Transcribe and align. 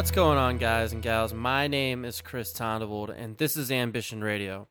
What's 0.00 0.10
going 0.10 0.38
on, 0.38 0.56
guys 0.56 0.94
and 0.94 1.02
gals? 1.02 1.34
My 1.34 1.66
name 1.66 2.06
is 2.06 2.22
Chris 2.22 2.54
Tondebold, 2.54 3.14
and 3.14 3.36
this 3.36 3.54
is 3.54 3.70
Ambition 3.70 4.24
Radio. 4.24 4.66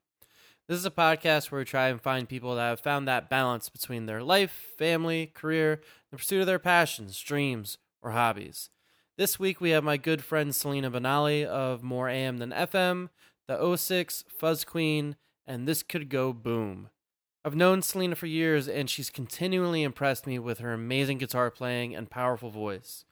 This 0.67 0.79
is 0.79 0.87
a 0.87 0.89
podcast 0.89 1.51
where 1.51 1.59
we 1.59 1.65
try 1.65 1.89
and 1.89 2.01
find 2.01 2.27
people 2.27 2.55
that 2.55 2.67
have 2.67 2.79
found 2.79 3.07
that 3.07 3.29
balance 3.29 3.69
between 3.69 4.07
their 4.07 4.23
life, 4.23 4.73
family, 4.75 5.27
career, 5.27 5.81
the 6.09 6.17
pursuit 6.17 6.39
of 6.41 6.47
their 6.47 6.57
passions, 6.57 7.19
dreams, 7.19 7.77
or 8.01 8.09
hobbies. 8.09 8.71
This 9.19 9.37
week 9.37 9.61
we 9.61 9.69
have 9.69 9.83
my 9.83 9.97
good 9.97 10.23
friend 10.23 10.53
Selena 10.53 10.89
Benali 10.89 11.45
of 11.45 11.83
More 11.83 12.09
AM 12.09 12.39
Than 12.39 12.49
FM, 12.49 13.09
the 13.47 13.77
06, 13.77 14.23
Fuzz 14.35 14.65
Queen, 14.65 15.15
and 15.45 15.67
This 15.67 15.83
Could 15.83 16.09
Go 16.09 16.33
Boom. 16.33 16.89
I've 17.45 17.55
known 17.55 17.83
Selena 17.83 18.15
for 18.15 18.25
years, 18.25 18.67
and 18.67 18.89
she's 18.89 19.11
continually 19.11 19.83
impressed 19.83 20.25
me 20.25 20.39
with 20.39 20.57
her 20.57 20.73
amazing 20.73 21.19
guitar 21.19 21.51
playing 21.51 21.95
and 21.95 22.09
powerful 22.09 22.49
voice. 22.49 23.05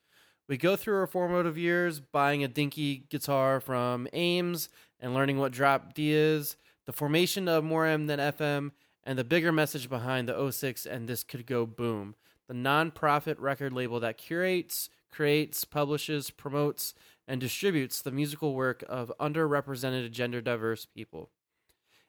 We 0.48 0.56
go 0.56 0.78
through 0.78 0.96
our 1.00 1.08
formative 1.08 1.58
years, 1.58 2.00
buying 2.00 2.42
a 2.42 2.48
dinky 2.48 3.04
guitar 3.10 3.60
from 3.60 4.08
Ames 4.14 4.70
and 4.98 5.14
learning 5.14 5.40
what 5.40 5.52
drop 5.52 5.94
D 5.94 6.14
is, 6.14 6.56
the 6.86 6.94
formation 6.94 7.50
of 7.50 7.66
More 7.66 7.86
AM 7.86 8.08
than 8.08 8.20
FM, 8.20 8.72
and 9.03 9.20
the 9.20 9.25
bigger 9.25 9.52
message 9.52 9.90
behind 9.90 10.30
the 10.30 10.52
06 10.52 10.86
and 10.86 11.06
This 11.06 11.23
Could 11.23 11.45
Go 11.45 11.66
Boom, 11.66 12.16
the 12.48 12.53
non-profit 12.53 13.38
record 13.40 13.73
label 13.73 14.00
that 14.00 14.18
curates, 14.18 14.90
creates, 15.12 15.66
publishes, 15.66 16.30
promotes, 16.30 16.94
and 17.28 17.42
distributes 17.42 18.02
the 18.02 18.12
musical 18.12 18.56
work 18.56 18.86
of 18.88 19.12
underrepresented 19.20 20.12
gender 20.12 20.40
diverse 20.40 20.86
people. 20.86 21.30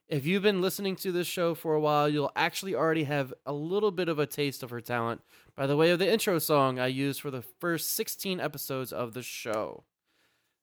If 0.08 0.24
you've 0.24 0.42
been 0.42 0.62
listening 0.62 0.96
to 0.96 1.12
this 1.12 1.26
show 1.26 1.54
for 1.54 1.74
a 1.74 1.80
while, 1.80 2.08
you'll 2.08 2.32
actually 2.34 2.74
already 2.74 3.04
have 3.04 3.34
a 3.44 3.52
little 3.52 3.90
bit 3.90 4.08
of 4.08 4.18
a 4.18 4.24
taste 4.24 4.62
of 4.62 4.70
her 4.70 4.80
talent 4.80 5.20
by 5.54 5.66
the 5.66 5.76
way 5.76 5.90
of 5.90 5.98
the 5.98 6.10
intro 6.10 6.38
song 6.38 6.78
I 6.78 6.86
used 6.86 7.20
for 7.20 7.30
the 7.30 7.42
first 7.42 7.90
16 7.90 8.40
episodes 8.40 8.90
of 8.90 9.12
the 9.12 9.22
show. 9.22 9.84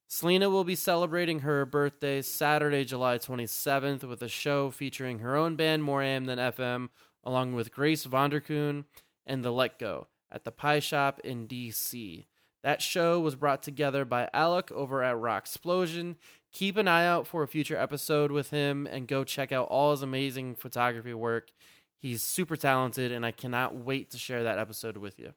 Selena 0.07 0.49
will 0.49 0.63
be 0.63 0.73
celebrating 0.73 1.41
her 1.41 1.63
birthday 1.63 2.23
Saturday, 2.23 2.83
July 2.85 3.19
27th, 3.19 4.03
with 4.03 4.23
a 4.23 4.27
show 4.27 4.71
featuring 4.71 5.19
her 5.19 5.35
own 5.35 5.55
band, 5.55 5.83
More 5.83 6.01
Am 6.01 6.25
Than 6.25 6.39
FM, 6.39 6.89
along 7.23 7.53
with 7.53 7.71
Grace 7.71 8.03
Vonderkuhn 8.07 8.85
and 9.27 9.45
The 9.45 9.51
Let 9.51 9.77
Go 9.77 10.07
at 10.31 10.43
the 10.43 10.51
Pie 10.51 10.79
Shop 10.79 11.19
in 11.23 11.47
DC. 11.47 12.25
That 12.63 12.81
show 12.81 13.19
was 13.19 13.35
brought 13.35 13.61
together 13.61 14.05
by 14.05 14.27
Alec 14.33 14.71
over 14.71 15.03
at 15.03 15.19
Rock 15.19 15.43
Explosion. 15.43 16.15
Keep 16.55 16.77
an 16.77 16.87
eye 16.87 17.05
out 17.05 17.27
for 17.27 17.43
a 17.43 17.49
future 17.49 17.75
episode 17.75 18.31
with 18.31 18.49
him 18.49 18.87
and 18.87 19.09
go 19.09 19.25
check 19.25 19.51
out 19.51 19.67
all 19.67 19.91
his 19.91 20.01
amazing 20.01 20.55
photography 20.55 21.13
work. 21.13 21.51
He's 21.97 22.23
super 22.23 22.55
talented, 22.55 23.11
and 23.11 23.25
I 23.25 23.31
cannot 23.31 23.75
wait 23.75 24.09
to 24.11 24.17
share 24.17 24.41
that 24.45 24.57
episode 24.57 24.95
with 24.95 25.19
you. 25.19 25.33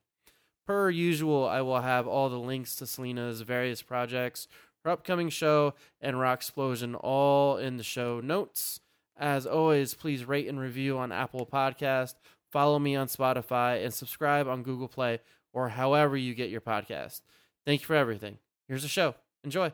Per 0.64 0.90
usual, 0.90 1.44
I 1.44 1.60
will 1.62 1.80
have 1.80 2.06
all 2.06 2.28
the 2.28 2.38
links 2.38 2.76
to 2.76 2.86
Selena's 2.86 3.40
various 3.40 3.82
projects, 3.82 4.46
her 4.84 4.92
upcoming 4.92 5.28
show, 5.28 5.74
and 6.00 6.20
Rock 6.20 6.38
Explosion 6.38 6.94
all 6.94 7.56
in 7.56 7.78
the 7.78 7.82
show 7.82 8.20
notes. 8.20 8.78
As 9.16 9.44
always, 9.44 9.94
please 9.94 10.24
rate 10.24 10.46
and 10.46 10.60
review 10.60 10.98
on 10.98 11.10
Apple 11.10 11.48
Podcast, 11.52 12.14
follow 12.52 12.78
me 12.78 12.94
on 12.94 13.08
Spotify, 13.08 13.84
and 13.84 13.92
subscribe 13.92 14.46
on 14.46 14.62
Google 14.62 14.86
Play 14.86 15.18
or 15.52 15.70
however 15.70 16.16
you 16.16 16.32
get 16.32 16.48
your 16.48 16.60
podcast. 16.60 17.22
Thank 17.66 17.80
you 17.80 17.86
for 17.88 17.96
everything. 17.96 18.38
Here's 18.68 18.82
the 18.82 18.88
show. 18.88 19.16
Enjoy. 19.42 19.72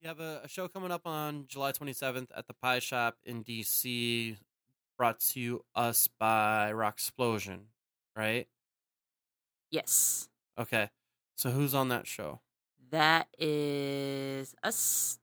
You 0.00 0.06
have 0.06 0.20
a, 0.20 0.42
a 0.44 0.48
show 0.48 0.68
coming 0.68 0.92
up 0.92 1.06
on 1.06 1.46
July 1.48 1.72
27th 1.72 2.28
at 2.36 2.46
the 2.46 2.54
Pie 2.54 2.78
Shop 2.78 3.16
in 3.24 3.42
DC, 3.42 4.36
brought 4.96 5.18
to 5.30 5.64
us 5.74 6.08
by 6.20 6.70
Rock 6.72 6.94
Explosion, 6.94 7.62
right? 8.14 8.46
Yes. 9.72 10.28
Okay. 10.56 10.90
So 11.34 11.50
who's 11.50 11.74
on 11.74 11.88
that 11.88 12.06
show? 12.06 12.38
That 12.90 13.26
is 13.40 14.54
us, 14.62 15.18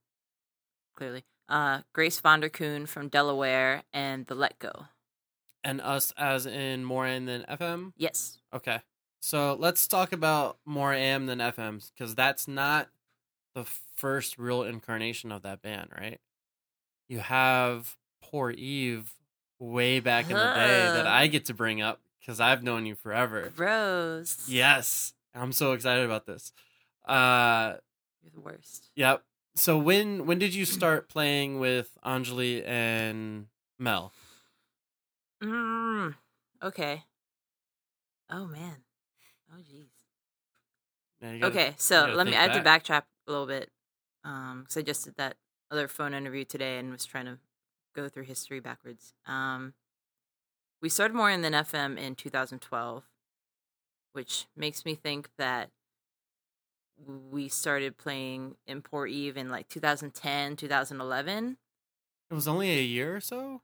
clearly. 0.94 1.24
Uh, 1.48 1.82
Grace 1.94 2.20
Vonderkuhn 2.20 2.86
from 2.86 3.08
Delaware 3.08 3.84
and 3.94 4.28
The 4.28 4.36
Let 4.36 4.60
Go. 4.60 4.88
And 5.64 5.80
us 5.80 6.14
as 6.18 6.46
in 6.46 6.84
more 6.84 7.08
AM 7.08 7.26
than 7.26 7.46
FM? 7.50 7.94
Yes. 7.96 8.40
Okay. 8.54 8.82
So 9.22 9.56
let's 9.58 9.88
talk 9.88 10.12
about 10.12 10.58
more 10.66 10.94
AM 10.94 11.28
than 11.28 11.40
FMs 11.40 11.92
because 11.94 12.14
that's 12.14 12.48
not 12.48 12.90
the 13.56 13.64
first 13.96 14.38
real 14.38 14.62
incarnation 14.62 15.32
of 15.32 15.42
that 15.42 15.62
band, 15.64 15.90
right? 16.00 16.20
You 17.08 17.20
have 17.20 17.96
Poor 18.22 18.52
Eve 18.52 19.14
way 19.60 20.00
back 20.00 20.26
in 20.30 20.36
the 20.36 20.44
day 20.54 20.92
that 20.94 21.08
I 21.08 21.28
get 21.28 21.46
to 21.46 21.54
bring 21.54 21.82
up 21.82 22.02
because 22.20 22.40
I've 22.40 22.62
known 22.62 22.86
you 22.86 22.94
forever. 22.96 23.52
Rose. 23.56 24.44
Yes. 24.48 25.14
I'm 25.34 25.52
so 25.54 25.72
excited 25.74 26.06
about 26.06 26.26
this. 26.28 26.52
Uh 27.08 27.76
You're 28.24 28.32
the 28.34 28.42
worst. 28.42 28.90
yep. 28.96 29.24
So 29.56 29.78
when 29.78 30.26
when 30.26 30.38
did 30.40 30.54
you 30.54 30.66
start 30.66 31.08
playing 31.08 31.60
with 31.60 31.98
Anjali 32.06 32.66
and 32.68 33.48
Mel? 33.80 34.12
Mm, 35.44 36.16
okay. 36.64 37.04
Oh, 38.30 38.48
man. 38.48 38.78
Oh, 39.54 39.58
jeez. 39.60 39.86
Yeah, 41.22 41.32
you 41.34 41.40
gotta- 41.42 41.54
Okay, 41.54 41.74
so 41.78 42.12
let 42.16 42.26
me. 42.26 42.36
I 42.36 42.44
have 42.44 42.54
to 42.54 42.62
back. 42.62 42.84
backtrack 42.84 43.04
a 43.28 43.32
little 43.32 43.48
bit, 43.48 43.72
um, 44.24 44.62
because 44.62 44.78
I 44.78 44.82
just 44.82 45.06
did 45.06 45.16
that 45.18 45.38
other 45.72 45.88
phone 45.88 46.14
interview 46.14 46.46
today 46.46 46.78
and 46.80 46.92
was 46.92 47.06
trying 47.06 47.26
to 47.26 47.40
go 47.96 48.10
through 48.10 48.24
history 48.24 48.60
backwards. 48.60 49.14
Um, 49.26 49.74
we 50.82 50.90
started 50.90 51.16
more 51.16 51.30
AM 51.30 51.42
than 51.42 51.54
FM 51.54 51.98
in 51.98 52.16
2012, 52.16 53.04
which 54.14 54.48
makes 54.56 54.86
me 54.86 54.96
think 54.96 55.32
that 55.38 55.72
we 56.98 57.50
started 57.50 57.98
playing 57.98 58.56
in 58.66 58.82
Poor 58.82 59.06
Eve 59.06 59.38
in 59.38 59.50
like 59.50 59.68
2010, 59.68 60.56
2011, 60.56 61.58
It 62.30 62.34
was 62.36 62.48
only 62.48 62.70
a 62.72 62.82
year 62.84 63.16
or 63.16 63.20
so? 63.22 63.62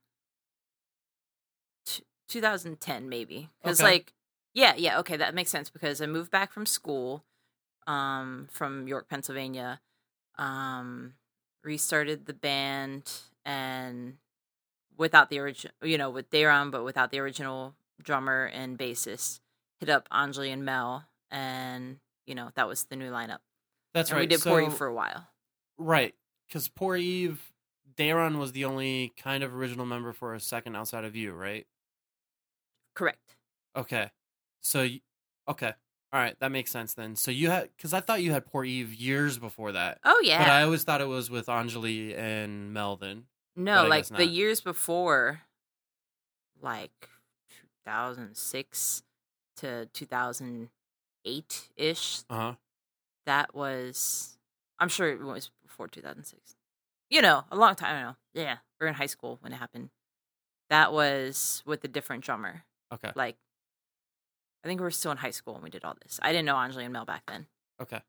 t- 1.84 2.04
2010 2.28 3.08
maybe. 3.08 3.50
Because 3.62 3.80
Okay. 3.80 3.82
like, 3.82 4.12
yeah, 4.54 4.74
yeah, 4.76 4.98
okay, 5.00 5.16
that 5.16 5.34
makes 5.34 5.50
sense 5.50 5.70
because 5.70 6.00
I 6.00 6.06
moved 6.06 6.30
back 6.30 6.52
from 6.52 6.66
school, 6.66 7.24
um, 7.86 8.48
from 8.50 8.86
York, 8.86 9.08
Pennsylvania, 9.08 9.80
um, 10.38 11.14
restarted 11.64 12.26
the 12.26 12.34
band 12.34 13.10
and 13.44 14.14
without 14.96 15.30
the 15.30 15.38
original, 15.38 15.74
you 15.82 15.98
know, 15.98 16.10
with 16.10 16.30
Dayron, 16.30 16.70
but 16.70 16.84
without 16.84 17.10
the 17.10 17.18
original 17.18 17.74
drummer 18.02 18.46
and 18.46 18.78
bassist, 18.78 19.40
hit 19.80 19.88
up 19.88 20.08
Anjali 20.10 20.52
and 20.52 20.64
Mel, 20.64 21.04
and 21.30 21.98
you 22.26 22.34
know 22.34 22.50
that 22.54 22.68
was 22.68 22.84
the 22.84 22.96
new 22.96 23.10
lineup. 23.10 23.38
That's 23.94 24.10
and 24.10 24.18
right. 24.18 24.22
we 24.22 24.26
did 24.26 24.40
so, 24.40 24.50
Poor 24.50 24.62
Eve 24.62 24.74
for 24.74 24.86
a 24.86 24.94
while. 24.94 25.28
Right, 25.78 26.14
because 26.48 26.68
Poor 26.68 26.96
Eve, 26.96 27.52
Daron 27.96 28.38
was 28.38 28.52
the 28.52 28.64
only 28.64 29.12
kind 29.16 29.42
of 29.42 29.54
original 29.54 29.86
member 29.86 30.12
for 30.12 30.34
a 30.34 30.40
second 30.40 30.76
outside 30.76 31.04
of 31.04 31.16
you, 31.16 31.32
right? 31.32 31.66
Correct. 32.94 33.36
Okay, 33.76 34.10
so 34.60 34.86
okay, 35.48 35.72
all 36.12 36.20
right, 36.20 36.36
that 36.40 36.52
makes 36.52 36.70
sense 36.70 36.94
then. 36.94 37.16
So 37.16 37.30
you 37.30 37.50
had 37.50 37.68
because 37.76 37.92
I 37.94 38.00
thought 38.00 38.22
you 38.22 38.32
had 38.32 38.46
Poor 38.46 38.64
Eve 38.64 38.92
years 38.94 39.38
before 39.38 39.72
that, 39.72 39.98
Oh 40.04 40.20
yeah. 40.22 40.38
but 40.38 40.50
I 40.50 40.62
always 40.62 40.84
thought 40.84 41.00
it 41.00 41.08
was 41.08 41.30
with 41.30 41.46
Anjali 41.46 42.16
and 42.18 42.72
Melvin. 42.72 43.24
No, 43.56 43.86
like 43.86 44.06
the 44.06 44.26
years 44.26 44.60
before, 44.60 45.40
like 46.60 47.08
2006 47.86 49.02
to 49.58 49.86
2008 49.92 51.68
ish. 51.76 52.22
Uh 52.30 52.34
huh. 52.34 52.54
That 53.26 53.54
was, 53.54 54.36
I'm 54.78 54.88
sure 54.88 55.08
it 55.10 55.20
was 55.22 55.50
before 55.62 55.86
2006. 55.88 56.56
You 57.10 57.22
know, 57.22 57.44
a 57.50 57.56
long 57.56 57.74
time. 57.74 57.96
I 57.96 58.02
know. 58.02 58.16
Yeah, 58.34 58.56
we 58.80 58.86
are 58.86 58.88
in 58.88 58.94
high 58.94 59.06
school 59.06 59.38
when 59.42 59.52
it 59.52 59.56
happened. 59.56 59.90
That 60.70 60.92
was 60.92 61.62
with 61.66 61.84
a 61.84 61.88
different 61.88 62.24
drummer. 62.24 62.64
Okay. 62.92 63.12
Like, 63.14 63.36
I 64.64 64.68
think 64.68 64.80
we 64.80 64.84
were 64.84 64.90
still 64.90 65.10
in 65.12 65.18
high 65.18 65.30
school 65.30 65.54
when 65.54 65.62
we 65.62 65.70
did 65.70 65.84
all 65.84 65.96
this. 66.02 66.18
I 66.22 66.30
didn't 66.32 66.46
know 66.46 66.54
Anjali 66.54 66.84
and 66.84 66.92
Mel 66.92 67.04
back 67.04 67.24
then. 67.26 67.46
Okay. 67.80 68.00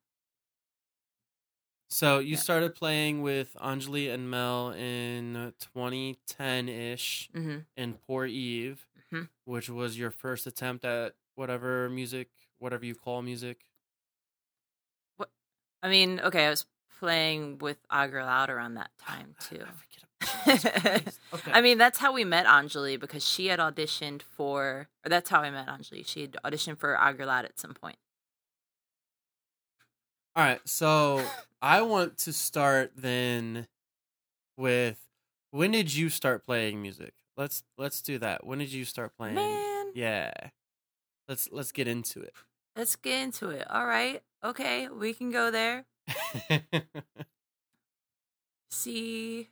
So 1.89 2.19
you 2.19 2.31
Yeah. 2.31 2.38
started 2.38 2.75
playing 2.75 3.21
with 3.21 3.53
Anjali 3.55 4.11
and 4.13 4.29
Mel 4.29 4.71
in 4.71 5.53
2010 5.59 6.67
ish 6.69 7.29
hmm 7.33 7.59
in 7.75 7.95
Poor 7.95 8.25
Eve, 8.25 8.88
Mhm. 9.11 9.29
which 9.45 9.69
was 9.69 9.97
your 9.97 10.11
first 10.11 10.47
attempt 10.47 10.85
at 10.85 11.15
whatever 11.35 11.89
music, 11.89 12.29
whatever 12.59 12.85
you 12.85 12.95
call 12.95 13.21
music. 13.21 13.65
What? 15.17 15.31
I 15.81 15.89
mean, 15.89 16.19
okay, 16.19 16.45
I 16.47 16.50
was 16.50 16.65
playing 17.00 17.57
with 17.59 17.77
Odd 17.89 18.11
Girl 18.11 18.27
Out 18.27 18.50
around 18.50 18.75
that 18.75 18.91
time 18.97 19.35
too. 19.39 19.63
I 19.65 19.71
forget 19.71 19.71
about 19.71 19.79
Jesus 19.89 20.03
Christ. 20.03 20.12
Okay. 21.33 21.51
I 21.51 21.61
mean, 21.61 21.79
that's 21.79 21.97
how 21.97 22.13
we 22.13 22.23
met 22.23 22.45
Anjali 22.45 22.99
because 22.99 23.27
she 23.27 23.47
had 23.47 23.59
auditioned 23.59 24.21
for, 24.21 24.87
or 25.03 25.09
that's 25.09 25.31
how 25.31 25.39
I 25.41 25.49
met 25.49 25.67
Anjali. 25.67 26.05
She 26.05 26.21
had 26.21 26.37
auditioned 26.45 26.77
for 26.77 26.95
Odd 26.95 27.17
Girl 27.17 27.29
Out 27.29 27.43
at 27.45 27.59
some 27.59 27.73
point. 27.73 27.95
All 30.35 30.43
right, 30.43 30.59
so 30.65 31.23
I 31.61 31.81
want 31.81 32.17
to 32.19 32.33
start 32.33 32.91
then 32.95 33.67
with 34.57 34.99
when 35.51 35.71
did 35.71 35.93
you 35.93 36.09
start 36.09 36.45
playing 36.45 36.81
music? 36.83 37.13
Let's 37.35 37.63
let's 37.79 38.01
do 38.01 38.19
that. 38.19 38.45
When 38.45 38.59
did 38.59 38.71
you 38.71 38.85
start 38.85 39.15
playing? 39.17 39.35
Man, 39.35 39.91
Yeah. 39.95 40.31
Let's 41.27 41.49
let's 41.51 41.71
get 41.71 41.87
into 41.87 42.21
it. 42.21 42.33
let's 42.75 42.95
get 42.95 43.23
into 43.23 43.49
it. 43.49 43.65
All 43.71 43.85
right. 43.87 44.21
Okay, 44.43 44.87
we 44.89 45.13
can 45.13 45.31
go 45.31 45.49
there. 45.49 45.85
See, 48.69 49.49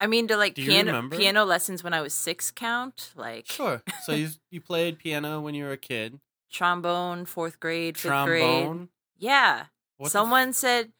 I- 0.00 0.06
mean, 0.06 0.28
to 0.28 0.36
like 0.36 0.54
Do 0.54 0.64
piano 0.64 1.08
piano 1.10 1.44
lessons 1.44 1.84
when 1.84 1.92
I 1.94 2.00
was 2.00 2.14
six 2.14 2.50
count, 2.50 3.12
like 3.16 3.46
sure. 3.46 3.82
So 4.04 4.12
you 4.12 4.28
you 4.50 4.60
played 4.60 4.98
piano 4.98 5.40
when 5.40 5.54
you 5.54 5.64
were 5.64 5.72
a 5.72 5.76
kid. 5.76 6.18
trombone, 6.50 7.26
fourth 7.26 7.60
grade, 7.60 7.96
fifth 7.98 8.24
grade. 8.24 8.88
Yeah, 9.18 9.66
What 9.98 10.06
the 10.06 10.06
f- 10.06 10.12
someone 10.12 10.52
said 10.54 10.92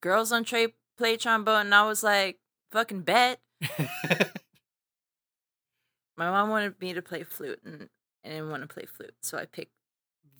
girls 0.00 0.30
don't 0.30 0.44
tra- 0.46 0.72
play 0.98 1.16
trombone, 1.16 1.66
and 1.66 1.74
I 1.74 1.86
was 1.86 2.02
like, 2.02 2.38
fucking 2.72 3.02
bet. 3.02 3.40
My 6.16 6.30
mom 6.30 6.50
wanted 6.50 6.80
me 6.80 6.92
to 6.94 7.02
play 7.02 7.24
flute, 7.24 7.60
and 7.64 7.88
I 8.24 8.28
didn't 8.28 8.50
want 8.50 8.62
to 8.62 8.68
play 8.68 8.86
flute, 8.86 9.14
so 9.20 9.36
I 9.38 9.46
picked 9.46 9.72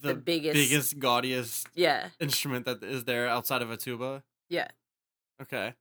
the, 0.02 0.08
the 0.08 0.14
biggest- 0.14 0.54
biggest, 0.54 0.98
gaudiest 0.98 1.66
yeah, 1.74 2.08
instrument 2.20 2.66
that 2.66 2.82
is 2.82 3.04
there 3.04 3.28
outside 3.28 3.62
of 3.62 3.70
a 3.70 3.76
tuba. 3.76 4.22
yeah. 4.48 4.68
Okay. 5.42 5.74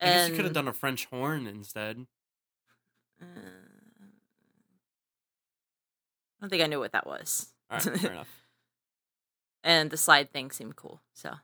I 0.00 0.06
guess 0.06 0.28
you 0.28 0.36
could 0.36 0.44
have 0.44 0.54
done 0.54 0.68
a 0.68 0.72
French 0.72 1.06
horn 1.06 1.46
instead. 1.46 2.06
uh, 3.20 3.24
I 6.38 6.42
don't 6.42 6.50
think 6.50 6.62
I 6.62 6.66
knew 6.66 6.78
what 6.78 6.92
that 6.92 7.06
was. 7.06 7.48
All 7.70 7.78
right, 7.78 7.98
fair 7.98 8.12
enough. 8.12 8.44
and 9.64 9.90
the 9.90 9.96
slide 9.96 10.32
thing 10.32 10.50
seemed 10.50 10.76
cool. 10.76 11.00
So, 11.14 11.34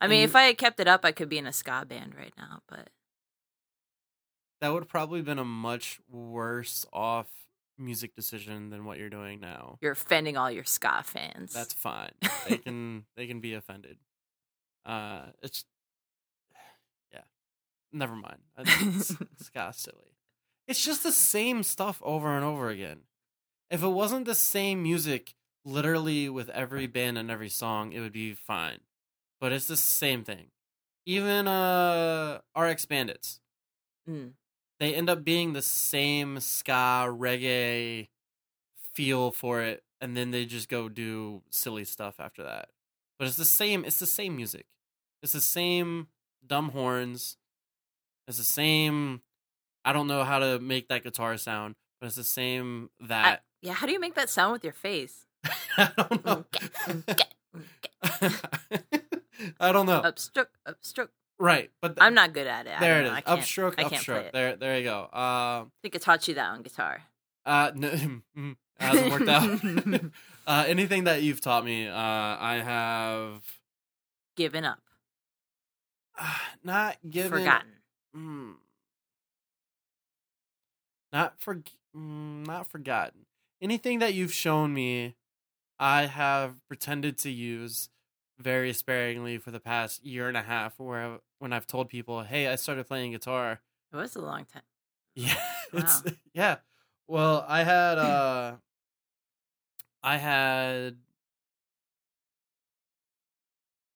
I 0.00 0.06
mean, 0.06 0.22
if 0.24 0.34
I 0.34 0.44
had 0.44 0.56
kept 0.58 0.80
it 0.80 0.88
up, 0.88 1.04
I 1.04 1.12
could 1.12 1.28
be 1.28 1.36
in 1.38 1.46
a 1.46 1.52
ska 1.52 1.84
band 1.86 2.14
right 2.16 2.32
now. 2.38 2.62
But 2.68 2.88
That 4.60 4.72
would 4.72 4.84
have 4.84 4.88
probably 4.88 5.20
been 5.20 5.38
a 5.38 5.44
much 5.44 6.00
worse 6.08 6.86
off 6.92 7.26
music 7.76 8.14
decision 8.16 8.70
than 8.70 8.84
what 8.86 8.98
you're 8.98 9.10
doing 9.10 9.40
now. 9.40 9.78
you're 9.80 9.92
offending 9.92 10.36
all 10.36 10.50
your 10.50 10.64
ska 10.64 11.02
fans. 11.04 11.52
That's 11.52 11.74
fine. 11.74 12.10
They 12.48 12.56
can 12.64 13.04
they 13.16 13.26
can 13.26 13.40
be 13.40 13.52
offended. 13.54 13.98
Uh, 14.86 15.26
it's. 15.42 15.64
Never 17.92 18.14
mind. 18.16 18.38
I 18.56 18.64
think 18.64 18.96
It's, 18.96 19.14
ska 19.46 19.72
silly. 19.74 20.16
It's 20.66 20.84
just 20.84 21.02
the 21.02 21.12
same 21.12 21.62
stuff 21.62 22.00
over 22.04 22.34
and 22.36 22.44
over 22.44 22.68
again. 22.68 23.00
If 23.70 23.82
it 23.82 23.88
wasn't 23.88 24.24
the 24.26 24.34
same 24.34 24.82
music, 24.82 25.34
literally 25.64 26.28
with 26.28 26.48
every 26.50 26.86
band 26.86 27.18
and 27.18 27.30
every 27.30 27.48
song, 27.48 27.92
it 27.92 28.00
would 28.00 28.12
be 28.12 28.34
fine. 28.34 28.80
But 29.40 29.52
it's 29.52 29.66
the 29.66 29.76
same 29.76 30.24
thing. 30.24 30.46
Even 31.06 31.46
uh, 31.48 32.40
RX 32.56 32.86
Bandits, 32.86 33.40
Mm. 34.08 34.32
they 34.80 34.94
end 34.94 35.10
up 35.10 35.22
being 35.24 35.52
the 35.52 35.60
same 35.62 36.40
ska 36.40 37.06
reggae 37.10 38.08
feel 38.94 39.30
for 39.30 39.60
it 39.60 39.82
and 40.00 40.16
then 40.16 40.30
they 40.30 40.46
just 40.46 40.68
go 40.68 40.88
do 40.88 41.42
silly 41.50 41.84
stuff 41.84 42.18
after 42.18 42.42
that 42.42 42.70
but 43.18 43.28
it's 43.28 43.36
the 43.36 43.44
same 43.44 43.84
it's 43.84 43.98
the 43.98 44.06
same 44.06 44.34
music 44.34 44.64
it's 45.22 45.32
the 45.32 45.40
same 45.40 46.08
dumb 46.46 46.70
horns 46.70 47.36
it's 48.28 48.38
the 48.38 48.44
same 48.44 49.20
i 49.84 49.92
don't 49.92 50.06
know 50.06 50.22
how 50.22 50.38
to 50.38 50.58
make 50.60 50.86
that 50.88 51.02
guitar 51.02 51.36
sound 51.36 51.74
but 52.00 52.06
it's 52.06 52.16
the 52.16 52.22
same 52.24 52.90
I- 53.02 53.06
that 53.08 53.42
yeah, 53.60 53.72
how 53.72 53.86
do 53.86 53.92
you 53.92 53.98
make 53.98 54.14
that 54.14 54.30
sound 54.30 54.52
with 54.52 54.62
your 54.62 54.72
face? 54.72 55.26
I, 55.76 55.90
don't 55.96 56.24
know 56.24 56.44
Mm, 56.86 57.04
i 59.60 59.72
don't 59.72 59.86
know 59.86 60.00
Upstroke, 60.02 60.46
upstroke. 60.66 61.08
right 61.38 61.70
but 61.82 61.96
th- 61.96 61.98
I'm 62.00 62.14
not 62.14 62.32
good 62.32 62.46
at 62.46 62.66
it. 62.66 62.74
I 62.76 62.80
there 62.80 63.00
it 63.00 63.06
is. 63.06 63.12
I 63.12 63.20
can't- 63.20 63.40
upstroke 63.40 63.74
I 63.78 63.84
upstroke 63.84 64.24
it. 64.26 64.32
there 64.32 64.56
there 64.56 64.78
you 64.78 64.84
go 64.84 65.00
um 65.02 65.10
I 65.12 65.66
think 65.82 65.94
I 65.96 65.98
taught 65.98 66.26
you 66.28 66.34
that 66.34 66.50
on 66.50 66.62
guitar. 66.62 67.02
Uh, 67.46 67.70
no, 67.74 67.88
mm, 68.36 68.56
hasn't 68.78 69.10
worked 69.10 69.28
out. 69.28 70.00
uh, 70.46 70.64
anything 70.68 71.04
that 71.04 71.22
you've 71.22 71.40
taught 71.40 71.64
me, 71.64 71.86
uh, 71.88 71.94
I 71.96 72.60
have 72.62 73.42
Given 74.36 74.64
up, 74.64 74.80
uh, 76.20 76.34
not 76.64 76.98
given, 77.08 77.30
forgotten. 77.32 77.68
Mm, 78.14 78.58
not 81.12 81.40
for, 81.40 81.56
mm, 81.96 82.46
not 82.46 82.66
forgotten. 82.66 83.26
Anything 83.60 83.98
that 83.98 84.14
you've 84.14 84.32
shown 84.32 84.72
me, 84.72 85.16
I 85.78 86.06
have 86.06 86.66
pretended 86.68 87.18
to 87.20 87.30
use 87.30 87.90
very 88.38 88.72
sparingly 88.74 89.38
for 89.38 89.50
the 89.52 89.60
past 89.60 90.04
year 90.04 90.28
and 90.28 90.36
a 90.36 90.42
half. 90.42 90.78
Where 90.80 91.14
I, 91.14 91.18
when 91.40 91.52
I've 91.52 91.66
told 91.68 91.88
people, 91.90 92.22
"Hey, 92.24 92.48
I 92.48 92.56
started 92.56 92.86
playing 92.86 93.12
guitar," 93.12 93.62
It 93.92 93.96
was 93.96 94.16
a 94.16 94.20
long 94.20 94.44
time. 94.46 94.62
Yeah. 95.14 95.36
It's 95.72 96.02
Wow. 96.02 96.12
yeah. 96.34 96.56
Well, 97.06 97.44
I 97.48 97.62
had 97.64 97.98
uh 97.98 98.56
I 100.02 100.16
had 100.16 100.98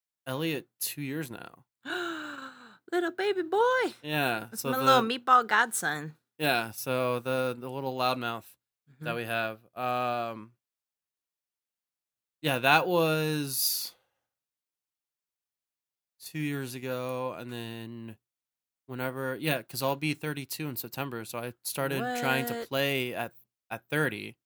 Elliot 0.27 0.69
2 0.81 1.03
years 1.03 1.31
now. 1.31 1.65
little 2.93 3.11
baby 3.11 3.43
boy. 3.43 3.95
Yeah. 4.03 4.49
That's 4.51 4.63
so 4.63 4.71
my 4.71 4.79
the, 4.79 4.85
little 4.85 5.03
meatball 5.03 5.47
godson. 5.47 6.17
Yeah, 6.39 6.71
so 6.73 7.21
the 7.21 7.57
the 7.59 7.71
little 7.71 7.97
loudmouth 7.97 8.45
that 9.05 9.15
Mhm. 9.15 9.17
we 9.17 9.25
have. 9.25 9.59
Um 9.77 10.53
Yeah, 12.43 12.59
that 12.59 12.89
was 12.89 13.95
2 16.21 16.39
years 16.39 16.75
ago 16.75 17.35
and 17.39 17.53
then 17.53 18.17
whenever 18.87 19.37
yeah, 19.37 19.63
cuz 19.63 19.83
I'll 19.83 19.97
be 19.97 20.15
32 20.15 20.69
in 20.69 20.77
September, 20.77 21.25
so 21.25 21.39
I 21.39 21.55
started 21.63 22.15
trying 22.15 22.47
to 22.47 22.55
play 22.55 23.15
at 23.15 23.33
at 23.71 23.85
30 23.91 24.37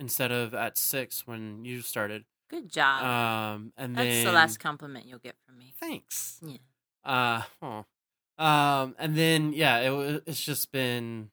instead 0.00 0.32
of 0.32 0.54
at 0.54 0.78
6 0.78 1.26
when 1.26 1.64
you 1.64 1.82
started. 1.82 2.24
Good 2.50 2.70
job. 2.70 3.04
Um 3.04 3.72
and 3.76 3.96
That's 3.96 4.08
then 4.08 4.24
the 4.24 4.32
last 4.32 4.58
compliment 4.58 5.06
you'll 5.06 5.18
get 5.18 5.36
from 5.46 5.58
me. 5.58 5.74
Thanks. 5.78 6.40
Yeah. 6.42 6.57
Uh 7.08 7.42
oh. 7.62 7.84
Um 8.38 8.94
and 8.98 9.16
then 9.16 9.52
yeah, 9.52 9.78
it 9.78 10.22
it's 10.26 10.40
just 10.44 10.70
been 10.70 11.30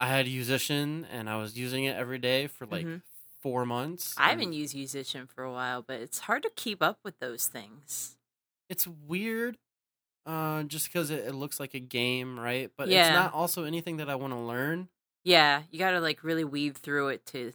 I 0.00 0.08
had 0.08 0.26
Yousician 0.26 1.06
and 1.10 1.30
I 1.30 1.36
was 1.36 1.56
using 1.56 1.84
it 1.84 1.96
every 1.96 2.18
day 2.18 2.46
for 2.46 2.66
like 2.66 2.84
Mhm. 2.84 3.02
4 3.40 3.64
months. 3.64 4.14
I 4.18 4.30
haven't 4.30 4.52
used 4.52 4.74
Yousician 4.74 5.28
for 5.28 5.44
a 5.44 5.52
while, 5.52 5.82
but 5.82 6.00
it's 6.00 6.20
hard 6.20 6.42
to 6.42 6.50
keep 6.50 6.82
up 6.82 6.98
with 7.04 7.18
those 7.20 7.46
things. 7.46 8.16
It's 8.68 8.86
weird 8.86 9.58
uh 10.26 10.62
just 10.64 10.90
cuz 10.92 11.10
it, 11.10 11.24
it 11.26 11.34
looks 11.34 11.60
like 11.60 11.74
a 11.74 11.80
game, 11.80 12.40
right? 12.40 12.70
But 12.76 12.88
Yeah. 12.88 13.06
it's 13.06 13.14
not 13.14 13.34
also 13.34 13.64
anything 13.64 13.98
that 13.98 14.10
I 14.10 14.14
want 14.16 14.32
to 14.32 14.38
learn. 14.38 14.88
Yeah, 15.22 15.62
you 15.70 15.78
got 15.78 15.92
to 15.92 16.00
like 16.00 16.22
really 16.24 16.44
weave 16.44 16.76
through 16.78 17.08
it 17.08 17.24
to 17.26 17.52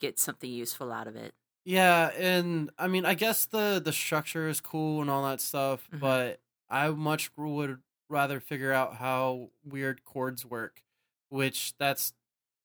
get 0.00 0.18
something 0.18 0.50
useful 0.50 0.92
out 0.92 1.06
of 1.08 1.16
it. 1.16 1.34
Yeah, 1.64 2.08
and 2.16 2.70
I 2.78 2.88
mean, 2.88 3.04
I 3.04 3.14
guess 3.14 3.46
the 3.46 3.80
the 3.84 3.92
structure 3.92 4.48
is 4.48 4.60
cool 4.60 5.00
and 5.00 5.10
all 5.10 5.22
that 5.24 5.40
stuff, 5.40 5.88
Mhm. 5.92 6.00
but 6.00 6.40
I 6.68 6.88
much 6.90 7.36
would 7.36 7.82
rather 8.08 8.40
figure 8.40 8.72
out 8.72 8.96
how 8.96 9.50
weird 9.62 10.04
chords 10.04 10.44
work. 10.44 10.82
Which 11.28 11.74
that's 11.78 12.12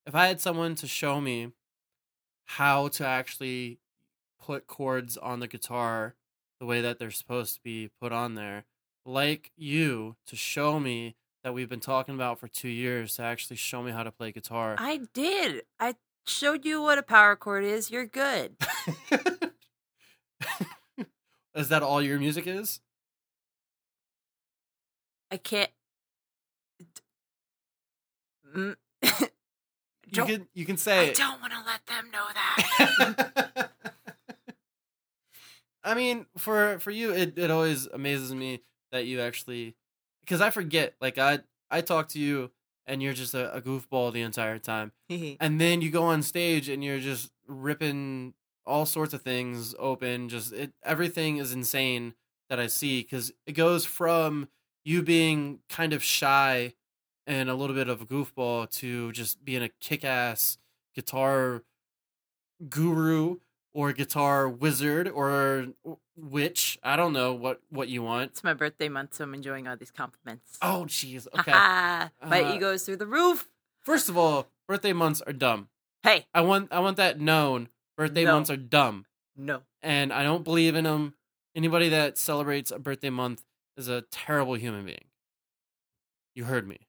if 0.05 0.15
I 0.15 0.27
had 0.27 0.41
someone 0.41 0.75
to 0.75 0.87
show 0.87 1.21
me 1.21 1.53
how 2.45 2.89
to 2.89 3.05
actually 3.07 3.79
put 4.39 4.67
chords 4.67 5.17
on 5.17 5.39
the 5.41 5.47
guitar 5.47 6.15
the 6.59 6.65
way 6.67 6.81
that 6.81 6.99
they're 6.99 7.11
supposed 7.11 7.55
to 7.55 7.61
be 7.63 7.89
put 8.01 8.11
on 8.13 8.35
there, 8.35 8.65
like 9.05 9.51
you 9.57 10.17
to 10.27 10.35
show 10.37 10.79
me 10.79 11.15
that 11.43 11.53
we've 11.53 11.69
been 11.69 11.79
talking 11.81 12.15
about 12.15 12.39
for 12.39 12.47
two 12.49 12.69
years 12.69 13.15
to 13.17 13.23
actually 13.23 13.57
show 13.57 13.83
me 13.83 13.91
how 13.91 14.03
to 14.03 14.11
play 14.11 14.31
guitar. 14.31 14.83
I 14.83 14.97
did. 15.13 15.65
I 15.79 15.95
showed 16.25 16.65
you 16.65 16.82
what 16.82 16.98
a 16.98 17.03
power 17.03 17.36
chord 17.36 17.63
is. 17.63 17.91
You're 17.91 18.05
good. 18.05 18.55
is 21.55 21.70
that 21.70 21.84
all 21.84 22.01
your 22.01 22.20
music 22.20 22.48
is? 22.48 22.79
I 25.32 25.38
can't. 25.38 25.70
Mm, 28.55 28.75
You 30.12 30.24
can 30.25 30.48
you 30.53 30.65
can 30.65 30.77
say 30.77 31.10
it. 31.10 31.15
don't 31.15 31.41
want 31.41 31.51
to 31.53 31.60
let 31.65 31.86
them 31.88 32.12
know 32.12 32.25
that. 32.34 33.70
I 35.84 35.94
mean, 35.94 36.25
for 36.38 36.79
for 36.79 36.91
you, 36.91 37.12
it, 37.12 37.38
it 37.38 37.51
always 37.51 37.88
amazes 37.88 38.34
me 38.34 38.62
that 38.91 39.05
you 39.05 39.20
actually, 39.20 39.75
because 40.22 40.41
I 40.41 40.51
forget. 40.51 40.94
Like 41.01 41.17
I 41.17 41.39
I 41.70 41.82
talk 41.82 42.10
to 42.10 42.20
you, 42.20 42.51
and 42.88 43.01
you're 43.01 43.13
just 43.13 43.34
a, 43.34 43.54
a 43.54 43.62
goofball 43.62 44.13
the 44.13 44.22
entire 44.22 44.60
time, 44.60 44.92
and 45.10 45.60
then 45.60 45.82
you 45.82 45.89
go 45.92 46.04
on 46.04 46.22
stage 46.22 46.70
and 46.70 46.84
you're 46.84 47.00
just 47.00 47.32
ripping 47.48 48.34
all 48.65 48.86
sorts 48.86 49.13
of 49.13 49.22
things 49.22 49.75
open. 49.77 50.30
Just 50.30 50.54
it, 50.54 50.74
everything 50.84 51.38
is 51.38 51.54
insane 51.54 52.15
that 52.50 52.60
I 52.60 52.68
see 52.68 53.01
because 53.01 53.32
it 53.46 53.54
goes 53.54 53.86
from 53.86 54.48
you 54.84 55.01
being 55.01 55.60
kind 55.68 55.94
of 55.94 56.04
shy 56.04 56.74
and 57.27 57.50
a 57.50 57.56
little 57.56 57.75
bit 57.75 57.89
of 57.89 58.01
a 58.01 58.06
goofball 58.06 58.70
to 58.70 59.12
just 59.12 59.44
being 59.44 59.63
a 59.63 59.70
kick-ass 59.82 60.58
guitar 60.94 61.63
guru 62.70 63.38
or 63.75 63.91
guitar 63.91 64.48
wizard 64.48 65.10
or 65.10 65.67
witch. 66.15 66.79
I 66.82 66.96
don't 66.96 67.12
know 67.12 67.34
what 67.34 67.60
what 67.70 67.89
you 67.89 68.01
want. 68.01 68.32
it's 68.32 68.44
my 68.44 68.53
birthday 68.53 68.88
month, 68.88 69.15
so 69.15 69.25
I'm 69.25 69.34
enjoying 69.34 69.67
all 69.67 69.75
these 69.75 69.91
compliments. 69.91 70.58
Oh, 70.62 70.86
jeez. 70.88 71.27
Okay. 71.38 71.51
Ha. 71.51 72.10
My 72.25 72.41
Uh, 72.41 72.55
ego's 72.55 72.86
through 72.86 72.98
the 72.98 73.05
roof. 73.05 73.50
First 73.82 74.08
of 74.08 74.17
all, 74.17 74.48
birthday 74.67 74.94
months 74.94 75.22
are 75.22 75.34
dumb. 75.34 75.67
Hey, 76.03 76.25
I 76.34 76.41
want 76.41 76.72
I 76.72 76.79
want 76.79 76.96
that 76.98 77.20
known. 77.20 77.67
Birthday 77.98 78.24
No. 78.24 78.34
months 78.36 78.50
are 78.50 78.58
dumb. 78.58 79.05
No. 79.36 79.63
and 79.84 80.13
I 80.13 80.24
don't 80.24 80.44
believe 80.46 80.75
in 80.75 80.86
them. 80.86 81.13
Anybody 81.53 81.89
that 81.89 82.17
celebrates 82.17 82.72
a 82.72 82.79
birthday 82.79 83.10
month 83.10 83.44
is 83.77 83.88
a 83.89 84.01
terrible 84.03 84.53
human 84.55 84.86
being. 84.86 85.05
You 86.34 86.46
heard 86.46 86.65
me. 86.67 86.88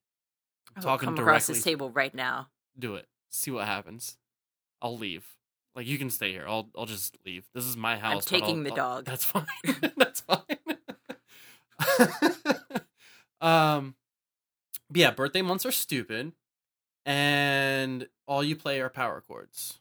I'm 0.75 0.75
I 0.77 0.79
will 0.81 0.85
talking 0.85 1.07
come 1.09 1.15
across 1.19 1.47
directly. 1.47 1.55
this 1.55 1.65
table 1.65 1.91
right 1.91 2.15
now. 2.15 2.49
Do 2.79 2.95
it. 2.95 3.07
See 3.31 3.51
what 3.51 3.67
happens. 3.67 4.17
I'll 4.81 4.97
leave. 4.97 5.27
Like 5.77 5.87
you 5.87 5.99
can 5.99 6.09
stay 6.11 6.33
here. 6.33 6.47
I'll 6.49 6.69
I'll 6.77 6.87
just 6.87 7.17
leave. 7.27 7.45
This 7.55 7.65
is 7.67 7.77
my 7.77 7.97
house. 7.99 8.33
I'm 8.33 8.41
taking 8.41 8.63
the 8.65 8.71
I'll- 8.71 8.77
dog. 8.77 9.05
That's 9.05 9.25
fine. 9.25 9.47
that's 9.97 10.23
fine. 10.23 10.41
um, 13.41 13.95
but 14.91 14.97
yeah, 15.01 15.11
birthday 15.11 15.43
months 15.43 15.67
are 15.67 15.73
stupid, 15.73 16.33
and 17.05 18.09
all 18.27 18.43
you 18.43 18.57
play 18.57 18.81
are 18.81 18.89
power 18.89 19.21
chords. 19.27 19.79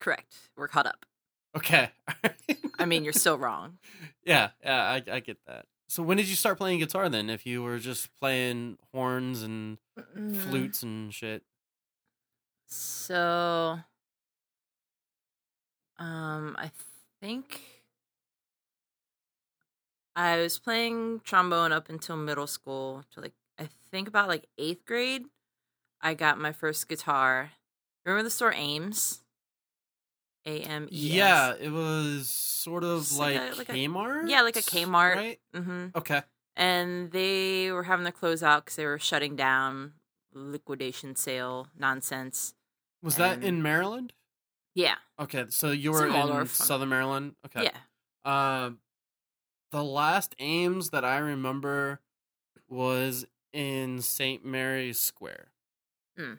Correct. 0.00 0.34
We're 0.56 0.68
caught 0.68 0.86
up. 0.86 1.04
Okay. 1.56 1.90
I 2.78 2.86
mean, 2.86 3.04
you're 3.04 3.12
still 3.12 3.38
wrong. 3.38 3.78
yeah, 4.24 4.50
yeah, 4.62 4.82
I 4.82 5.02
I 5.10 5.20
get 5.20 5.38
that. 5.46 5.66
So 5.88 6.02
when 6.02 6.16
did 6.16 6.28
you 6.28 6.34
start 6.36 6.56
playing 6.58 6.78
guitar 6.80 7.08
then? 7.08 7.28
If 7.30 7.44
you 7.46 7.62
were 7.62 7.78
just 7.78 8.08
playing 8.18 8.78
horns 8.92 9.42
and 9.42 9.78
Mm. 10.16 10.36
flutes 10.36 10.82
and 10.82 11.12
shit. 11.14 11.42
So, 12.66 13.78
um, 15.98 16.56
I 16.58 16.70
think 17.20 17.60
I 20.16 20.36
was 20.38 20.58
playing 20.58 21.20
trombone 21.24 21.72
up 21.72 21.88
until 21.88 22.16
middle 22.16 22.46
school. 22.46 23.04
To 23.14 23.20
like, 23.20 23.32
I 23.58 23.68
think 23.90 24.08
about 24.08 24.28
like 24.28 24.46
eighth 24.58 24.84
grade, 24.86 25.24
I 26.00 26.14
got 26.14 26.38
my 26.38 26.52
first 26.52 26.88
guitar. 26.88 27.50
Remember 28.04 28.22
the 28.22 28.30
store 28.30 28.52
Ames? 28.54 29.20
A 30.46 30.60
M 30.60 30.88
E. 30.90 31.08
Yeah, 31.16 31.54
it 31.58 31.70
was 31.70 32.28
sort 32.28 32.84
of 32.84 33.10
like, 33.16 33.40
like 33.40 33.52
a- 33.52 33.54
like 33.56 33.68
a- 33.70 33.72
Kmart. 33.72 34.28
yeah, 34.28 34.42
like 34.42 34.56
a 34.56 34.60
Kmart. 34.60 35.14
right? 35.16 35.40
Mm-hmm. 35.56 35.86
Okay. 35.96 36.22
And 36.56 37.10
they 37.10 37.72
were 37.72 37.84
having 37.84 38.04
their 38.04 38.12
close 38.12 38.42
out 38.42 38.64
because 38.64 38.76
they 38.76 38.84
were 38.84 38.98
shutting 38.98 39.36
down 39.36 39.94
liquidation 40.34 41.16
sale 41.16 41.68
nonsense. 41.78 42.54
Was 43.02 43.16
that 43.16 43.42
in 43.42 43.62
Maryland? 43.62 44.12
Yeah. 44.74 44.96
Okay, 45.20 45.46
so 45.50 45.70
you 45.70 45.92
were 45.92 46.06
in 46.06 46.14
in 46.14 46.46
Southern 46.46 46.88
Maryland. 46.88 47.34
Okay. 47.46 47.70
Yeah. 47.70 48.64
Um, 48.64 48.78
the 49.70 49.84
last 49.84 50.34
Ames 50.38 50.90
that 50.90 51.04
I 51.04 51.18
remember 51.18 52.00
was 52.68 53.26
in 53.52 54.00
St. 54.00 54.44
Mary's 54.44 54.98
Square. 54.98 55.48
Hmm. 56.18 56.34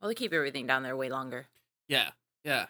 Well, 0.00 0.08
they 0.08 0.14
keep 0.14 0.32
everything 0.32 0.66
down 0.66 0.82
there 0.82 0.96
way 0.96 1.08
longer. 1.08 1.46
Yeah, 1.88 2.10
yeah. 2.44 2.66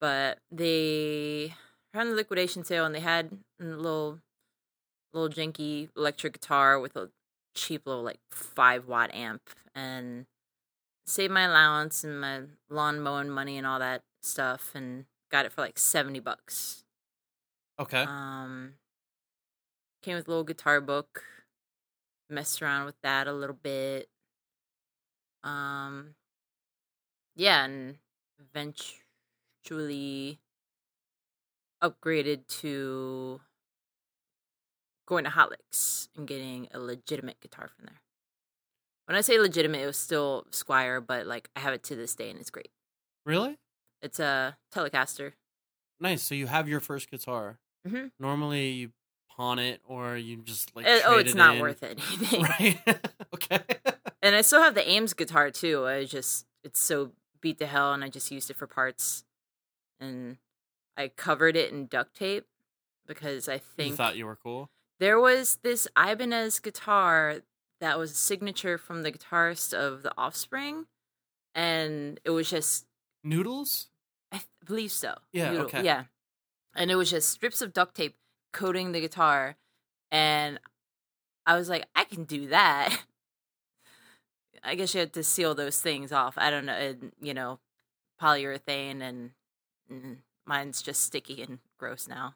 but 0.00 0.38
they 0.50 1.54
on 1.94 2.10
the 2.10 2.14
liquidation 2.14 2.64
sale 2.64 2.84
and 2.84 2.94
they 2.94 3.00
had 3.00 3.38
a 3.60 3.64
little 3.64 4.18
little 5.12 5.28
janky 5.28 5.88
electric 5.96 6.34
guitar 6.34 6.78
with 6.78 6.96
a 6.96 7.10
cheap 7.54 7.86
little 7.86 8.02
like 8.02 8.20
five 8.30 8.86
watt 8.86 9.14
amp 9.14 9.42
and 9.74 10.26
saved 11.06 11.32
my 11.32 11.44
allowance 11.44 12.02
and 12.04 12.20
my 12.20 12.40
lawn 12.68 13.00
mowing 13.00 13.30
money 13.30 13.56
and 13.56 13.66
all 13.66 13.78
that 13.78 14.02
stuff 14.24 14.72
and 14.74 15.06
got 15.30 15.44
it 15.46 15.52
for 15.52 15.60
like 15.60 15.78
70 15.78 16.20
bucks 16.20 16.84
Okay. 17.78 18.04
um 18.06 18.74
came 20.02 20.16
with 20.16 20.28
a 20.28 20.30
little 20.30 20.44
guitar 20.44 20.80
book 20.80 21.24
messed 22.28 22.62
around 22.62 22.86
with 22.86 23.00
that 23.02 23.26
a 23.26 23.32
little 23.32 23.56
bit 23.56 24.08
um 25.42 26.14
yeah 27.34 27.64
and 27.64 27.98
eventually 28.40 30.40
upgraded 31.82 32.46
to 32.48 33.40
going 35.06 35.24
to 35.24 35.30
Hot 35.30 35.50
Licks 35.50 36.08
and 36.16 36.26
getting 36.26 36.68
a 36.72 36.78
legitimate 36.78 37.40
guitar 37.40 37.68
from 37.68 37.86
there 37.86 38.00
when 39.06 39.16
i 39.16 39.20
say 39.20 39.38
legitimate 39.38 39.82
it 39.82 39.86
was 39.86 39.98
still 39.98 40.46
Squier 40.50 41.04
but 41.04 41.26
like 41.26 41.50
i 41.56 41.60
have 41.60 41.74
it 41.74 41.82
to 41.84 41.96
this 41.96 42.14
day 42.14 42.30
and 42.30 42.38
it's 42.40 42.50
great 42.50 42.70
really? 43.24 43.58
It's 44.04 44.20
a 44.20 44.56
telecaster 44.72 45.32
Nice. 46.00 46.22
So 46.22 46.34
you 46.34 46.46
have 46.48 46.68
your 46.68 46.80
first 46.80 47.10
guitar. 47.10 47.58
Mhm. 47.86 48.10
Normally 48.20 48.70
you 48.70 48.92
pawn 49.36 49.58
it 49.58 49.80
or 49.84 50.16
you 50.16 50.42
just 50.42 50.74
like 50.76 50.86
Uh, 50.86 51.00
oh 51.06 51.18
it's 51.18 51.32
it 51.32 51.36
not 51.36 51.56
in. 51.56 51.62
worth 51.62 51.82
anything 51.82 52.42
Right. 52.60 52.78
okay. 53.34 53.60
And 54.22 54.34
I 54.34 54.42
still 54.42 54.60
have 54.62 54.74
the 54.74 54.86
Ames 54.88 55.14
guitar 55.14 55.50
too. 55.50 55.86
I 55.86 56.04
just 56.04 56.46
it's 56.64 56.80
so 56.80 57.12
beat 57.40 57.58
to 57.58 57.66
hell, 57.66 57.92
and 57.92 58.02
I 58.04 58.08
just 58.08 58.30
used 58.30 58.50
it 58.50 58.56
for 58.56 58.66
parts. 58.66 59.24
And 60.00 60.38
I 60.96 61.08
covered 61.08 61.56
it 61.56 61.72
in 61.72 61.86
duct 61.86 62.14
tape 62.16 62.46
because 63.06 63.48
I 63.48 63.54
you 63.54 63.60
think 63.76 63.96
thought 63.96 64.16
you 64.16 64.26
were 64.26 64.36
cool. 64.36 64.70
there 64.98 65.20
was 65.20 65.58
this 65.62 65.86
Ibanez 65.96 66.60
guitar 66.60 67.40
that 67.80 67.98
was 67.98 68.12
a 68.12 68.14
signature 68.16 68.78
from 68.78 69.02
the 69.02 69.12
guitarist 69.12 69.72
of 69.74 70.02
the 70.02 70.12
Offspring, 70.18 70.86
and 71.54 72.18
it 72.24 72.30
was 72.30 72.48
just 72.50 72.86
Noodles? 73.22 73.90
I 74.34 74.42
believe 74.66 74.90
so. 74.92 75.14
Yeah, 75.32 75.50
Noodle- 75.52 75.66
okay. 75.66 75.84
Yeah, 75.84 76.04
and 76.74 76.90
it 76.90 76.96
was 76.96 77.10
just 77.10 77.30
strips 77.30 77.62
of 77.62 77.72
duct 77.72 77.94
tape 77.96 78.16
coating 78.52 78.92
the 78.92 79.00
guitar, 79.00 79.56
and 80.10 80.58
I 81.46 81.56
was 81.56 81.68
like, 81.68 81.86
I 81.94 82.04
can 82.04 82.24
do 82.24 82.48
that. 82.48 83.02
I 84.64 84.74
guess 84.76 84.94
you 84.94 85.00
had 85.00 85.12
to 85.14 85.22
seal 85.22 85.54
those 85.54 85.80
things 85.80 86.10
off. 86.12 86.34
I 86.38 86.50
don't 86.50 86.64
know, 86.66 86.72
and, 86.72 87.12
you 87.20 87.34
know, 87.34 87.58
polyurethane, 88.20 89.02
and, 89.02 89.30
and 89.90 90.18
mine's 90.46 90.80
just 90.82 91.02
sticky 91.02 91.42
and 91.42 91.58
gross 91.78 92.08
now. 92.08 92.34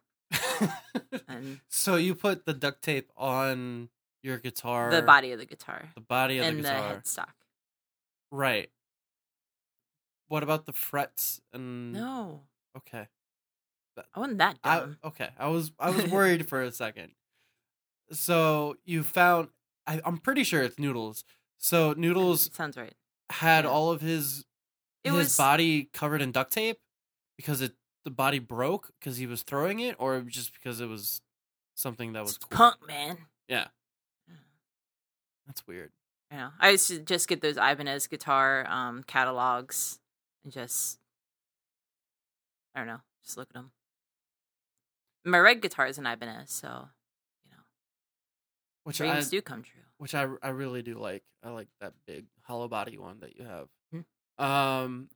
And 1.27 1.61
so 1.69 1.97
you 1.97 2.15
put 2.15 2.45
the 2.45 2.53
duct 2.53 2.83
tape 2.83 3.11
on 3.17 3.89
your 4.23 4.37
guitar. 4.39 4.91
the 4.91 5.01
body 5.01 5.33
of 5.33 5.39
the 5.39 5.47
guitar 5.47 5.89
The 5.95 6.01
body 6.03 6.39
of 6.39 6.45
and 6.47 6.59
the 6.59 6.63
the 6.63 6.69
guitar. 6.69 6.95
headstock. 6.97 7.33
Right. 8.31 8.69
What 10.29 10.43
about 10.43 10.67
the 10.67 10.73
frets 10.73 11.41
and 11.53 11.93
No, 11.93 12.43
Okay. 12.77 13.09
I 14.15 14.21
wasn't 14.21 14.39
that 14.39 14.59
I, 14.63 14.79
dumb. 14.79 14.99
okay. 15.03 15.31
I 15.37 15.49
was 15.49 15.73
I 15.79 15.91
was 15.91 16.07
worried 16.11 16.49
for 16.49 16.63
a 16.63 16.71
second. 16.71 17.11
So 18.13 18.77
you 18.85 19.03
found 19.03 19.49
I, 19.89 20.01
I'm 20.05 20.19
pretty 20.19 20.45
sure 20.45 20.63
it's 20.63 20.79
Noodles. 20.79 21.25
So 21.59 21.95
Noodles 21.97 22.49
sounds 22.55 22.77
right. 22.77 22.95
had 23.31 23.65
yeah. 23.65 23.71
all 23.71 23.91
of 23.91 24.01
his 24.01 24.45
It 25.03 25.11
his 25.11 25.17
was 25.19 25.37
body 25.37 25.89
covered 25.93 26.23
in 26.23 26.31
duct 26.31 26.53
tape 26.53 26.79
because 27.37 27.61
it 27.61 27.73
the 28.05 28.11
body 28.13 28.39
broke 28.39 28.93
because 29.01 29.17
he 29.17 29.27
was 29.27 29.43
throwing 29.43 29.81
it 29.81 29.97
or 29.99 30.21
just 30.21 30.53
because 30.53 30.81
it 30.81 30.87
was 30.87 31.21
something 31.75 32.13
that 32.13 32.23
was 32.23 32.37
it's 32.37 32.45
cool. 32.45 32.57
punk, 32.57 32.77
man. 32.87 33.19
Yeah. 33.49 33.67
That's 35.47 35.67
weird. 35.67 35.91
Know, 36.31 36.51
I 36.61 36.71
used 36.71 36.89
to 36.89 36.99
just 36.99 37.27
get 37.27 37.41
those 37.41 37.57
Ibanez 37.57 38.07
guitar 38.07 38.67
um, 38.69 39.03
catalogs 39.07 39.99
and 40.49 40.53
just, 40.55 40.99
I 42.75 42.79
don't 42.81 42.89
know, 42.89 43.01
just 43.23 43.37
look 43.37 43.49
at 43.51 43.55
them. 43.55 43.71
My 45.25 45.39
red 45.39 45.61
guitar 45.61 45.87
is 45.87 45.99
an 45.99 46.07
Ibanez, 46.07 46.51
so 46.51 46.89
you 47.45 47.51
know, 47.51 47.63
Which 48.85 49.01
I 49.03 49.11
dreams 49.11 49.29
do 49.29 49.43
come 49.43 49.63
true. 49.63 49.83
which 49.99 50.15
I 50.15 50.27
I 50.43 50.49
really 50.51 50.81
do 50.83 50.95
like. 50.99 51.23
I 51.45 51.51
like 51.51 51.69
that 51.83 51.93
big 52.07 52.25
hollow 52.45 52.67
body 52.67 52.97
one 52.97 53.21
that 53.21 53.37
you 53.37 53.45
have. 53.45 53.69
Hmm. 53.93 54.43
Um, 54.43 55.09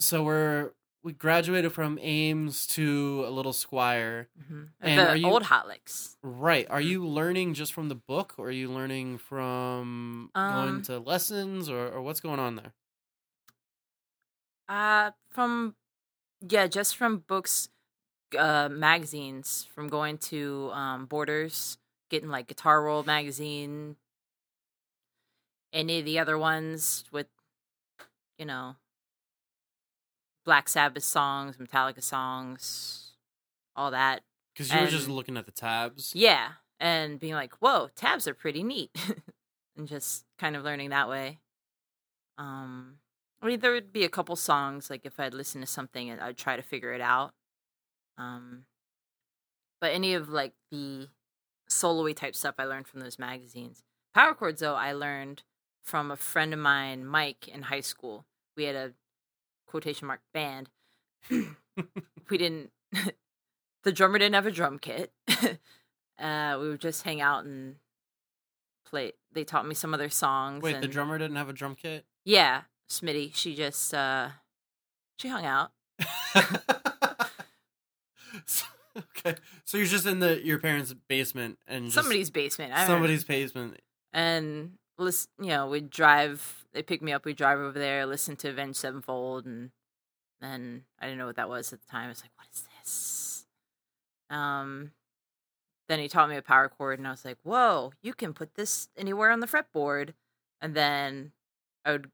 so 0.00 0.24
we're 0.24 0.72
we 1.04 1.12
graduated 1.12 1.72
from 1.72 1.98
Ames 2.00 2.66
to 2.68 3.24
a 3.26 3.30
little 3.30 3.52
Squier. 3.52 4.26
hmm 4.48 4.64
And 4.80 5.00
are 5.00 5.16
you- 5.16 5.26
old 5.26 5.44
Hot 5.44 5.68
Licks. 5.68 6.16
Right? 6.22 6.68
Are 6.70 6.80
Mhm. 6.80 6.84
you 6.88 7.06
learning 7.06 7.54
just 7.54 7.72
from 7.72 7.88
the 7.88 7.94
book, 7.96 8.34
or 8.38 8.48
are 8.48 8.50
you 8.50 8.70
learning 8.72 9.18
from 9.18 10.30
going 10.34 10.68
Um, 10.68 10.82
to 10.82 10.98
lessons, 10.98 11.68
or 11.68 11.86
or 11.92 12.02
what's 12.02 12.20
going 12.20 12.40
on 12.40 12.56
there? 12.56 12.72
Uh, 14.68 15.10
from 15.30 15.74
yeah, 16.48 16.66
just 16.66 16.96
from 16.96 17.18
books, 17.18 17.68
uh, 18.38 18.68
magazines, 18.70 19.68
from 19.74 19.88
going 19.88 20.18
to 20.18 20.70
um, 20.72 21.06
Borders, 21.06 21.78
getting 22.10 22.28
like 22.28 22.46
Guitar 22.48 22.82
World 22.82 23.06
magazine, 23.06 23.96
any 25.72 26.00
of 26.00 26.04
the 26.04 26.18
other 26.18 26.38
ones 26.38 27.04
with, 27.12 27.26
you 28.38 28.44
know, 28.44 28.76
Black 30.44 30.68
Sabbath 30.68 31.04
songs, 31.04 31.56
Metallica 31.56 32.02
songs, 32.02 33.12
all 33.76 33.90
that. 33.90 34.22
Because 34.52 34.72
you 34.72 34.80
were 34.80 34.86
just 34.86 35.08
looking 35.08 35.36
at 35.36 35.46
the 35.46 35.52
tabs. 35.52 36.12
Yeah, 36.14 36.48
and 36.78 37.18
being 37.18 37.34
like, 37.34 37.54
"Whoa, 37.60 37.88
tabs 37.94 38.28
are 38.28 38.34
pretty 38.34 38.62
neat," 38.62 38.90
and 39.76 39.88
just 39.88 40.24
kind 40.38 40.56
of 40.56 40.64
learning 40.64 40.90
that 40.90 41.08
way. 41.08 41.38
Um, 42.36 42.98
I 43.42 43.46
mean, 43.46 43.60
there 43.60 43.72
would 43.72 43.92
be 43.92 44.04
a 44.04 44.08
couple 44.08 44.36
songs 44.36 44.88
like 44.88 45.04
if 45.04 45.18
I'd 45.18 45.34
listen 45.34 45.60
to 45.60 45.66
something 45.66 46.08
and 46.08 46.20
I'd 46.20 46.36
try 46.36 46.56
to 46.56 46.62
figure 46.62 46.92
it 46.92 47.00
out. 47.00 47.32
Um, 48.16 48.64
but 49.80 49.92
any 49.92 50.14
of 50.14 50.28
like 50.28 50.52
the 50.70 51.08
solo-y 51.68 52.12
type 52.12 52.36
stuff 52.36 52.54
I 52.58 52.64
learned 52.64 52.86
from 52.86 53.00
those 53.00 53.18
magazines. 53.18 53.82
Power 54.14 54.34
chords, 54.34 54.60
though, 54.60 54.74
I 54.74 54.92
learned 54.92 55.42
from 55.82 56.10
a 56.10 56.16
friend 56.16 56.52
of 56.52 56.60
mine, 56.60 57.04
Mike, 57.04 57.48
in 57.48 57.62
high 57.62 57.80
school. 57.80 58.26
We 58.56 58.64
had 58.64 58.76
a 58.76 58.92
quotation 59.66 60.06
mark 60.06 60.20
band. 60.32 60.68
we 61.30 62.38
didn't 62.38 62.70
the 63.84 63.92
drummer 63.92 64.18
didn't 64.18 64.34
have 64.34 64.46
a 64.46 64.50
drum 64.50 64.78
kit. 64.78 65.12
uh, 66.18 66.58
we 66.60 66.68
would 66.68 66.80
just 66.80 67.02
hang 67.02 67.20
out 67.20 67.44
and 67.44 67.76
play. 68.86 69.12
They 69.32 69.44
taught 69.44 69.66
me 69.66 69.74
some 69.74 69.94
of 69.94 69.98
their 69.98 70.10
songs. 70.10 70.62
Wait, 70.62 70.80
the 70.80 70.88
drummer 70.88 71.18
didn't 71.18 71.36
have 71.36 71.48
a 71.48 71.54
drum 71.54 71.74
kit? 71.74 72.04
Yeah, 72.24 72.62
Smitty. 72.90 73.34
She 73.34 73.54
just 73.54 73.92
uh, 73.94 74.28
she 75.18 75.28
hung 75.28 75.44
out. 75.46 75.70
So- 78.46 78.66
okay. 79.18 79.36
So 79.64 79.76
you're 79.78 79.86
just 79.86 80.06
in 80.06 80.20
the 80.20 80.44
your 80.44 80.58
parents' 80.58 80.94
basement 81.08 81.58
and 81.66 81.92
Somebody's 81.92 82.30
basement. 82.30 82.72
I 82.72 82.86
somebody's 82.86 83.24
basement. 83.24 83.80
and 84.12 84.72
listen, 84.98 85.30
you 85.40 85.48
know, 85.48 85.66
we'd 85.68 85.90
drive. 85.90 86.64
They 86.72 86.82
pick 86.82 87.02
me 87.02 87.12
up. 87.12 87.24
We 87.24 87.34
drive 87.34 87.58
over 87.58 87.78
there, 87.78 88.06
listen 88.06 88.36
to 88.36 88.50
Avenged 88.50 88.78
Sevenfold, 88.78 89.46
and 89.46 89.70
then 90.40 90.84
I 91.00 91.06
didn't 91.06 91.18
know 91.18 91.26
what 91.26 91.36
that 91.36 91.48
was 91.48 91.72
at 91.72 91.80
the 91.80 91.88
time. 91.88 92.06
I 92.06 92.08
was 92.08 92.22
like, 92.22 92.30
"What 92.36 92.48
is 92.52 92.64
this?" 92.82 93.46
Um, 94.30 94.92
then 95.88 95.98
he 95.98 96.08
taught 96.08 96.28
me 96.30 96.36
a 96.36 96.42
power 96.42 96.68
chord, 96.68 96.98
and 96.98 97.06
I 97.06 97.10
was 97.10 97.24
like, 97.24 97.38
"Whoa, 97.42 97.92
you 98.02 98.14
can 98.14 98.32
put 98.34 98.54
this 98.54 98.88
anywhere 98.96 99.30
on 99.30 99.40
the 99.40 99.46
fretboard." 99.46 100.14
And 100.60 100.74
then 100.74 101.32
I 101.84 101.92
would 101.92 102.10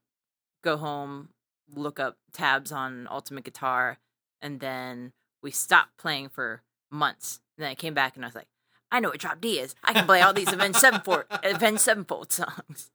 go 0.63 0.77
home, 0.77 1.29
look 1.73 1.99
up 1.99 2.17
tabs 2.33 2.71
on 2.71 3.07
Ultimate 3.09 3.43
Guitar, 3.43 3.97
and 4.41 4.59
then 4.59 5.13
we 5.41 5.51
stopped 5.51 5.97
playing 5.97 6.29
for 6.29 6.61
months. 6.91 7.39
And 7.57 7.63
then 7.63 7.71
I 7.71 7.75
came 7.75 7.93
back, 7.93 8.15
and 8.15 8.25
I 8.25 8.27
was 8.27 8.35
like. 8.35 8.47
I 8.91 8.99
know 8.99 9.09
what 9.09 9.19
drop 9.19 9.39
D 9.39 9.59
is. 9.59 9.75
I 9.83 9.93
can 9.93 10.07
play 10.07 10.23
all 10.23 10.33
these 10.33 10.51
Avenged 10.51 10.79
Sevenfold, 10.79 11.25
Avenged 11.43 11.81
Sevenfold 11.81 12.31
songs, 12.31 12.89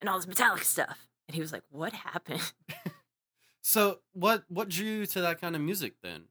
and 0.00 0.08
all 0.08 0.18
this 0.18 0.28
metallic 0.28 0.62
stuff. 0.62 1.08
And 1.26 1.34
he 1.34 1.40
was 1.40 1.52
like, 1.52 1.64
"What 1.68 1.92
happened?" 1.92 2.52
So 3.68 3.98
what 4.14 4.44
what 4.48 4.70
drew 4.70 4.86
you 4.86 5.06
to 5.06 5.20
that 5.20 5.42
kind 5.42 5.54
of 5.54 5.60
music 5.60 5.96
then? 6.02 6.24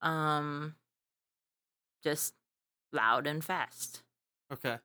Um, 0.00 0.74
just 2.02 2.32
loud 2.94 3.26
and 3.26 3.44
fast. 3.44 4.02
Okay. 4.50 4.78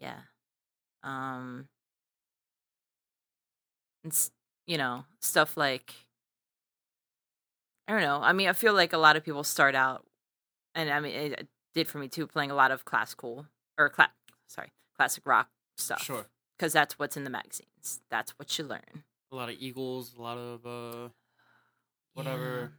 Yeah. 0.00 0.22
Um, 1.04 1.68
it's 4.04 4.30
you 4.66 4.78
know 4.78 5.04
stuff 5.20 5.56
like 5.56 5.92
I 7.88 7.92
don't 7.92 8.02
know. 8.02 8.20
I 8.22 8.32
mean, 8.32 8.48
I 8.48 8.52
feel 8.52 8.74
like 8.74 8.92
a 8.92 8.98
lot 8.98 9.16
of 9.16 9.24
people 9.24 9.44
start 9.44 9.74
out, 9.74 10.06
and 10.74 10.88
I 10.90 11.00
mean, 11.00 11.14
it 11.14 11.48
did 11.74 11.88
for 11.88 11.98
me 11.98 12.08
too, 12.08 12.26
playing 12.26 12.50
a 12.50 12.54
lot 12.54 12.70
of 12.70 12.84
classical 12.84 13.46
or 13.78 13.88
cla- 13.88 14.12
sorry, 14.46 14.70
classic 14.96 15.24
rock 15.26 15.48
stuff. 15.76 16.02
Sure. 16.02 16.26
because 16.56 16.72
that's 16.72 16.98
what's 16.98 17.16
in 17.16 17.24
the 17.24 17.30
magazines. 17.30 18.00
That's 18.10 18.32
what 18.38 18.56
you 18.58 18.64
learn. 18.64 19.02
A 19.32 19.36
lot 19.36 19.48
of 19.48 19.56
Eagles, 19.58 20.14
a 20.16 20.22
lot 20.22 20.38
of 20.38 20.64
uh 20.66 21.02
Yeah. 21.02 21.08
whatever 22.14 22.72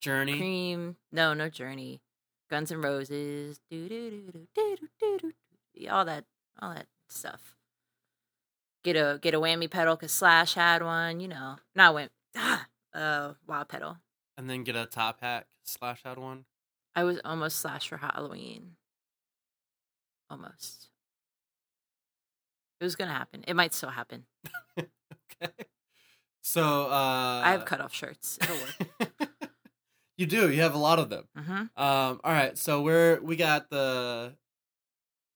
Journey. 0.00 0.36
Cream. 0.38 0.96
No, 1.10 1.34
no 1.34 1.48
Journey. 1.48 2.00
Guns 2.48 2.70
N' 2.70 2.80
Roses. 2.80 3.60
Do 3.70 3.88
do 3.88 4.10
do 4.10 4.46
do 4.54 4.76
do 5.00 5.18
do 5.20 5.32
do. 5.74 5.88
All 5.88 6.04
that, 6.04 6.24
all 6.62 6.72
that 6.74 6.86
stuff. 7.08 7.56
Get 8.88 8.96
a 8.96 9.18
get 9.20 9.34
a 9.34 9.38
whammy 9.38 9.70
pedal 9.70 9.96
because 9.96 10.12
Slash 10.12 10.54
had 10.54 10.82
one. 10.82 11.20
You 11.20 11.28
know, 11.28 11.56
not 11.74 11.92
wham. 11.92 12.08
Ah, 12.34 12.66
uh, 12.94 13.34
wild 13.46 13.68
pedal. 13.68 13.98
And 14.38 14.48
then 14.48 14.64
get 14.64 14.76
a 14.76 14.86
top 14.86 15.20
hat 15.20 15.46
slash 15.62 16.00
had 16.04 16.16
one. 16.16 16.46
I 16.96 17.04
was 17.04 17.20
almost 17.22 17.58
Slash 17.58 17.86
for 17.86 17.98
Halloween. 17.98 18.76
Almost. 20.30 20.88
It 22.80 22.84
was 22.84 22.96
gonna 22.96 23.12
happen. 23.12 23.44
It 23.46 23.52
might 23.52 23.74
still 23.74 23.90
happen. 23.90 24.24
okay. 24.78 25.52
So 26.40 26.86
uh 26.86 27.42
I 27.44 27.50
have 27.50 27.66
cutoff 27.66 27.92
shirts. 27.92 28.38
It'll 28.40 28.56
work. 28.56 29.30
you 30.16 30.24
do. 30.24 30.50
You 30.50 30.62
have 30.62 30.74
a 30.74 30.78
lot 30.78 30.98
of 30.98 31.10
them. 31.10 31.24
hmm 31.36 31.52
Um 31.52 31.68
all 31.76 32.32
right. 32.32 32.56
So 32.56 32.80
we're 32.80 33.20
we 33.20 33.36
got 33.36 33.68
the 33.68 34.32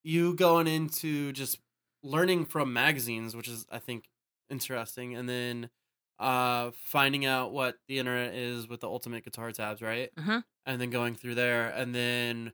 you 0.04 0.34
going 0.36 0.66
into 0.68 1.32
just 1.32 1.58
learning 2.02 2.46
from 2.46 2.72
magazines, 2.72 3.36
which 3.36 3.48
is 3.48 3.66
I 3.70 3.78
think 3.78 4.08
interesting, 4.50 5.14
and 5.16 5.28
then 5.28 5.70
uh 6.18 6.70
finding 6.72 7.24
out 7.26 7.52
what 7.52 7.78
the 7.88 7.98
internet 7.98 8.34
is 8.34 8.68
with 8.68 8.80
the 8.80 8.88
ultimate 8.88 9.24
guitar 9.24 9.52
tabs, 9.52 9.82
right? 9.82 10.10
Mhm. 10.16 10.42
And 10.66 10.80
then 10.80 10.90
going 10.90 11.14
through 11.16 11.34
there 11.36 11.70
and 11.70 11.94
then 11.94 12.52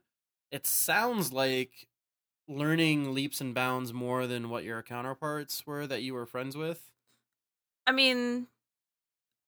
it 0.51 0.65
sounds 0.67 1.31
like 1.33 1.87
learning 2.47 3.13
leaps 3.13 3.41
and 3.41 3.55
bounds 3.55 3.93
more 3.93 4.27
than 4.27 4.49
what 4.49 4.63
your 4.65 4.83
counterparts 4.83 5.65
were 5.67 5.87
that 5.87 6.03
you 6.03 6.13
were 6.15 6.25
friends 6.27 6.57
with. 6.57 6.91
I 7.87 7.91
mean, 7.91 8.47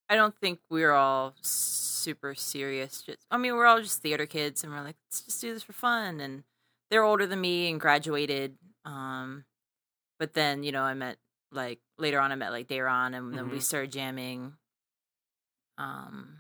I 0.10 0.16
don't 0.16 0.36
think 0.38 0.60
we're 0.70 0.92
all 0.92 1.36
super 1.42 2.36
serious. 2.36 3.02
Just, 3.04 3.20
I 3.32 3.38
mean, 3.38 3.56
we're 3.56 3.66
all 3.66 3.82
just 3.82 4.02
theater 4.02 4.26
kids, 4.26 4.64
and 4.64 4.74
we're 4.74 4.82
like, 4.82 4.98
let's 5.10 5.22
just 5.22 5.40
do 5.42 5.54
this 5.54 5.64
for 5.64 5.74
fun. 5.74 6.20
And 6.20 6.44
they're 6.90 7.04
older 7.04 7.26
than 7.26 7.40
me 7.40 7.70
and 7.72 7.80
graduated. 7.80 8.58
Um, 8.84 9.46
but 10.22 10.36
then 10.36 10.62
you 10.62 10.72
know, 10.72 10.84
I 10.84 10.94
met 10.94 11.18
like 11.52 11.80
later 11.98 12.20
on, 12.20 12.32
I 12.32 12.36
met 12.36 12.52
like 12.52 12.68
Dayron, 12.68 13.16
and 13.18 13.34
then 13.34 13.50
we 13.50 13.58
Mhm. 13.58 13.62
started 13.64 13.92
jamming. 13.92 14.56
Um, 15.80 16.38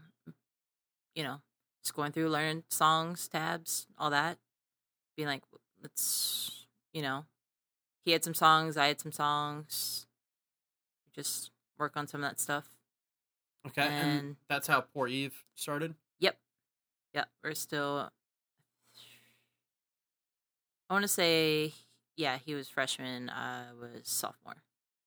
you 1.15 1.23
know, 1.23 1.41
just 1.83 1.95
going 1.95 2.11
through 2.11 2.29
learning 2.29 2.63
songs, 2.69 3.27
tabs, 3.27 3.87
all 3.97 4.11
that. 4.11 4.37
Being 5.17 5.27
like, 5.27 5.41
let's, 5.81 6.67
you 6.93 7.01
know, 7.01 7.25
he 8.05 8.11
had 8.11 8.23
some 8.23 8.35
songs, 8.35 8.77
I 8.77 8.85
had 8.85 9.01
some 9.01 9.11
songs. 9.11 10.05
Just 11.11 11.49
work 11.79 11.97
on 11.97 12.05
some 12.07 12.23
of 12.23 12.29
that 12.29 12.39
stuff. 12.39 12.69
Okay. 13.67 13.81
And, 13.81 14.19
And- 14.19 14.37
that's 14.47 14.67
how 14.67 14.81
Poor 14.81 15.07
Eve 15.07 15.43
started. 15.55 15.95
Yep. 16.19 16.39
yep. 17.13 17.29
we're 17.43 17.55
still. 17.55 18.11
I 20.87 20.93
want 20.93 21.03
to 21.03 21.07
say, 21.07 21.73
yeah, 22.21 22.37
he 22.45 22.53
was 22.53 22.69
freshman. 22.69 23.29
I 23.29 23.63
was 23.79 24.07
sophomore 24.07 24.61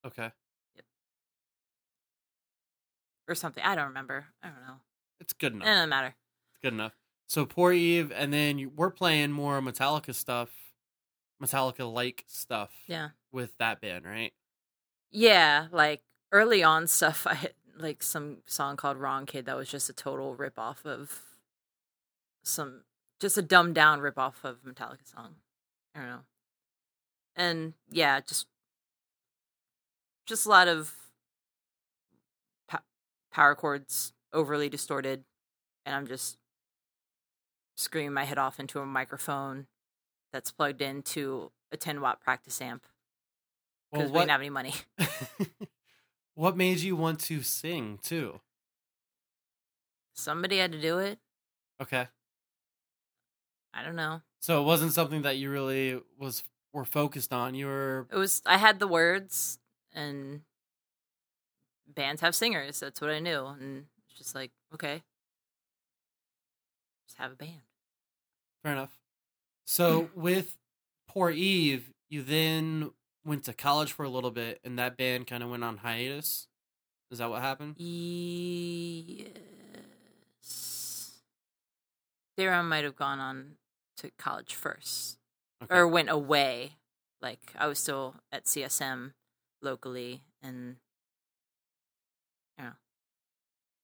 Okay. 0.05 0.31
Yep. 0.75 0.85
or 3.29 3.35
something. 3.35 3.63
I 3.65 3.75
don't 3.75 3.89
remember. 3.89 4.27
I 4.43 4.49
don't 4.49 4.61
know. 4.67 4.77
It's 5.21 5.33
good 5.33 5.53
enough. 5.53 5.67
It 5.67 5.71
doesn't 5.71 5.89
matter. 5.89 6.09
It's 6.09 6.59
good 6.63 6.73
enough. 6.75 6.93
So 7.27 7.47
Poor 7.47 7.73
Eve, 7.73 8.13
and 8.15 8.33
then 8.33 8.59
you, 8.59 8.71
we're 8.75 8.91
playing 8.91 9.33
more 9.33 9.61
Metallica 9.61 10.15
stuff, 10.15 10.51
Metallica 11.43 11.91
like 11.91 12.25
stuff 12.27 12.71
Yeah, 12.87 13.11
with 13.33 13.57
that 13.59 13.81
band, 13.81 14.05
right? 14.05 14.33
yeah. 15.11 15.69
Like 15.73 16.03
early 16.33 16.63
on 16.63 16.87
stuff, 16.87 17.27
I 17.31 17.35
had 17.35 17.55
like 17.79 18.03
some 18.03 18.39
song 18.47 18.77
called 18.77 18.99
"Wrong 18.99 19.25
Kid" 19.27 19.47
that 19.47 19.57
was 19.57 19.69
just 19.71 19.89
a 19.89 19.93
total 19.95 20.35
rip 20.35 20.59
off 20.59 20.85
of 20.85 21.23
some, 22.45 22.83
just 23.21 23.39
a 23.39 23.43
dumbed 23.43 23.75
down 23.75 24.01
rip 24.01 24.19
off 24.19 24.45
of 24.45 24.63
Metallica 24.65 25.07
song. 25.11 25.37
I 25.95 26.01
don't 26.01 26.09
know. 26.09 26.21
And 27.37 27.75
yeah, 27.91 28.21
just 28.21 28.47
just 30.27 30.47
a 30.47 30.49
lot 30.49 30.69
of 30.69 30.95
po- 32.69 32.79
power 33.33 33.55
chords 33.55 34.13
overly 34.33 34.69
distorted, 34.69 35.25
and 35.85 35.95
I'm 35.95 36.07
just 36.07 36.39
screaming 37.77 38.13
my 38.13 38.25
head 38.25 38.39
off 38.39 38.61
into 38.61 38.79
a 38.79 38.87
microphone 38.87 39.67
that's 40.33 40.51
plugged 40.53 40.81
into 40.81 41.51
a 41.73 41.77
10 41.77 42.01
watt 42.01 42.21
practice 42.21 42.61
amp 42.61 42.85
because 43.93 44.11
we 44.11 44.19
didn't 44.19 44.31
have 44.31 44.41
any 44.41 44.51
money. 44.51 44.75
what 46.35 46.57
made 46.57 46.79
you 46.79 46.97
want 46.97 47.21
to 47.21 47.43
sing 47.43 47.99
too? 48.03 48.41
Somebody 50.15 50.59
had 50.59 50.73
to 50.73 50.81
do 50.81 50.99
it. 50.99 51.19
Okay. 51.83 52.07
I 53.73 53.83
don't 53.83 53.97
know. 53.97 54.23
So 54.41 54.61
it 54.61 54.65
wasn't 54.65 54.93
something 54.93 55.23
that 55.23 55.37
you 55.37 55.51
really 55.51 56.01
was 56.19 56.45
were 56.75 56.85
focused 56.85 57.33
on. 57.33 57.55
You 57.55 57.67
were 57.67 58.07
It 58.13 58.17
was 58.17 58.43
I 58.45 58.59
had 58.59 58.79
the 58.81 58.87
words 58.87 59.59
and 59.95 60.43
bands 61.89 62.21
have 62.21 62.35
singers. 62.35 62.81
That's 62.81 63.01
what 63.01 63.09
I 63.11 63.21
knew, 63.21 63.47
and 63.47 63.87
it's 64.11 64.19
just 64.19 64.35
like 64.35 64.51
okay, 64.75 65.03
just 67.07 67.19
have 67.19 67.33
a 67.33 67.37
band. 67.37 67.63
fair 68.63 68.73
enough. 68.73 68.99
So 69.65 70.11
with 70.17 70.57
Poor 71.09 71.31
Eve, 71.31 71.93
you 72.11 72.23
then 72.23 72.91
went 73.25 73.45
to 73.45 73.53
college 73.55 73.93
for 73.93 74.05
a 74.05 74.09
little 74.11 74.33
bit, 74.33 74.61
and 74.65 74.79
that 74.79 74.97
band 74.97 75.27
kind 75.29 75.43
of 75.43 75.49
went 75.49 75.65
on 75.65 75.79
hiatus. 75.79 76.49
Is 77.11 77.19
that 77.19 77.31
what 77.31 77.41
happened? 77.41 77.77
Yes. 77.79 79.31
Darren 82.37 82.65
might 82.65 82.83
have 82.85 82.97
gone 82.97 83.21
on 83.21 83.53
to 83.99 84.11
college 84.19 84.55
first, 84.55 85.19
Okay. 85.63 85.75
or 85.75 85.87
went 85.89 86.11
away. 86.11 86.77
Like 87.23 87.53
I 87.57 87.67
was 87.69 87.79
still 87.79 88.17
at 88.33 88.45
CSM 88.45 89.15
locally, 89.63 90.23
and 90.43 90.77
you 92.59 92.65
know, 92.65 92.73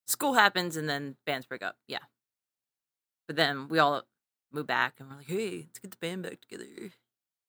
school 0.06 0.34
happens, 0.34 0.76
and 0.76 0.88
then 0.88 1.16
bands 1.24 1.46
break 1.46 1.62
up. 1.62 1.76
Yeah, 1.88 2.00
but 3.26 3.36
then 3.36 3.68
we 3.68 3.78
all 3.78 4.02
move 4.52 4.66
back, 4.66 4.94
and 4.98 5.08
we're 5.08 5.16
like, 5.16 5.26
hey, 5.28 5.66
let's 5.66 5.78
get 5.78 5.90
the 5.92 5.96
band 6.00 6.22
back 6.24 6.40
together. 6.42 6.90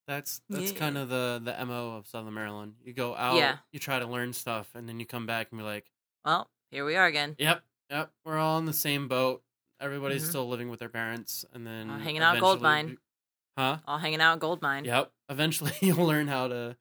That's 0.06 0.40
that's 0.48 0.72
Yeah. 0.72 0.78
kind 0.78 0.96
of 0.98 1.08
the 1.08 1.40
the 1.44 1.64
mo 1.66 1.96
of 1.96 2.06
Southern 2.06 2.34
Maryland. 2.34 2.76
You 2.82 2.92
go 2.92 3.14
out, 3.14 3.36
Yeah. 3.36 3.58
you 3.72 3.78
try 3.78 3.98
to 3.98 4.06
learn 4.06 4.32
stuff, 4.32 4.74
and 4.74 4.88
then 4.88 4.98
you 4.98 5.06
come 5.06 5.26
back 5.26 5.48
and 5.50 5.58
be 5.58 5.64
like, 5.64 5.90
Well, 6.24 6.50
here 6.70 6.84
we 6.84 6.96
are 6.96 7.06
again. 7.06 7.36
"Yep, 7.38 7.62
yep, 7.90 8.12
we're 8.24 8.38
all 8.38 8.58
in 8.58 8.64
the 8.66 8.72
same 8.72 9.08
boat. 9.08 9.42
everybody's 9.80 10.22
Mhm. 10.24 10.28
still 10.28 10.48
living 10.48 10.70
with 10.70 10.78
their 10.78 10.88
parents, 10.88 11.44
and 11.52 11.66
then 11.66 11.90
Uh, 11.90 11.98
hanging 11.98 12.22
out 12.22 12.36
at 12.36 12.40
Gold 12.40 12.62
Mine. 12.62 12.98
Huh? 13.56 13.78
All 13.86 13.98
hanging 13.98 14.20
out 14.20 14.34
at 14.34 14.40
Goldmine. 14.40 14.84
Yep. 14.84 15.10
Eventually, 15.28 15.72
you'll 15.80 16.06
learn 16.06 16.28
how 16.28 16.48
to 16.48 16.76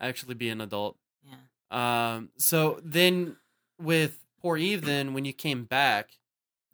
actually 0.00 0.34
be 0.34 0.48
an 0.50 0.60
adult. 0.60 0.96
Yeah. 1.24 2.14
Um. 2.16 2.30
So 2.38 2.80
then, 2.82 3.36
with 3.80 4.18
Poor 4.40 4.56
Eve, 4.56 4.84
then 4.84 5.14
when 5.14 5.24
you 5.24 5.32
came 5.32 5.64
back, 5.64 6.10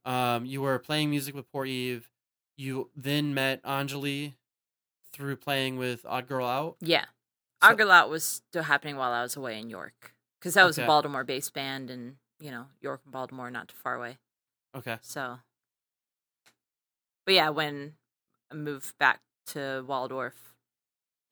um, 0.05 0.45
you 0.47 0.61
were 0.63 0.79
playing 0.79 1.11
music 1.11 1.35
with 1.35 1.51
Poor 1.51 1.65
Eve. 1.67 2.11
You 2.57 2.91
then 2.95 3.33
met 3.35 3.63
Anjali 3.65 4.35
through 5.13 5.37
playing 5.37 5.77
with 5.79 6.05
Odd 6.07 6.29
Girl 6.29 6.47
Out. 6.47 6.77
Yeah. 6.81 7.05
So- 7.63 7.69
Odd 7.71 7.79
Girl 7.79 7.91
Out 7.91 8.11
was 8.11 8.23
still 8.25 8.63
happening 8.65 8.97
while 8.97 9.13
I 9.13 9.23
was 9.23 9.35
away 9.37 9.59
in 9.59 9.69
York. 9.71 10.15
Because 10.39 10.55
that 10.55 10.65
was 10.65 10.79
Okay. 10.79 10.85
a 10.85 10.87
Baltimore 10.87 11.25
based 11.25 11.53
band 11.53 11.91
and, 11.91 12.17
you 12.39 12.51
know, 12.51 12.67
York 12.81 13.01
and 13.05 13.13
Baltimore 13.13 13.51
not 13.51 13.69
too 13.69 13.77
far 13.83 13.95
away. 13.97 14.17
Okay. 14.75 14.97
So, 15.03 15.39
but 17.27 17.35
yeah, 17.35 17.51
when 17.51 17.95
I 18.51 18.55
moved 18.55 18.97
back 18.99 19.21
to 19.49 19.85
Waldorf, 19.87 20.55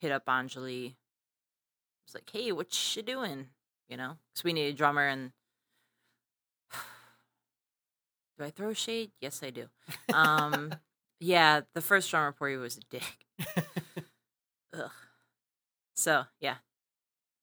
hit 0.00 0.12
up 0.12 0.26
Anjali. 0.26 0.94
Was 2.06 2.14
like, 2.14 2.30
hey, 2.32 2.52
what 2.52 2.96
you 2.96 3.02
doing? 3.02 3.46
You 3.88 3.96
know, 3.96 4.16
because 4.32 4.44
we 4.44 4.52
need 4.52 4.68
a 4.68 4.72
drummer. 4.72 5.06
And 5.06 5.32
do 8.38 8.44
I 8.44 8.50
throw 8.50 8.72
shade? 8.72 9.10
Yes, 9.20 9.42
I 9.42 9.50
do. 9.50 9.66
Um, 10.12 10.74
yeah, 11.20 11.62
the 11.74 11.80
first 11.80 12.10
drummer 12.10 12.32
for 12.32 12.48
you 12.48 12.60
was 12.60 12.78
a 12.78 12.80
dick. 12.90 13.26
Ugh. 14.74 14.90
So 15.96 16.24
yeah, 16.40 16.56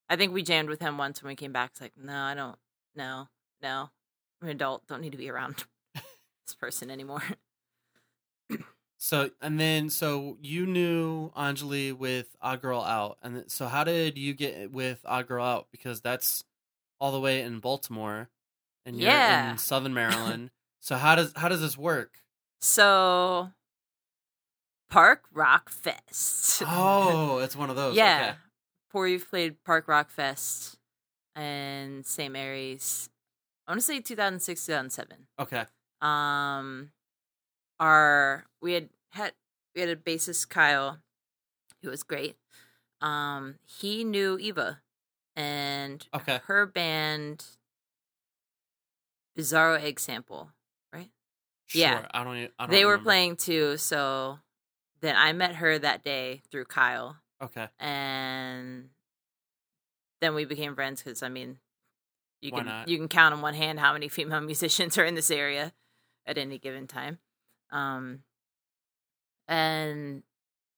I 0.08 0.16
think 0.16 0.32
we 0.32 0.42
jammed 0.42 0.68
with 0.68 0.80
him 0.80 0.98
once 0.98 1.22
when 1.22 1.28
we 1.28 1.36
came 1.36 1.52
back. 1.52 1.70
It's 1.72 1.80
like, 1.80 1.92
no, 1.96 2.16
I 2.16 2.34
don't. 2.34 2.56
No, 2.94 3.28
no, 3.62 3.90
I'm 4.40 4.48
an 4.48 4.54
adult. 4.54 4.86
Don't 4.86 5.02
need 5.02 5.12
to 5.12 5.18
be 5.18 5.30
around 5.30 5.64
this 5.94 6.54
person 6.58 6.90
anymore. 6.90 7.22
So 8.98 9.30
and 9.42 9.60
then 9.60 9.90
so 9.90 10.38
you 10.40 10.64
knew 10.66 11.30
Anjali 11.36 11.92
with 11.92 12.34
Odd 12.40 12.62
Girl 12.62 12.80
Out, 12.80 13.18
and 13.22 13.34
th- 13.34 13.50
so 13.50 13.66
how 13.66 13.84
did 13.84 14.16
you 14.18 14.32
get 14.34 14.72
with 14.72 15.00
Odd 15.04 15.26
Girl 15.28 15.44
Out? 15.44 15.68
Because 15.70 16.00
that's 16.00 16.44
all 16.98 17.12
the 17.12 17.20
way 17.20 17.42
in 17.42 17.58
Baltimore, 17.60 18.30
and 18.86 18.96
you're 18.98 19.10
Yeah. 19.10 19.52
in 19.52 19.58
Southern 19.58 19.92
Maryland. 20.00 20.50
so 20.80 20.96
how 20.96 21.14
does 21.14 21.32
how 21.36 21.48
does 21.48 21.60
this 21.60 21.76
work? 21.76 22.20
So, 22.62 23.50
Park 24.90 25.24
Rock 25.32 25.68
Fest. 25.70 26.62
Oh, 26.66 27.38
it's 27.38 27.54
one 27.54 27.68
of 27.70 27.76
those. 27.76 27.94
yeah. 27.96 28.28
Okay. 28.30 28.38
Poor 28.90 29.06
you've 29.06 29.28
played 29.28 29.62
Park 29.62 29.88
Rock 29.88 30.08
Fest 30.10 30.78
and 31.34 32.06
St. 32.06 32.32
Mary's. 32.32 33.10
I 33.66 33.72
want 33.72 33.80
to 33.80 33.86
say 33.86 34.00
2006, 34.00 34.64
2007. 34.64 35.26
Okay. 35.38 35.64
Um, 36.00 36.92
our 37.80 38.46
we 38.60 38.72
had 38.72 38.88
had 39.10 39.32
we 39.74 39.80
had 39.82 39.90
a 39.90 39.96
bassist 39.96 40.48
Kyle, 40.48 40.98
who 41.82 41.90
was 41.90 42.02
great. 42.02 42.36
Um, 43.00 43.56
he 43.66 44.04
knew 44.04 44.38
Eva, 44.40 44.80
and 45.34 46.06
Okay. 46.14 46.40
her 46.46 46.64
band 46.66 47.44
Bizarro 49.38 49.80
Egg 49.80 50.00
Sample. 50.00 50.50
Right? 50.92 51.10
Sure. 51.66 51.80
Yeah. 51.80 52.06
I 52.12 52.24
don't. 52.24 52.36
I 52.36 52.48
don't 52.58 52.70
They 52.70 52.84
were 52.84 52.98
playing 52.98 53.36
too, 53.36 53.76
so 53.76 54.38
then 55.00 55.14
I 55.16 55.32
met 55.32 55.56
her 55.56 55.78
that 55.78 56.02
day 56.02 56.42
through 56.50 56.64
Kyle, 56.66 57.16
Okay. 57.42 57.68
and 57.78 58.88
then 60.22 60.34
we 60.34 60.46
became 60.46 60.74
friends 60.74 61.02
because 61.02 61.22
I 61.22 61.28
mean, 61.28 61.58
you 62.40 62.50
Why 62.50 62.60
can 62.60 62.66
not? 62.66 62.88
you 62.88 62.96
can 62.96 63.08
count 63.08 63.34
on 63.34 63.42
one 63.42 63.54
hand 63.54 63.78
how 63.78 63.92
many 63.92 64.08
female 64.08 64.40
musicians 64.52 64.96
are 64.96 65.04
in 65.04 65.14
this 65.14 65.30
area 65.30 65.72
at 66.24 66.38
any 66.38 66.58
given 66.58 66.86
time. 66.86 67.18
Um, 67.70 68.22
and 69.48 70.22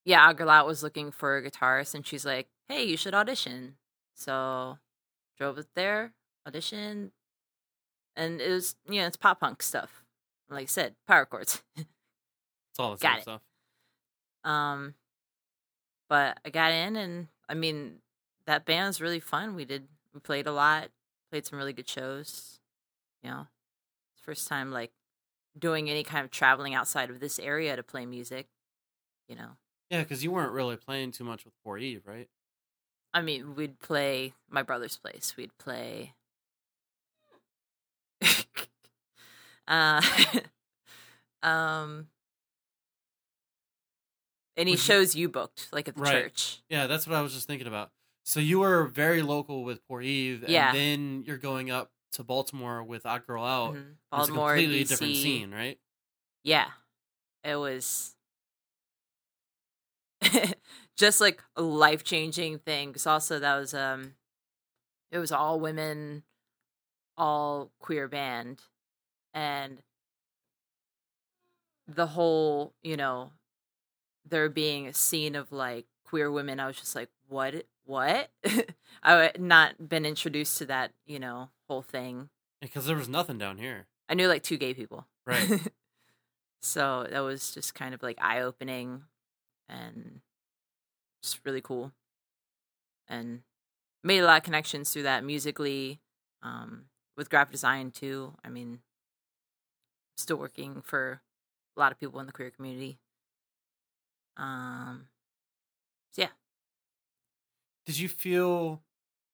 yeah, 0.04 0.28
Odd 0.28 0.38
Girl 0.38 0.50
Out 0.50 0.66
was 0.66 0.82
looking 0.82 1.10
for 1.12 1.36
a 1.36 1.42
guitarist, 1.50 1.94
and 1.94 2.06
she's 2.06 2.24
like, 2.26 2.48
"Hey, 2.68 2.84
you 2.84 2.96
should 2.96 3.14
audition." 3.14 3.76
So 4.14 4.78
drove 5.38 5.58
it 5.58 5.68
there, 5.74 6.14
auditioned, 6.48 7.12
and 8.16 8.40
it 8.40 8.50
was 8.50 8.76
you 8.88 9.00
know 9.00 9.06
it's 9.06 9.16
pop 9.16 9.40
punk 9.40 9.62
stuff. 9.62 10.04
Like 10.50 10.62
I 10.62 10.66
said, 10.66 10.94
power 11.06 11.26
chords. 11.26 11.62
It's 12.70 12.78
all 12.78 12.92
the 12.92 12.98
Got 12.98 13.12
same 13.12 13.18
it. 13.18 13.22
stuff. 13.22 13.42
Um, 14.44 14.94
but 16.08 16.38
I 16.44 16.50
got 16.50 16.72
in, 16.72 16.96
and 16.96 17.28
I 17.48 17.54
mean, 17.54 17.98
that 18.46 18.64
band 18.64 18.86
was 18.88 19.00
really 19.00 19.20
fun. 19.20 19.54
We 19.54 19.64
did, 19.64 19.88
we 20.14 20.20
played 20.20 20.46
a 20.46 20.52
lot, 20.52 20.88
played 21.30 21.46
some 21.46 21.58
really 21.58 21.72
good 21.72 21.88
shows. 21.88 22.60
You 23.22 23.30
know, 23.30 23.46
first 24.22 24.48
time 24.48 24.70
like 24.72 24.92
doing 25.58 25.90
any 25.90 26.04
kind 26.04 26.24
of 26.24 26.30
traveling 26.30 26.74
outside 26.74 27.10
of 27.10 27.20
this 27.20 27.38
area 27.38 27.74
to 27.76 27.82
play 27.82 28.06
music. 28.06 28.46
You 29.28 29.36
know, 29.36 29.50
Yeah, 29.90 30.02
because 30.02 30.22
you 30.24 30.30
weren't 30.30 30.52
really 30.52 30.76
playing 30.76 31.12
too 31.12 31.24
much 31.24 31.44
with 31.44 31.54
Poor 31.64 31.76
Eve, 31.78 32.02
right? 32.06 32.28
I 33.12 33.20
mean, 33.22 33.54
we'd 33.54 33.78
play 33.78 34.34
my 34.50 34.62
brother's 34.62 34.96
place. 34.96 35.34
We'd 35.36 35.56
play. 35.58 36.14
uh, 39.68 40.02
um, 41.42 42.08
any 44.56 44.72
Was 44.72 44.80
you- 44.80 44.84
shows 44.94 45.14
you 45.14 45.28
booked, 45.28 45.68
like 45.72 45.88
at 45.88 45.94
the 45.94 46.00
Right. 46.02 46.12
church. 46.24 46.60
Yeah, 46.68 46.86
that's 46.86 47.06
what 47.06 47.16
I 47.16 47.22
was 47.22 47.32
just 47.34 47.46
thinking 47.46 47.66
about. 47.68 47.90
So 48.24 48.40
you 48.40 48.58
were 48.60 48.84
very 48.86 49.22
local 49.22 49.64
with 49.64 49.86
Poor 49.88 50.02
Eve, 50.02 50.42
and 50.42 50.52
Yeah. 50.52 50.72
then 50.72 51.22
you're 51.26 51.38
going 51.38 51.70
up 51.70 51.90
to 52.12 52.24
Baltimore 52.24 52.82
with 52.82 53.04
Odd 53.06 53.26
Girl 53.26 53.44
Out. 53.44 53.74
Mhm. 53.74 53.76
and 53.76 53.96
Baltimore, 54.10 54.54
it's 54.56 54.60
a 54.60 54.64
completely 54.64 54.84
DC. 54.84 54.88
different 54.88 55.16
scene, 55.16 55.50
right? 55.52 55.78
Yeah, 56.42 56.70
it 57.44 57.56
was 57.56 58.14
just 60.96 61.20
like 61.20 61.42
a 61.56 61.62
life 61.62 62.04
changing 62.04 62.58
thing. 62.58 62.88
Because 62.88 63.06
also 63.06 63.38
that 63.38 63.56
was 63.56 63.74
um, 63.74 64.14
it 65.10 65.18
was 65.18 65.32
all 65.32 65.60
women, 65.60 66.24
all 67.16 67.70
queer 67.80 68.08
band, 68.08 68.62
and 69.34 69.82
the 71.86 72.06
whole 72.06 72.74
you 72.82 72.96
know 72.96 73.32
there 74.28 74.48
being 74.50 74.86
a 74.86 74.92
scene 74.94 75.34
of 75.34 75.52
like 75.52 75.86
queer 76.04 76.30
women. 76.30 76.60
I 76.60 76.66
was 76.66 76.76
just 76.76 76.94
like, 76.94 77.08
what? 77.28 77.64
What? 77.88 78.28
I 79.02 79.14
had 79.14 79.40
not 79.40 79.88
been 79.88 80.04
introduced 80.04 80.58
to 80.58 80.66
that, 80.66 80.92
you 81.06 81.18
know, 81.18 81.48
whole 81.70 81.80
thing. 81.80 82.28
Because 82.60 82.84
there 82.84 82.96
was 82.96 83.08
nothing 83.08 83.38
down 83.38 83.56
here, 83.56 83.86
I 84.10 84.14
knew 84.14 84.28
like 84.28 84.42
two 84.42 84.58
gay 84.58 84.74
people. 84.74 85.06
right? 85.26 85.48
so 86.60 87.06
that 87.10 87.20
was 87.20 87.54
just 87.54 87.74
kind 87.74 87.94
of 87.94 88.02
like 88.02 88.18
eye 88.20 88.42
opening 88.42 89.04
and 89.70 90.20
just 91.22 91.40
really 91.46 91.62
cool. 91.62 91.92
And 93.08 93.40
made 94.04 94.18
a 94.18 94.26
lot 94.26 94.36
of 94.36 94.42
connections 94.44 94.92
through 94.92 95.04
that 95.04 95.24
musically, 95.24 95.98
um, 96.42 96.84
with 97.16 97.30
graphic 97.30 97.52
design 97.52 97.90
too. 97.90 98.34
I 98.44 98.50
mean, 98.50 98.80
still 100.18 100.36
working 100.36 100.82
for 100.82 101.22
a 101.74 101.80
lot 101.80 101.92
of 101.92 101.98
people 101.98 102.20
in 102.20 102.26
the 102.26 102.32
queer 102.32 102.50
community. 102.50 102.98
Um, 104.36 105.06
so 106.12 106.20
yeah. 106.22 106.28
Did 107.88 107.98
you 107.98 108.08
feel 108.08 108.84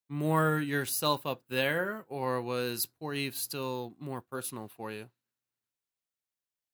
more 0.08 0.58
yourself 0.60 1.26
up 1.26 1.44
there, 1.48 2.04
or 2.08 2.40
was 2.42 2.86
Poor 2.86 3.14
Eve 3.14 3.36
still 3.36 3.96
more 3.98 4.22
personal 4.22 4.68
for 4.68 4.92
you? 4.92 5.10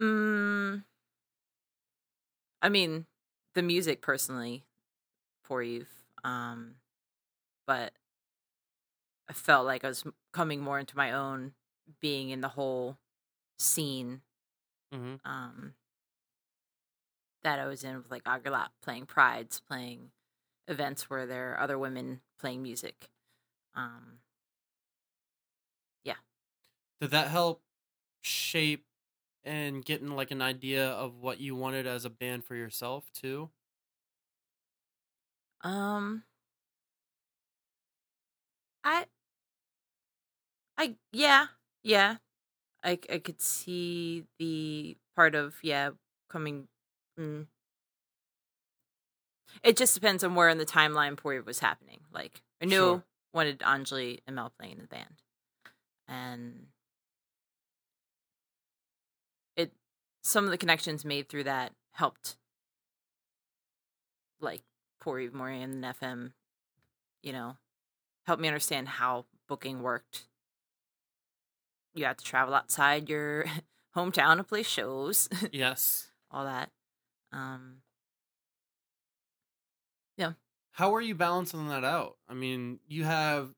Mm, 0.01 0.83
I 2.63 2.69
mean, 2.69 3.07
the 3.55 3.63
music 3.63 4.03
personally 4.03 4.65
for 5.45 5.63
Eve. 5.63 5.91
um, 6.25 6.77
but 7.67 7.95
I 9.29 9.33
felt 9.33 9.67
like 9.67 9.85
I 9.85 9.89
was 9.89 10.05
coming 10.33 10.61
more 10.61 10.79
into 10.79 10.97
my 10.97 11.13
own 11.13 11.55
being 12.01 12.31
in 12.31 12.41
the 12.41 12.49
whole 12.49 12.99
scene 13.59 14.23
Mm-hmm. 14.93 15.17
um, 15.25 15.75
that 17.43 17.59
I 17.59 17.67
was 17.67 17.85
in 17.85 17.97
with 17.97 18.11
like 18.11 18.23
Odd 18.27 18.45
Girl 18.45 18.55
Out 18.55 18.71
playing 18.83 19.07
prides, 19.07 19.61
playing 19.61 20.11
events 20.71 21.11
where 21.11 21.27
there 21.27 21.53
are 21.55 21.61
other 21.61 21.79
women 21.79 22.23
playing 22.39 22.63
music. 22.63 23.11
Um, 23.75 24.21
yeah. 26.05 26.17
Did 27.01 27.11
that 27.11 27.29
help 27.29 27.63
shape 28.23 28.87
and 29.45 29.85
getting 29.85 30.09
like 30.11 30.31
an 30.31 30.43
idea 30.43 30.89
of 30.89 31.17
what 31.17 31.41
you 31.41 31.57
wanted 31.57 31.87
as 31.87 32.05
a 32.05 32.11
band 32.11 32.45
for 32.45 32.55
yourself 32.55 33.11
too? 33.13 33.51
Um 35.63 36.25
I 38.85 39.07
I 40.77 40.97
yeah, 41.13 41.49
yeah. 41.83 42.17
I 42.85 42.99
I 43.11 43.19
could 43.21 43.41
see 43.43 44.27
the 44.39 44.99
part 45.17 45.35
of 45.35 45.57
yeah 45.63 45.93
coming 46.31 46.69
mm. 47.19 47.49
It 49.63 49.77
just 49.77 49.95
depends 49.95 50.25
on 50.25 50.35
where 50.35 50.49
in 50.49 50.59
the 50.59 50.67
timeline 50.67 51.17
Poirier 51.17 51.43
was 51.43 51.59
happening. 51.59 52.01
Like 52.13 52.43
I 52.63 52.65
knew 52.67 52.77
Sure. 52.77 53.05
wanted 53.33 53.59
Anjali 53.61 54.21
and 54.27 54.37
Mel 54.37 54.53
playing 54.59 54.75
in 54.75 54.81
the 54.83 54.87
band. 54.89 55.23
And 56.09 56.67
it 59.57 59.73
some 60.23 60.45
of 60.45 60.51
the 60.51 60.59
connections 60.59 61.05
made 61.05 61.29
through 61.29 61.45
that 61.45 61.73
helped 61.93 62.37
like 64.41 64.63
Eve 65.07 65.35
Morian 65.35 65.71
and 65.71 65.85
FM, 65.85 66.33
you 67.23 67.33
know, 67.33 67.57
helped 68.27 68.41
me 68.43 68.49
understand 68.49 68.89
how 68.89 69.27
booking 69.49 69.83
worked. 69.83 70.27
You 71.95 72.05
have 72.05 72.17
to 72.19 72.25
travel 72.25 72.55
outside 72.55 73.09
your 73.09 73.45
hometown 73.97 74.37
to 74.37 74.45
play 74.45 74.63
shows, 74.63 75.29
Yes. 75.53 76.09
all 76.31 76.45
that. 76.45 76.71
Um, 77.33 77.79
How 80.81 80.95
are 80.95 81.01
you 81.03 81.15
balancing 81.15 81.69
that 81.69 81.85
out? 81.85 82.17
I 82.27 82.33
mean, 82.33 82.81
you 82.89 83.05
have. 83.05 83.51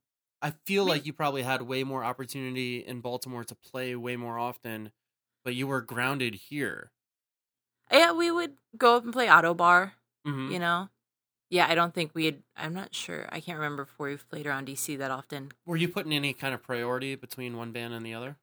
I 0.42 0.50
feel 0.66 0.84
like 0.84 1.06
you 1.06 1.12
probably 1.12 1.42
had 1.42 1.62
way 1.62 1.84
more 1.84 2.02
opportunity 2.02 2.78
in 2.84 3.00
Baltimore 3.00 3.44
to 3.44 3.54
play 3.54 3.94
way 3.94 4.16
more 4.16 4.38
often, 4.40 4.90
but 5.44 5.54
you 5.54 5.68
were 5.68 5.80
grounded 5.80 6.34
here. 6.34 6.90
yeah, 7.92 8.10
we 8.10 8.28
would 8.32 8.54
go 8.76 8.96
up 8.96 9.04
and 9.04 9.12
play 9.12 9.28
Ottobar, 9.28 9.92
Mm-hmm. 10.26 10.50
you 10.52 10.58
know. 10.58 10.88
Yeah, 11.48 11.66
I 11.68 11.76
don't 11.76 11.94
think 11.94 12.10
we 12.14 12.24
had. 12.24 12.42
I'm 12.56 12.74
not 12.74 12.92
sure. 12.92 13.28
I 13.30 13.38
can't 13.38 13.58
remember 13.58 13.82
if 13.84 13.98
we've 14.00 14.28
played 14.28 14.46
around 14.48 14.66
DC 14.66 14.98
that 14.98 15.10
often. 15.12 15.52
Were 15.64 15.76
you 15.76 15.88
putting 15.88 16.12
any 16.12 16.32
kind 16.32 16.54
of 16.54 16.62
priority 16.62 17.14
between 17.14 17.56
one 17.56 17.70
band 17.70 17.94
and 17.94 18.04
the 18.04 18.14
other? 18.14 18.36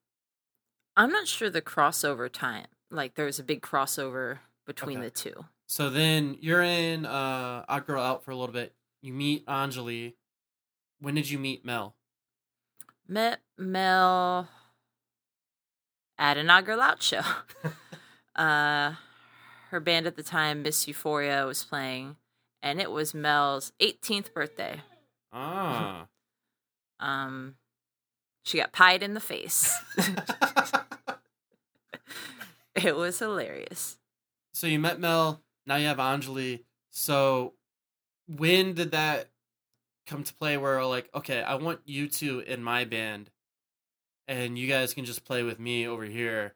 I'm 0.95 1.11
not 1.11 1.27
sure 1.27 1.49
the 1.49 1.61
crossover 1.61 2.31
time. 2.31 2.67
Like 2.91 3.15
there's 3.15 3.39
a 3.39 3.43
big 3.43 3.61
crossover 3.61 4.39
between 4.65 4.99
Okay. 4.99 5.05
the 5.07 5.11
two. 5.11 5.45
So 5.69 5.91
then 5.91 6.35
you're 6.41 6.63
in 6.63 7.05
uh 7.05 7.63
Odd 7.69 7.85
Girl 7.85 8.01
Out 8.01 8.23
for 8.23 8.31
a 8.31 8.35
little 8.35 8.53
bit. 8.53 8.73
You 9.03 9.13
meet 9.13 9.45
Anjali. 9.45 10.15
When 10.99 11.13
did 11.13 11.29
you 11.29 11.37
meet 11.37 11.63
Mel? 11.63 11.95
Met 13.07 13.41
Mel 13.55 14.49
at 16.17 16.37
an 16.37 16.49
Odd 16.49 16.65
Girl 16.65 16.81
Out 16.81 17.03
show. 17.03 17.21
uh, 18.35 18.93
her 19.69 19.79
band 19.79 20.07
at 20.07 20.15
the 20.15 20.23
time, 20.23 20.63
Miss 20.63 20.87
Euphoria, 20.87 21.45
was 21.45 21.63
playing, 21.63 22.15
and 22.63 22.81
it 22.81 22.89
was 22.89 23.13
Mel's 23.13 23.71
18th 23.79 24.33
birthday. 24.33 24.81
Ah. 25.31 26.07
Um, 27.01 27.55
she 28.43 28.57
got 28.57 28.73
pied 28.73 29.03
in 29.03 29.13
the 29.13 29.21
face. 29.21 29.73
it 32.75 32.93
was 32.93 33.19
hilarious. 33.19 33.97
so 34.53 34.67
you 34.67 34.79
met 34.79 34.99
Mel, 34.99 35.41
now 35.65 35.75
you 35.75 35.87
have 35.87 35.97
Anjali. 35.97 36.63
So 36.91 37.53
when 38.27 38.73
did 38.73 38.91
that 38.91 39.29
come 40.07 40.23
to 40.23 40.33
play 40.33 40.57
where 40.57 40.83
like, 40.85 41.09
okay, 41.13 41.41
I 41.41 41.55
want 41.55 41.81
you 41.85 42.07
two 42.07 42.39
in 42.39 42.63
my 42.63 42.85
band 42.85 43.29
and 44.27 44.57
you 44.57 44.67
guys 44.67 44.93
can 44.93 45.05
just 45.05 45.25
play 45.25 45.43
with 45.43 45.59
me 45.59 45.87
over 45.87 46.03
here. 46.03 46.55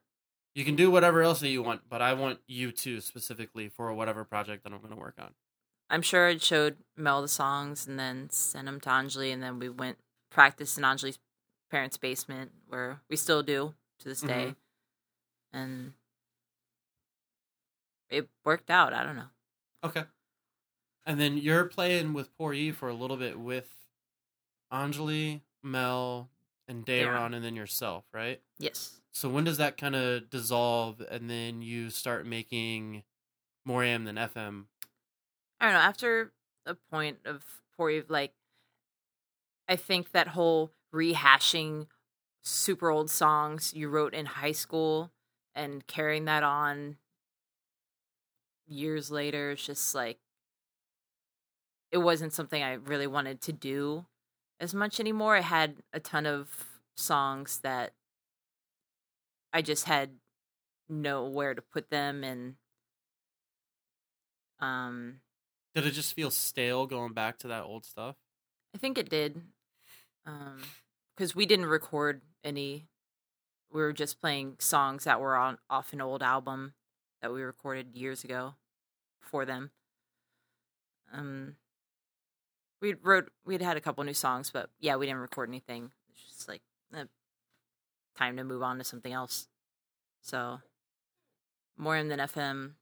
You 0.55 0.63
can 0.63 0.75
do 0.75 0.91
whatever 0.91 1.21
else 1.23 1.39
that 1.39 1.49
you 1.49 1.63
want, 1.63 1.81
but 1.89 2.01
I 2.01 2.13
want 2.13 2.39
you 2.47 2.71
two 2.71 3.01
specifically 3.01 3.69
for 3.69 3.93
whatever 3.93 4.23
project 4.23 4.63
that 4.63 4.73
I'm 4.73 4.79
going 4.79 4.93
to 4.93 4.99
work 4.99 5.15
on. 5.19 5.33
I'm 5.89 6.03
sure 6.03 6.27
I 6.27 6.37
showed 6.37 6.77
Mel 6.95 7.21
the 7.21 7.27
songs 7.27 7.87
and 7.87 7.99
then 7.99 8.29
sent 8.29 8.65
them 8.65 8.79
to 8.81 8.89
Anjali, 8.89 9.33
and 9.33 9.41
then 9.41 9.59
we 9.59 9.69
went 9.69 9.97
practice 10.31 10.77
in 10.77 10.83
Anjali's 10.83 11.19
parents' 11.69 11.97
basement, 11.97 12.51
where 12.67 13.01
we 13.09 13.15
still 13.15 13.43
do 13.43 13.73
to 13.99 14.07
this 14.07 14.21
day. 14.21 14.47
Mhm. 14.51 14.55
And 15.51 15.93
it 18.13 18.29
worked 18.45 18.69
out. 18.69 18.93
I 18.93 19.03
don't 19.03 19.15
know. 19.15 19.29
Okay. 19.83 20.03
And 21.05 21.19
then 21.19 21.37
you're 21.37 21.65
playing 21.65 22.13
with 22.13 22.35
Poor 22.37 22.53
E 22.53 22.71
for 22.71 22.87
a 22.87 22.93
little 22.93 23.17
bit 23.17 23.37
with 23.37 23.69
Anjali, 24.71 25.41
Mel, 25.61 26.29
and 26.67 26.85
Daron. 26.85 27.07
Dayron, 27.07 27.35
and 27.35 27.43
then 27.43 27.55
yourself, 27.55 28.05
right? 28.13 28.41
Yes. 28.57 29.01
So 29.11 29.29
when 29.29 29.43
does 29.43 29.57
that 29.57 29.77
kind 29.77 29.95
of 29.95 30.29
dissolve, 30.29 31.01
and 31.11 31.29
then 31.29 31.61
you 31.61 31.89
start 31.89 32.25
making 32.25 33.03
more 33.65 33.83
AM 33.83 34.05
than 34.05 34.15
FM? 34.15 34.65
I 35.59 35.65
don't 35.65 35.73
know. 35.73 35.79
After 35.79 36.31
a 36.65 36.75
point 36.75 37.17
of 37.25 37.43
Poor 37.75 37.89
Eve, 37.89 38.05
like, 38.09 38.33
I 39.67 39.75
think 39.75 40.11
that 40.11 40.29
whole 40.29 40.71
rehashing 40.93 41.87
super 42.43 42.89
old 42.89 43.09
songs 43.09 43.73
you 43.75 43.89
wrote 43.89 44.13
in 44.13 44.25
high 44.25 44.51
school 44.51 45.11
and 45.55 45.85
carrying 45.85 46.25
that 46.25 46.43
on 46.43 46.97
years 48.67 49.11
later 49.11 49.51
it's 49.51 49.65
just 49.65 49.93
like 49.93 50.19
it 51.91 51.97
wasn't 51.99 52.33
something 52.33 52.63
I 52.63 52.73
really 52.73 53.07
wanted 53.07 53.39
to 53.41 53.53
do 53.53 54.05
as 54.59 54.73
much 54.73 54.99
anymore. 54.99 55.35
I 55.35 55.41
had 55.41 55.75
a 55.93 55.99
ton 55.99 56.25
of 56.25 56.49
songs 56.97 57.59
that 57.59 57.93
I 59.53 59.61
just 59.61 59.85
had 59.85 60.11
nowhere 60.89 61.53
to 61.53 61.61
put 61.61 61.89
them 61.89 62.23
and 62.23 62.55
um 64.59 65.21
Did 65.75 65.85
it 65.85 65.91
just 65.91 66.15
feel 66.15 66.31
stale 66.31 66.87
going 66.87 67.13
back 67.13 67.37
to 67.39 67.47
that 67.49 67.63
old 67.63 67.85
stuff? 67.85 68.15
I 68.75 68.79
think 68.79 68.97
it 68.97 69.09
did. 69.09 69.41
Um, 70.25 70.61
because 71.15 71.35
we 71.35 71.45
didn't 71.45 71.67
record 71.67 72.21
any. 72.43 72.87
We 73.71 73.81
were 73.81 73.93
just 73.93 74.19
playing 74.19 74.55
songs 74.59 75.03
that 75.03 75.19
were 75.19 75.35
on 75.35 75.57
off 75.69 75.93
an 75.93 76.01
old 76.01 76.23
album 76.23 76.73
that 77.23 77.33
we 77.33 77.41
recorded 77.41 77.95
years 77.95 78.25
ago 78.25 78.53
for 79.21 79.45
them. 79.45 79.71
Um, 81.13 81.55
we 82.81 82.95
wrote 82.95 83.31
we'd 83.45 83.61
had 83.61 83.77
a 83.77 83.81
couple 83.81 84.03
new 84.03 84.13
songs, 84.13 84.51
but 84.51 84.69
yeah, 84.79 84.97
we 84.97 85.05
didn't 85.05 85.21
record 85.21 85.49
anything. 85.49 85.91
It's 86.09 86.35
just 86.35 86.49
like 86.49 86.61
eh, 86.93 87.05
time 88.17 88.35
to 88.35 88.43
move 88.43 88.61
on 88.61 88.77
to 88.77 88.83
something 88.83 89.13
else. 89.13 89.47
So 90.21 90.59
more 91.77 92.03
than 92.03 92.19
FM. 92.19 92.73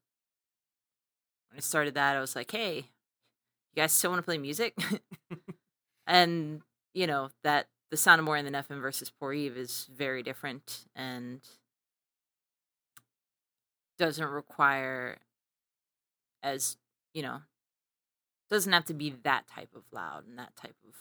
When 1.49 1.58
I 1.58 1.60
started 1.60 1.93
that, 1.93 2.17
I 2.17 2.19
was 2.19 2.36
like, 2.36 2.49
"Hey, 2.49 2.77
you 2.77 2.84
guys 3.75 3.91
still 3.91 4.10
want 4.10 4.19
to 4.19 4.25
play 4.25 4.39
music?" 4.39 4.75
and 6.08 6.62
you 6.95 7.06
know 7.06 7.30
that 7.43 7.67
the 7.91 7.97
sound 7.97 8.19
of 8.19 8.25
more 8.25 8.41
than 8.41 8.54
FM 8.54 8.82
versus 8.82 9.12
Poor 9.12 9.34
Eve 9.34 9.58
is 9.58 9.88
very 9.93 10.23
different 10.23 10.86
and 10.95 11.41
doesn't 14.01 14.25
require 14.27 15.19
as 16.41 16.75
you 17.13 17.21
know 17.21 17.41
doesn't 18.49 18.73
have 18.73 18.85
to 18.85 18.95
be 18.95 19.11
that 19.23 19.47
type 19.47 19.69
of 19.75 19.83
loud 19.93 20.27
and 20.27 20.39
that 20.39 20.55
type 20.55 20.75
of 20.87 20.95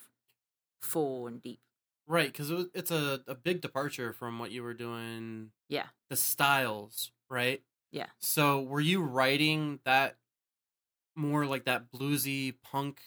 full 0.83 1.27
and 1.27 1.41
deep. 1.43 1.59
Right, 2.07 2.27
because 2.27 2.51
it 2.51 2.69
it's 2.75 2.91
a, 2.91 3.23
a 3.27 3.35
big 3.35 3.63
departure 3.63 4.13
from 4.13 4.39
what 4.39 4.51
you 4.51 4.63
were 4.63 4.75
doing. 4.75 5.51
Yeah. 5.69 5.87
The 6.11 6.17
styles, 6.17 7.11
right? 7.31 7.63
Yeah. 7.91 8.07
So 8.21 8.61
were 8.63 8.81
you 8.81 9.03
writing 9.03 9.81
that 9.85 10.17
more 11.17 11.47
like 11.47 11.65
that 11.65 11.91
bluesy 11.91 12.55
punk 12.63 13.01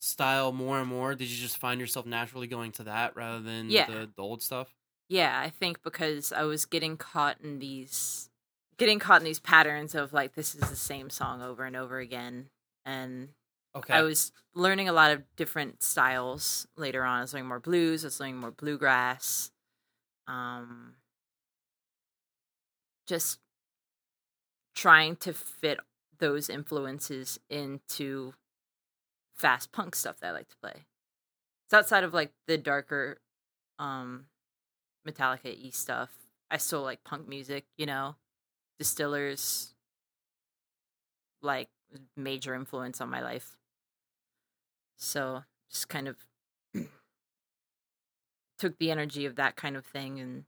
style 0.00 0.52
more 0.52 0.80
and 0.80 0.88
more? 0.88 1.14
Did 1.14 1.28
you 1.28 1.36
just 1.36 1.58
find 1.58 1.80
yourself 1.80 2.06
naturally 2.06 2.46
going 2.46 2.72
to 2.72 2.84
that 2.84 3.14
rather 3.14 3.40
than 3.40 3.70
Yeah. 3.70 3.86
the, 3.86 4.10
the 4.16 4.22
old 4.22 4.42
stuff? 4.42 4.74
Yeah, 5.08 5.38
I 5.38 5.50
think 5.50 5.82
because 5.82 6.32
I 6.32 6.44
was 6.44 6.64
getting 6.64 6.96
caught 6.96 7.40
in 7.42 7.58
these 7.58 8.30
getting 8.76 8.98
caught 8.98 9.20
in 9.20 9.24
these 9.24 9.40
patterns 9.40 9.94
of 9.94 10.12
like 10.12 10.34
this 10.34 10.54
is 10.54 10.60
the 10.68 10.76
same 10.76 11.10
song 11.10 11.42
over 11.42 11.64
and 11.64 11.76
over 11.76 11.98
again 11.98 12.46
and 12.84 13.28
Okay. 13.76 13.92
I 13.94 14.02
was 14.02 14.30
learning 14.54 14.88
a 14.88 14.92
lot 14.92 15.10
of 15.10 15.24
different 15.34 15.82
styles 15.82 16.68
later 16.76 17.02
on. 17.02 17.18
I 17.18 17.20
was 17.22 17.34
learning 17.34 17.48
more 17.48 17.58
blues, 17.58 18.04
I 18.04 18.06
was 18.06 18.20
learning 18.20 18.36
more 18.36 18.52
bluegrass. 18.52 19.50
Um 20.28 20.94
just 23.06 23.38
trying 24.74 25.16
to 25.16 25.32
fit 25.32 25.78
those 26.18 26.48
influences 26.48 27.38
into 27.50 28.34
fast 29.34 29.72
punk 29.72 29.94
stuff 29.94 30.20
that 30.20 30.28
I 30.28 30.32
like 30.32 30.48
to 30.48 30.56
play. 30.62 30.84
It's 31.66 31.74
outside 31.74 32.04
of 32.04 32.14
like 32.14 32.32
the 32.46 32.58
darker 32.58 33.18
um 33.78 34.26
Metallica 35.06 35.46
E 35.54 35.70
stuff. 35.70 36.10
I 36.50 36.56
still 36.58 36.82
like 36.82 37.04
punk 37.04 37.28
music, 37.28 37.64
you 37.76 37.86
know. 37.86 38.16
Distillers 38.78 39.74
like 41.42 41.68
major 42.16 42.54
influence 42.54 43.00
on 43.00 43.10
my 43.10 43.22
life. 43.22 43.56
So 44.96 45.44
just 45.70 45.88
kind 45.88 46.08
of 46.08 46.16
took 48.58 48.78
the 48.78 48.90
energy 48.90 49.26
of 49.26 49.36
that 49.36 49.56
kind 49.56 49.76
of 49.76 49.84
thing 49.84 50.18
and 50.18 50.44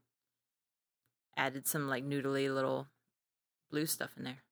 added 1.37 1.67
some 1.67 1.87
like 1.87 2.03
noodly 2.03 2.53
little 2.53 2.87
blue 3.69 3.85
stuff 3.85 4.11
in 4.17 4.23
there. 4.23 4.43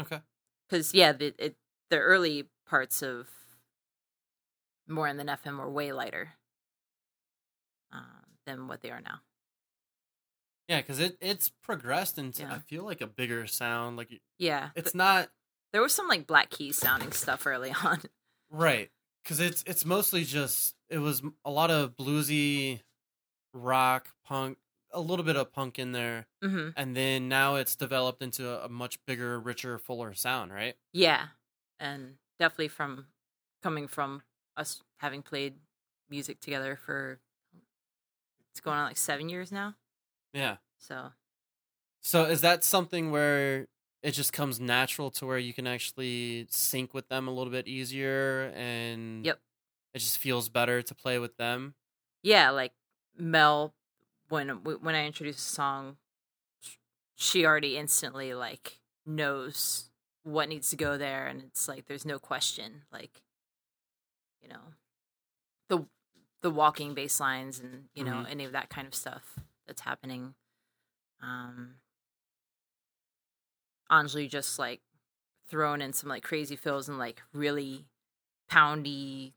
okay. 0.00 0.20
Because 0.68 0.94
yeah, 0.94 1.12
the 1.12 1.34
it, 1.38 1.56
the 1.90 1.98
early 1.98 2.48
parts 2.66 3.02
of 3.02 3.28
more 4.86 5.12
than 5.12 5.26
FM 5.26 5.58
were 5.58 5.70
way 5.70 5.92
lighter 5.92 6.30
uh, 7.92 8.22
than 8.46 8.68
what 8.68 8.82
they 8.82 8.90
are 8.90 9.00
now. 9.00 9.20
Yeah, 10.68 10.80
because 10.80 10.98
it, 10.98 11.16
it's 11.20 11.50
progressed 11.62 12.16
into, 12.18 12.42
Yeah. 12.42 12.54
I 12.54 12.58
feel 12.60 12.84
like 12.84 13.00
a 13.00 13.06
bigger 13.06 13.46
sound. 13.46 13.96
Like 13.96 14.20
Yeah, 14.38 14.70
it's 14.74 14.92
th- 14.92 14.94
not 14.94 15.30
there 15.72 15.82
was 15.82 15.92
some 15.92 16.08
like 16.08 16.26
Black 16.26 16.50
Keys 16.50 16.76
sounding 16.78 17.12
stuff 17.12 17.46
early 17.46 17.72
on. 17.84 18.00
Right, 18.50 18.90
because 19.22 19.40
it's 19.40 19.62
it's 19.66 19.84
mostly 19.84 20.24
just 20.24 20.74
it 20.88 20.98
was 20.98 21.22
a 21.44 21.50
lot 21.50 21.70
of 21.70 21.96
bluesy 21.96 22.80
rock 23.52 24.08
punk, 24.24 24.58
a 24.92 25.00
little 25.00 25.24
bit 25.24 25.36
of 25.36 25.52
punk 25.52 25.78
in 25.78 25.92
there, 25.92 26.26
hmm 26.42 26.68
and 26.76 26.96
then 26.96 27.28
now 27.28 27.56
it's 27.56 27.76
developed 27.76 28.22
into 28.22 28.48
a, 28.48 28.66
a 28.66 28.68
much 28.68 28.98
bigger, 29.06 29.38
richer, 29.40 29.78
fuller 29.78 30.14
sound, 30.14 30.52
right? 30.52 30.76
Yeah, 30.92 31.26
and 31.80 32.16
definitely 32.38 32.68
from 32.68 33.06
coming 33.62 33.88
from 33.88 34.22
us 34.56 34.82
having 34.98 35.22
played 35.22 35.54
music 36.10 36.40
together 36.40 36.76
for 36.76 37.18
it's 38.52 38.60
going 38.60 38.78
on 38.78 38.86
like 38.86 38.96
seven 38.96 39.28
years 39.28 39.50
now. 39.50 39.74
Yeah. 40.34 40.58
So 40.78 41.12
So 42.02 42.24
is 42.24 42.40
that 42.42 42.64
something 42.64 43.10
where 43.10 43.68
it 44.02 44.12
just 44.12 44.32
comes 44.32 44.60
natural 44.60 45.10
to 45.12 45.26
where 45.26 45.38
you 45.38 45.54
can 45.54 45.66
actually 45.66 46.46
sync 46.50 46.92
with 46.92 47.08
them 47.08 47.26
a 47.28 47.30
little 47.30 47.50
bit 47.50 47.66
easier 47.66 48.52
and 48.54 49.26
Yep. 49.26 49.40
it 49.94 50.00
just 50.00 50.18
feels 50.18 50.48
better 50.48 50.82
to 50.82 50.94
play 50.94 51.18
with 51.18 51.36
them? 51.36 51.76
yeah, 52.22 52.50
like 52.50 52.72
Mel, 53.16 53.74
when 54.28 54.48
when 54.64 54.94
I 54.94 55.06
introduce 55.06 55.38
a 55.38 55.40
song, 55.40 55.98
she 57.16 57.44
already 57.46 57.76
instantly 57.76 58.34
like 58.34 58.80
knows 59.06 59.90
what 60.22 60.48
needs 60.48 60.70
to 60.70 60.76
go 60.76 60.96
there, 60.96 61.26
and 61.26 61.42
it's 61.42 61.68
like 61.68 61.86
there's 61.86 62.06
no 62.06 62.18
question. 62.18 62.82
Like, 62.92 63.22
you 64.42 64.48
know, 64.48 64.74
the 65.68 65.86
the 66.42 66.50
walking 66.50 66.94
bass 66.94 67.20
lines 67.20 67.60
and 67.60 67.88
you 67.94 68.04
know 68.04 68.22
Mhm. 68.22 68.26
any 68.28 68.44
of 68.44 68.52
that 68.52 68.70
kind 68.70 68.86
of 68.86 68.94
stuff 68.94 69.38
that's 69.66 69.82
happening. 69.82 70.34
Um, 71.22 71.76
Anjali 73.90 74.28
just 74.28 74.58
like 74.58 74.80
thrown 75.48 75.80
in 75.80 75.92
some 75.92 76.08
like 76.08 76.22
crazy 76.22 76.56
fills 76.56 76.88
and 76.88 76.98
like 76.98 77.22
really 77.32 77.86
poundy. 78.50 79.32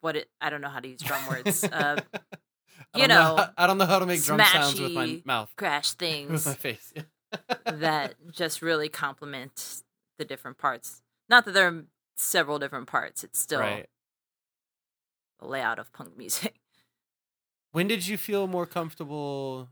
What 0.00 0.16
it? 0.16 0.28
I 0.40 0.50
don't 0.50 0.60
know 0.60 0.68
how 0.68 0.80
to 0.80 0.88
use 0.88 1.00
drum 1.00 1.26
words. 1.28 1.64
Uh, 2.90 3.00
you 3.00 3.08
don't 3.08 3.08
know, 3.08 3.36
how- 3.36 3.50
I 3.58 3.66
don't 3.66 3.76
know 3.76 3.86
how 3.86 3.98
to 3.98 4.06
make 4.06 4.22
drum 4.22 4.40
sounds 4.40 4.80
with 4.80 4.92
my 4.92 5.20
mouth, 5.24 5.52
crash 5.56 5.92
things 5.92 6.30
with 6.32 6.46
my 6.46 6.54
face. 6.54 6.92
That 7.66 8.14
just 8.32 8.62
really 8.62 8.88
complement 8.88 9.82
the 10.16 10.24
different 10.24 10.58
parts. 10.58 11.02
Not 11.28 11.44
that 11.44 11.52
there 11.52 11.66
are 11.68 11.84
several 12.16 12.58
different 12.58 12.86
parts; 12.86 13.24
it's 13.24 13.38
still 13.38 13.60
right. 13.60 13.86
the 15.40 15.46
layout 15.48 15.78
of 15.78 15.92
punk 15.92 16.16
music. 16.16 16.54
When 17.78 17.86
did 17.86 18.08
you 18.08 18.18
feel 18.18 18.48
more 18.48 18.66
comfortable 18.66 19.68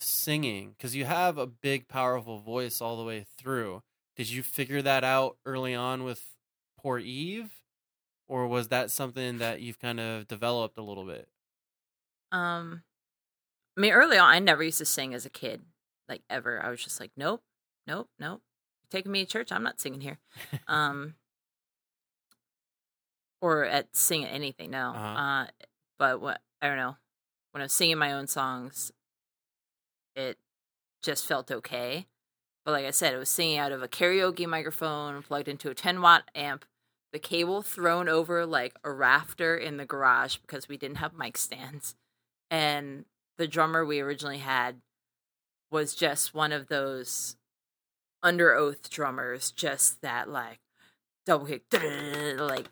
singing? 0.00 0.74
Because 0.76 0.94
you 0.94 1.06
have 1.06 1.38
a 1.38 1.46
big, 1.46 1.88
powerful 1.88 2.40
voice 2.40 2.82
all 2.82 2.98
the 2.98 3.04
way 3.04 3.24
through. 3.38 3.82
Did 4.16 4.28
you 4.28 4.42
figure 4.42 4.82
that 4.82 5.02
out 5.02 5.38
early 5.46 5.74
on 5.74 6.04
with 6.04 6.22
Poor 6.78 6.98
Eve? 6.98 7.50
Or 8.28 8.46
was 8.46 8.68
that 8.68 8.90
something 8.90 9.38
that 9.38 9.62
you've 9.62 9.78
kind 9.78 9.98
of 9.98 10.28
developed 10.28 10.76
a 10.76 10.82
little 10.82 11.06
bit? 11.06 11.26
Um, 12.32 12.82
I 13.78 13.80
mean, 13.80 13.94
early 13.94 14.18
on, 14.18 14.28
I 14.28 14.38
never 14.38 14.62
used 14.62 14.76
to 14.76 14.84
sing 14.84 15.14
as 15.14 15.24
a 15.24 15.30
kid, 15.30 15.62
like 16.10 16.20
ever. 16.28 16.62
I 16.62 16.68
was 16.68 16.84
just 16.84 17.00
like, 17.00 17.12
nope, 17.16 17.42
nope, 17.86 18.10
nope. 18.18 18.42
You're 18.82 18.98
taking 18.98 19.10
me 19.10 19.24
to 19.24 19.30
church? 19.30 19.50
I'm 19.50 19.62
not 19.62 19.80
singing 19.80 20.02
here. 20.02 20.18
Um, 20.68 21.14
or 23.40 23.64
at 23.64 23.96
singing 23.96 24.26
anything. 24.26 24.70
No. 24.70 24.92
Uh-huh. 24.94 25.18
Uh, 25.18 25.46
but 25.98 26.20
what 26.20 26.42
I 26.60 26.68
don't 26.68 26.76
know. 26.76 26.96
When 27.52 27.60
I 27.60 27.64
was 27.64 27.72
singing 27.72 27.98
my 27.98 28.12
own 28.12 28.26
songs, 28.26 28.92
it 30.16 30.38
just 31.02 31.26
felt 31.26 31.50
okay. 31.50 32.06
But 32.64 32.72
like 32.72 32.86
I 32.86 32.90
said, 32.90 33.12
it 33.14 33.18
was 33.18 33.28
singing 33.28 33.58
out 33.58 33.72
of 33.72 33.82
a 33.82 33.88
karaoke 33.88 34.46
microphone 34.46 35.22
plugged 35.22 35.48
into 35.48 35.68
a 35.70 35.74
10 35.74 36.00
watt 36.00 36.24
amp, 36.34 36.64
the 37.12 37.18
cable 37.18 37.60
thrown 37.62 38.08
over 38.08 38.46
like 38.46 38.74
a 38.84 38.90
rafter 38.90 39.56
in 39.56 39.76
the 39.76 39.84
garage 39.84 40.36
because 40.36 40.68
we 40.68 40.76
didn't 40.76 40.96
have 40.98 41.12
mic 41.14 41.36
stands. 41.36 41.94
And 42.50 43.04
the 43.38 43.48
drummer 43.48 43.84
we 43.84 44.00
originally 44.00 44.38
had 44.38 44.76
was 45.70 45.94
just 45.94 46.34
one 46.34 46.52
of 46.52 46.68
those 46.68 47.36
Underoath 48.24 48.88
drummers, 48.88 49.50
just 49.50 50.00
that 50.02 50.28
like 50.28 50.60
double 51.26 51.46
kick, 51.46 51.62
like 52.38 52.68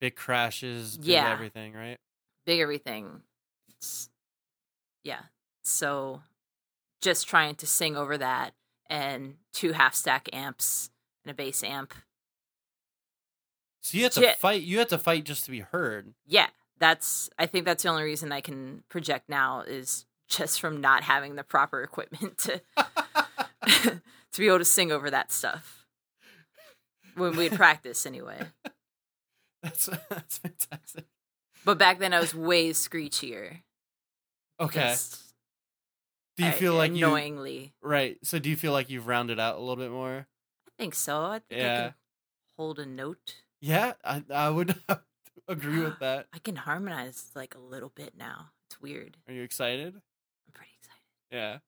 Big 0.00 0.14
crashes, 0.14 0.98
big 0.98 1.06
Yeah. 1.06 1.32
everything, 1.32 1.72
right? 1.72 1.98
big 2.44 2.60
everything. 2.60 3.22
Yeah. 5.02 5.20
So 5.62 6.22
just 7.00 7.28
trying 7.28 7.54
to 7.56 7.66
sing 7.66 7.96
over 7.96 8.16
that 8.18 8.54
and 8.88 9.34
two 9.52 9.72
half 9.72 9.94
stack 9.94 10.28
amps 10.32 10.90
and 11.24 11.30
a 11.30 11.34
bass 11.34 11.62
amp. 11.62 11.94
So 13.82 13.98
you 13.98 14.04
had 14.04 14.12
to 14.12 14.20
Shit. 14.20 14.36
fight. 14.38 14.62
You 14.62 14.78
had 14.78 14.88
to 14.90 14.98
fight 14.98 15.24
just 15.24 15.44
to 15.44 15.50
be 15.50 15.60
heard. 15.60 16.14
Yeah, 16.26 16.46
that's 16.78 17.28
I 17.38 17.46
think 17.46 17.66
that's 17.66 17.82
the 17.82 17.90
only 17.90 18.04
reason 18.04 18.32
I 18.32 18.40
can 18.40 18.82
project 18.88 19.28
now 19.28 19.60
is 19.60 20.06
just 20.26 20.60
from 20.60 20.80
not 20.80 21.02
having 21.02 21.36
the 21.36 21.44
proper 21.44 21.82
equipment 21.82 22.38
to 22.38 22.62
to 24.32 24.38
be 24.38 24.46
able 24.46 24.58
to 24.58 24.64
sing 24.64 24.90
over 24.90 25.10
that 25.10 25.30
stuff. 25.30 25.86
When 27.14 27.36
we'd 27.36 27.52
practice 27.52 28.06
anyway. 28.06 28.38
That's 29.62 29.86
that's 30.10 30.38
fantastic. 30.38 31.06
But 31.64 31.78
back 31.78 31.98
then 31.98 32.12
I 32.12 32.20
was 32.20 32.34
way 32.34 32.68
screechier. 32.70 33.62
Okay. 34.60 34.80
Just, 34.90 35.34
Do 36.36 36.44
you 36.44 36.50
uh, 36.50 36.52
feel 36.52 36.74
like 36.74 36.92
you 36.94 37.06
annoyingly? 37.06 37.74
right? 37.82 38.18
So 38.22 38.38
do 38.38 38.48
you 38.50 38.56
feel 38.56 38.72
like 38.72 38.90
you've 38.90 39.06
rounded 39.06 39.38
out 39.40 39.56
a 39.56 39.58
little 39.60 39.76
bit 39.76 39.90
more? 39.90 40.26
I 40.66 40.70
think 40.78 40.94
so. 40.94 41.22
I 41.22 41.38
think 41.40 41.60
I 41.60 41.64
Yeah. 41.64 41.76
can 41.82 41.94
hold 42.56 42.78
a 42.78 42.86
note. 42.86 43.42
Yeah, 43.60 43.94
I 44.04 44.22
I 44.32 44.50
would 44.50 44.74
agree 45.48 45.80
with 45.80 45.98
that. 46.00 46.26
I 46.32 46.38
can 46.38 46.56
harmonize 46.56 47.30
like 47.34 47.54
a 47.54 47.58
little 47.60 47.90
bit 47.90 48.16
now. 48.16 48.50
It's 48.66 48.80
weird. 48.80 49.16
Are 49.28 49.32
you 49.34 49.42
excited? 49.42 49.94
I'm 49.94 50.52
pretty 50.52 50.72
excited. 50.78 51.00
Yeah. 51.30 51.58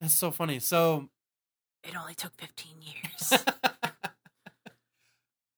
That's 0.00 0.14
so 0.14 0.30
funny. 0.30 0.58
So 0.60 1.08
It 1.82 1.96
only 1.96 2.14
took 2.14 2.32
15 2.36 2.76
years. 2.82 3.44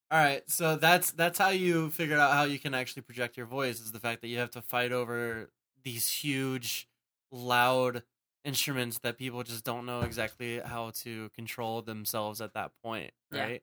All 0.09 0.21
right, 0.23 0.49
so 0.49 0.77
that's 0.77 1.11
that's 1.11 1.37
how 1.37 1.49
you 1.49 1.91
figured 1.91 2.21
out 2.21 2.33
how 2.33 2.45
you 2.45 2.61
can 2.61 2.75
actually 2.75 3.03
project 3.03 3.37
your 3.37 3.47
voice 3.47 3.81
is 3.81 3.91
the 3.91 3.99
fact 3.99 4.21
that 4.21 4.29
you 4.29 4.39
have 4.39 4.53
to 4.53 4.63
fight 4.63 4.93
over 4.93 5.51
these 5.87 6.11
huge, 6.11 6.91
loud 7.33 8.05
instruments 8.45 8.99
that 8.99 9.17
people 9.19 9.43
just 9.45 9.65
don't 9.65 9.87
know 9.87 10.03
exactly 10.03 10.61
how 10.61 10.91
to 10.91 11.31
control 11.31 11.81
themselves 11.83 12.43
at 12.43 12.53
that 12.55 12.73
point, 12.85 13.13
Yeah. 13.33 13.43
right? 13.45 13.63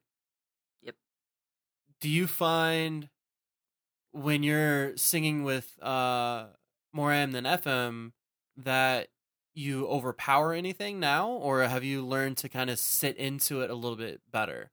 Yep. 0.82 0.96
Do 2.02 2.10
you 2.10 2.28
find 2.28 3.10
when 4.12 4.44
you're 4.44 4.96
singing 4.98 5.44
with 5.44 5.82
uh 5.82 6.48
more 6.94 7.12
AM 7.12 7.32
than 7.34 7.46
FM 7.46 8.14
that 8.58 9.10
you 9.56 9.88
overpower 9.88 10.54
anything 10.54 11.00
now, 11.00 11.30
or 11.30 11.62
have 11.64 11.84
you 11.84 12.06
learned 12.06 12.38
to 12.38 12.50
kind 12.50 12.70
of 12.70 12.80
sit 12.80 13.18
into 13.18 13.62
it 13.62 13.70
a 13.70 13.76
little 13.76 13.98
bit 13.98 14.22
better? 14.32 14.72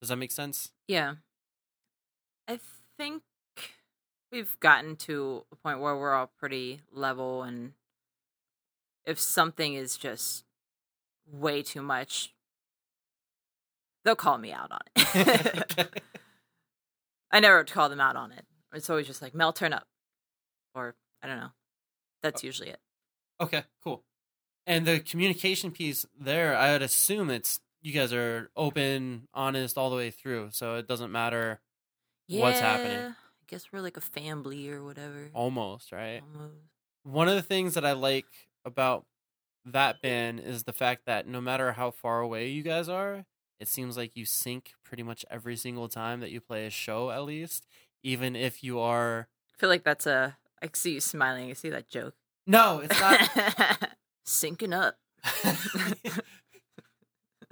Does 0.00 0.08
that 0.10 0.16
make 0.16 0.32
sense? 0.32 0.72
yeah. 0.88 1.16
I 2.48 2.58
think 2.98 3.22
we've 4.32 4.58
gotten 4.60 4.96
to 4.96 5.44
a 5.52 5.56
point 5.56 5.80
where 5.80 5.96
we're 5.96 6.14
all 6.14 6.30
pretty 6.38 6.80
level 6.92 7.42
and 7.42 7.72
if 9.04 9.18
something 9.18 9.74
is 9.74 9.96
just 9.96 10.44
way 11.26 11.62
too 11.62 11.82
much, 11.82 12.34
they'll 14.04 14.14
call 14.14 14.38
me 14.38 14.52
out 14.52 14.70
on 14.70 14.80
it. 14.96 15.88
I 17.30 17.40
never 17.40 17.64
call 17.64 17.88
them 17.88 18.00
out 18.00 18.16
on 18.16 18.32
it. 18.32 18.44
It's 18.72 18.90
always 18.90 19.06
just 19.06 19.22
like, 19.22 19.34
Mel, 19.34 19.52
turn 19.52 19.72
up. 19.72 19.86
Or, 20.74 20.94
I 21.22 21.26
don't 21.26 21.38
know. 21.38 21.50
That's 22.22 22.44
usually 22.44 22.68
it. 22.68 22.78
Okay, 23.40 23.64
cool. 23.82 24.04
And 24.66 24.86
the 24.86 25.00
communication 25.00 25.70
piece 25.70 26.06
there, 26.18 26.56
I 26.56 26.72
would 26.72 26.82
assume 26.82 27.30
it's 27.30 27.60
you 27.82 27.92
guys 27.92 28.12
are 28.12 28.50
open, 28.56 29.26
honest 29.32 29.78
all 29.78 29.90
the 29.90 29.96
way 29.96 30.10
through, 30.10 30.50
so 30.52 30.76
it 30.76 30.86
doesn't 30.86 31.10
matter 31.10 31.60
What's 32.38 32.60
happening? 32.60 33.14
Guess 33.50 33.72
we're 33.72 33.80
like 33.80 33.96
a 33.96 34.00
family 34.00 34.70
or 34.70 34.84
whatever. 34.84 35.30
almost, 35.34 35.90
right? 35.90 36.22
Almost. 36.34 36.54
One 37.02 37.28
of 37.28 37.34
the 37.34 37.42
things 37.42 37.74
that 37.74 37.84
I 37.84 37.92
like 37.92 38.26
about 38.64 39.06
that 39.64 40.00
band 40.00 40.40
is 40.40 40.64
the 40.64 40.72
fact 40.72 41.06
that 41.06 41.26
no 41.26 41.40
matter 41.40 41.72
how 41.72 41.90
far 41.90 42.20
away 42.20 42.48
you 42.48 42.62
guys 42.62 42.88
are, 42.88 43.24
it 43.58 43.68
seems 43.68 43.96
like 43.96 44.16
you 44.16 44.24
sync 44.24 44.72
pretty 44.84 45.02
much 45.02 45.24
every 45.30 45.56
single 45.56 45.88
time 45.88 46.20
that 46.20 46.30
you 46.30 46.40
play 46.40 46.66
a 46.66 46.70
show 46.70 47.10
at 47.10 47.24
least, 47.24 47.66
even 48.02 48.36
if 48.36 48.62
you 48.62 48.78
are 48.78 49.28
I 49.54 49.60
feel 49.60 49.68
like 49.68 49.84
that's 49.84 50.06
a. 50.06 50.36
I 50.62 50.68
see 50.72 50.94
you 50.94 51.00
smiling. 51.00 51.50
I 51.50 51.54
see 51.54 51.70
that 51.70 51.88
joke. 51.88 52.14
No, 52.46 52.80
it's 52.84 52.98
not 53.00 53.20
Syncing 54.26 54.72
up. 54.72 54.96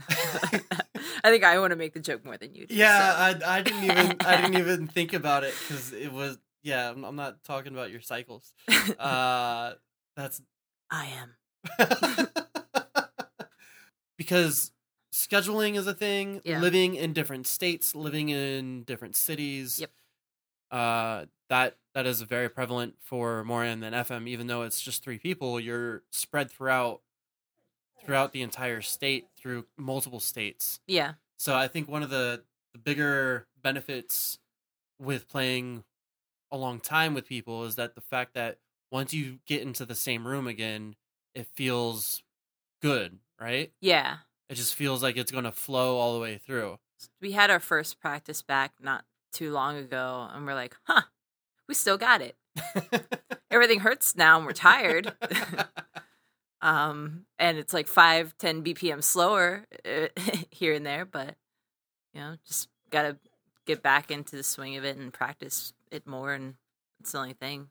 I 1.28 1.30
think 1.30 1.44
I 1.44 1.58
want 1.58 1.72
to 1.72 1.76
make 1.76 1.92
the 1.92 2.00
joke 2.00 2.24
more 2.24 2.38
than 2.38 2.54
you 2.54 2.66
do. 2.66 2.74
Yeah, 2.74 3.36
so. 3.38 3.46
I 3.46 3.58
I 3.58 3.62
didn't 3.62 3.84
even 3.84 4.16
I 4.20 4.40
didn't 4.40 4.56
even 4.60 4.86
think 4.86 5.12
about 5.12 5.44
it 5.44 5.54
because 5.60 5.92
it 5.92 6.10
was 6.12 6.38
yeah. 6.62 6.90
I'm, 6.90 7.04
I'm 7.04 7.16
not 7.16 7.44
talking 7.44 7.72
about 7.74 7.90
your 7.90 8.00
cycles. 8.00 8.52
Uh, 8.98 9.72
that's 10.16 10.40
I 10.90 11.12
am. 11.20 11.36
because 14.16 14.72
scheduling 15.12 15.76
is 15.76 15.86
a 15.86 15.94
thing. 15.94 16.40
Yeah. 16.44 16.60
Living 16.60 16.94
in 16.94 17.12
different 17.12 17.46
states, 17.46 17.94
living 17.94 18.30
in 18.30 18.84
different 18.84 19.14
cities. 19.14 19.80
Yep. 19.80 19.90
Uh, 20.70 21.26
that 21.50 21.76
that 21.94 22.06
is 22.06 22.22
very 22.22 22.48
prevalent 22.48 22.94
for 23.02 23.44
more 23.44 23.64
AM 23.64 23.80
than 23.80 23.92
FM. 23.92 24.28
Even 24.28 24.46
though 24.46 24.62
it's 24.62 24.80
just 24.80 25.02
three 25.02 25.18
people, 25.18 25.60
you're 25.60 26.02
spread 26.10 26.50
throughout 26.50 27.02
throughout 28.08 28.32
the 28.32 28.40
entire 28.40 28.80
state 28.80 29.26
through 29.36 29.66
multiple 29.76 30.18
states. 30.18 30.80
Yeah. 30.86 31.12
So 31.36 31.54
I 31.54 31.68
think 31.68 31.90
one 31.90 32.02
of 32.02 32.08
the, 32.08 32.42
the 32.72 32.78
bigger 32.78 33.46
benefits 33.62 34.38
with 34.98 35.28
playing 35.28 35.84
a 36.50 36.56
long 36.56 36.80
time 36.80 37.12
with 37.12 37.28
people 37.28 37.64
is 37.64 37.74
that 37.74 37.94
the 37.94 38.00
fact 38.00 38.32
that 38.32 38.56
once 38.90 39.12
you 39.12 39.40
get 39.46 39.60
into 39.60 39.84
the 39.84 39.94
same 39.94 40.26
room 40.26 40.46
again, 40.46 40.96
it 41.34 41.48
feels 41.52 42.22
good, 42.80 43.18
right? 43.38 43.72
Yeah. 43.82 44.16
It 44.48 44.54
just 44.54 44.74
feels 44.74 45.02
like 45.02 45.18
it's 45.18 45.30
going 45.30 45.44
to 45.44 45.52
flow 45.52 45.98
all 45.98 46.14
the 46.14 46.20
way 46.20 46.38
through. 46.38 46.78
We 47.20 47.32
had 47.32 47.50
our 47.50 47.60
first 47.60 48.00
practice 48.00 48.40
back 48.40 48.72
not 48.80 49.04
too 49.34 49.52
long 49.52 49.76
ago, 49.76 50.30
and 50.32 50.46
we're 50.46 50.54
like, 50.54 50.74
huh, 50.84 51.02
we 51.68 51.74
still 51.74 51.98
got 51.98 52.22
it. 52.22 52.36
Everything 53.50 53.80
hurts 53.80 54.16
now, 54.16 54.38
and 54.38 54.46
we're 54.46 54.52
tired. 54.52 55.12
um, 56.62 57.24
and 57.38 57.58
it's 57.58 57.72
like 57.72 57.86
five, 57.88 58.36
10 58.38 58.64
BPM 58.64 59.02
slower 59.02 59.66
uh, 59.84 60.08
here 60.50 60.72
and 60.74 60.84
there, 60.84 61.04
but 61.04 61.34
you 62.14 62.20
know, 62.20 62.36
just 62.46 62.68
gotta 62.90 63.16
get 63.66 63.82
back 63.82 64.10
into 64.10 64.34
the 64.36 64.42
swing 64.42 64.76
of 64.76 64.84
it 64.84 64.96
and 64.96 65.12
practice 65.12 65.72
it 65.90 66.06
more, 66.06 66.32
and 66.32 66.54
it's 67.00 67.12
the 67.12 67.18
only 67.18 67.34
thing. 67.34 67.68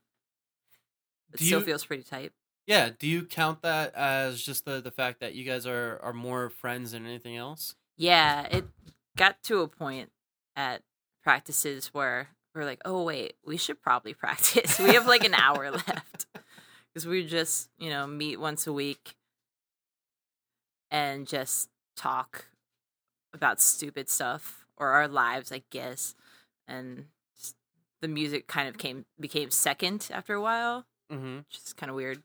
It 1.34 1.40
Do 1.40 1.46
still 1.46 1.60
you- 1.60 1.66
feels 1.66 1.86
pretty 1.86 2.04
tight. 2.04 2.32
yeah. 2.66 2.90
Do 2.98 3.08
you 3.08 3.24
count 3.24 3.62
that 3.64 3.94
as 3.96 4.42
just 4.42 4.64
the, 4.66 4.80
the 4.82 4.92
fact 4.92 5.20
that 5.20 5.36
you 5.36 5.44
guys 5.44 5.66
are, 5.68 6.00
are 6.04 6.14
more 6.14 6.50
friends 6.50 6.92
than 6.92 7.06
anything 7.06 7.36
else? 7.36 7.76
Yeah, 7.98 8.44
it 8.44 8.66
got 9.18 9.42
to 9.44 9.62
a 9.62 9.68
point 9.68 10.12
at 10.56 10.84
practices 11.24 11.88
where 11.94 12.30
we're 12.56 12.64
like, 12.64 12.82
oh, 12.86 13.04
wait, 13.04 13.34
we 13.46 13.58
should 13.58 13.82
probably 13.82 14.14
practice. 14.24 14.80
We 14.80 14.94
have 14.94 15.08
like 15.08 15.26
an 15.26 15.34
hour 15.34 15.72
left. 15.72 16.27
Because 16.98 17.06
we 17.06 17.28
just, 17.28 17.70
you 17.78 17.92
know, 17.92 18.08
meet 18.08 18.40
once 18.40 18.66
a 18.66 18.74
week 18.74 19.14
and 20.90 21.28
just 21.28 21.70
talk 21.96 22.46
about 23.36 23.62
stupid 23.62 24.10
stuff 24.10 24.66
or 24.78 24.88
our 24.88 25.08
lives, 25.08 25.52
I 25.52 25.62
guess. 25.70 26.16
And 26.68 27.06
the 28.02 28.08
music 28.08 28.48
kind 28.48 28.68
of 28.68 28.80
came 28.80 29.06
became 29.20 29.52
second 29.52 30.10
after 30.12 30.34
a 30.34 30.42
while, 30.42 30.88
Mm-hmm. 31.12 31.38
which 31.38 31.60
is 31.68 31.74
kind 31.74 31.92
of 31.92 31.96
weird. 31.96 32.24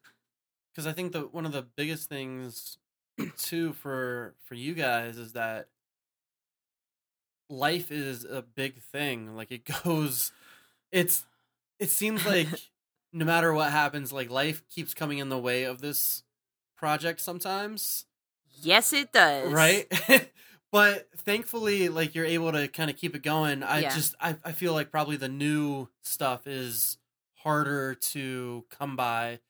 because 0.73 0.87
I 0.87 0.93
think 0.95 1.13
that 1.13 1.35
one 1.35 1.45
of 1.45 1.53
the 1.53 1.67
biggest 1.77 2.09
things 2.09 2.79
too 3.37 3.75
for 3.75 4.37
for 4.43 4.55
you 4.55 4.73
guys 4.73 5.19
is 5.19 5.35
that 5.35 5.69
life 7.51 7.93
is 7.93 8.25
a 8.25 8.41
big 8.41 8.81
thing. 8.81 9.37
Like 9.37 9.53
it 9.53 9.69
goes, 9.85 10.33
it's 10.91 11.27
it 11.79 11.91
seems 11.91 12.25
like 12.25 12.49
no 13.13 13.25
matter 13.25 13.53
what 13.53 13.71
happens, 13.71 14.13
like 14.13 14.31
life 14.31 14.63
keeps 14.69 14.95
coming 14.95 15.19
in 15.19 15.29
the 15.29 15.39
way 15.39 15.65
of 15.65 15.81
this 15.81 16.23
project 16.77 17.21
sometimes, 17.21 18.07
Yes, 18.61 18.93
it 18.93 19.13
does. 19.13 19.53
right? 19.53 19.87
but 20.73 21.09
thankfully, 21.19 21.89
like 21.89 22.15
you're 22.15 22.25
able 22.27 22.53
to 22.53 22.69
kind 22.69 22.91
of 22.91 22.97
keep 22.97 23.15
it 23.17 23.23
going. 23.23 23.63
I 23.63 23.81
Yeah. 23.81 23.95
just 23.95 24.15
I 24.21 24.37
I 24.45 24.53
feel 24.53 24.73
like 24.73 24.91
probably 24.91 25.17
the 25.17 25.29
new 25.29 25.89
stuff 26.03 26.47
is 26.47 26.99
harder 27.37 27.95
to 27.97 28.65
come 28.71 28.95
by 28.97 29.41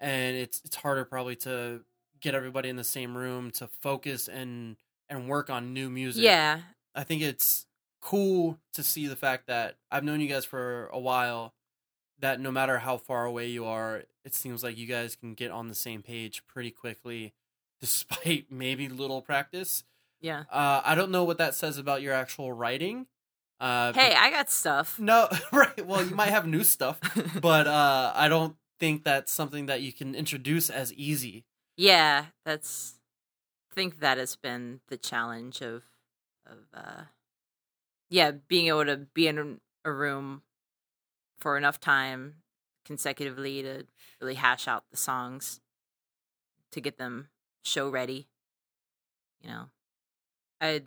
and 0.00 0.36
it's 0.36 0.60
it's 0.64 0.76
harder 0.76 1.04
probably 1.04 1.36
to 1.36 1.82
get 2.20 2.34
everybody 2.34 2.68
in 2.70 2.76
the 2.76 2.84
same 2.84 3.16
room 3.16 3.50
to 3.52 3.66
focus 3.82 4.26
and 4.28 4.76
and 5.08 5.28
work 5.28 5.50
on 5.50 5.72
new 5.72 5.88
music. 5.90 6.24
Yeah. 6.24 6.60
I 6.94 7.04
think 7.04 7.22
it's 7.22 7.66
cool 8.00 8.58
to 8.72 8.82
see 8.82 9.06
the 9.06 9.16
fact 9.16 9.46
that 9.48 9.76
I've 9.90 10.04
known 10.04 10.20
you 10.20 10.28
guys 10.28 10.44
for 10.44 10.86
a 10.92 10.98
while 10.98 11.52
that 12.18 12.40
no 12.40 12.50
matter 12.50 12.78
how 12.78 12.96
far 12.96 13.24
away 13.24 13.48
you 13.48 13.64
are, 13.64 14.04
it 14.24 14.34
seems 14.34 14.62
like 14.62 14.76
you 14.78 14.86
guys 14.86 15.16
can 15.16 15.34
get 15.34 15.50
on 15.50 15.68
the 15.68 15.74
same 15.74 16.02
page 16.02 16.46
pretty 16.46 16.70
quickly 16.70 17.34
despite 17.80 18.46
maybe 18.50 18.88
little 18.88 19.20
practice. 19.22 19.84
Yeah. 20.20 20.44
Uh, 20.50 20.80
I 20.84 20.94
don't 20.94 21.10
know 21.10 21.24
what 21.24 21.38
that 21.38 21.54
says 21.54 21.76
about 21.78 22.00
your 22.02 22.14
actual 22.14 22.52
writing. 22.52 23.06
Uh, 23.60 23.92
Hey, 23.92 24.14
I 24.14 24.30
got 24.30 24.50
stuff. 24.50 24.98
no, 24.98 25.28
right. 25.52 25.86
Well, 25.86 26.04
you 26.04 26.14
might 26.14 26.30
have 26.30 26.46
new 26.46 26.64
stuff, 26.76 26.98
but 27.40 27.66
uh, 27.66 28.12
I 28.14 28.28
don't 28.28 28.56
think 28.80 29.04
that's 29.04 29.32
something 29.32 29.66
that 29.66 29.82
you 29.82 29.92
can 29.92 30.14
introduce 30.14 30.68
as 30.70 30.92
easy. 30.94 31.44
Yeah, 31.76 32.26
that's. 32.44 32.94
I 33.70 33.74
think 33.74 34.00
that 34.00 34.16
has 34.16 34.36
been 34.36 34.80
the 34.88 34.96
challenge 34.96 35.60
of, 35.60 35.82
of, 36.46 36.58
uh, 36.74 37.02
yeah, 38.08 38.30
being 38.30 38.68
able 38.68 38.86
to 38.86 38.96
be 38.96 39.28
in 39.28 39.60
a 39.84 39.92
room 39.92 40.40
for 41.38 41.56
enough 41.56 41.80
time 41.80 42.36
consecutively 42.84 43.62
to 43.62 43.84
really 44.20 44.34
hash 44.34 44.68
out 44.68 44.84
the 44.90 44.96
songs, 44.96 45.60
to 46.70 46.80
get 46.80 46.98
them 46.98 47.28
show 47.64 47.88
ready. 47.88 48.28
You 49.42 49.50
know, 49.50 49.64
I 50.60 50.82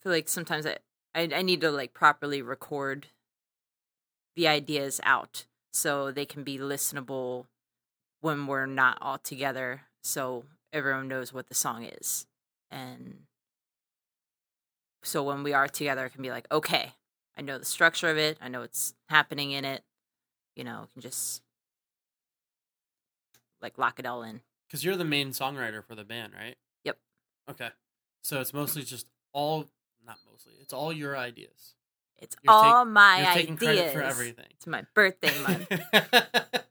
feel 0.00 0.12
like 0.12 0.28
sometimes 0.28 0.66
I, 0.66 0.76
I 1.14 1.28
I 1.34 1.42
need 1.42 1.60
to 1.62 1.70
like 1.70 1.94
properly 1.94 2.42
record 2.42 3.08
the 4.36 4.46
ideas 4.46 5.00
out 5.02 5.46
so 5.72 6.12
they 6.12 6.26
can 6.26 6.44
be 6.44 6.58
listenable 6.58 7.46
when 8.20 8.46
we're 8.46 8.66
not 8.66 8.98
all 9.00 9.18
together 9.18 9.82
so 10.02 10.44
everyone 10.72 11.08
knows 11.08 11.32
what 11.32 11.48
the 11.48 11.54
song 11.54 11.84
is. 11.84 12.26
And 12.70 13.22
so 15.02 15.22
when 15.22 15.42
we 15.42 15.52
are 15.52 15.68
together 15.68 16.06
it 16.06 16.12
can 16.12 16.22
be 16.22 16.30
like 16.30 16.46
okay 16.50 16.92
i 17.36 17.40
know 17.40 17.56
the 17.56 17.64
structure 17.64 18.10
of 18.10 18.18
it. 18.18 18.36
I 18.40 18.48
know 18.48 18.60
what's 18.60 18.94
happening 19.08 19.52
in 19.52 19.64
it 19.64 19.82
you 20.58 20.64
know 20.64 20.86
can 20.92 21.00
just 21.00 21.40
like 23.62 23.78
lock 23.78 23.98
it 23.98 24.04
all 24.06 24.22
in 24.22 24.40
Because 24.68 24.84
you're 24.84 24.96
the 24.96 25.04
main 25.04 25.30
songwriter 25.30 25.82
for 25.84 25.94
the 25.94 26.04
band, 26.04 26.32
right? 26.38 26.56
Yep. 26.84 26.98
Okay. 27.52 27.68
So 28.22 28.40
it's 28.40 28.52
mostly 28.52 28.82
just 28.82 29.06
all, 29.32 29.64
not 30.06 30.18
mostly, 30.30 30.52
it's 30.60 30.72
all 30.74 30.92
your 30.92 31.16
ideas. 31.16 31.74
it's 32.18 32.36
You're 32.42 32.52
take- 32.52 32.62
all 32.74 32.84
my 32.84 33.22
You're 33.22 33.32
taking 33.32 33.54
ideas 33.54 33.76
credit 33.76 33.92
for 33.94 34.02
everything. 34.02 34.46
it's 34.50 34.66
my 34.66 34.84
birthday 34.94 35.32
month 35.42 35.70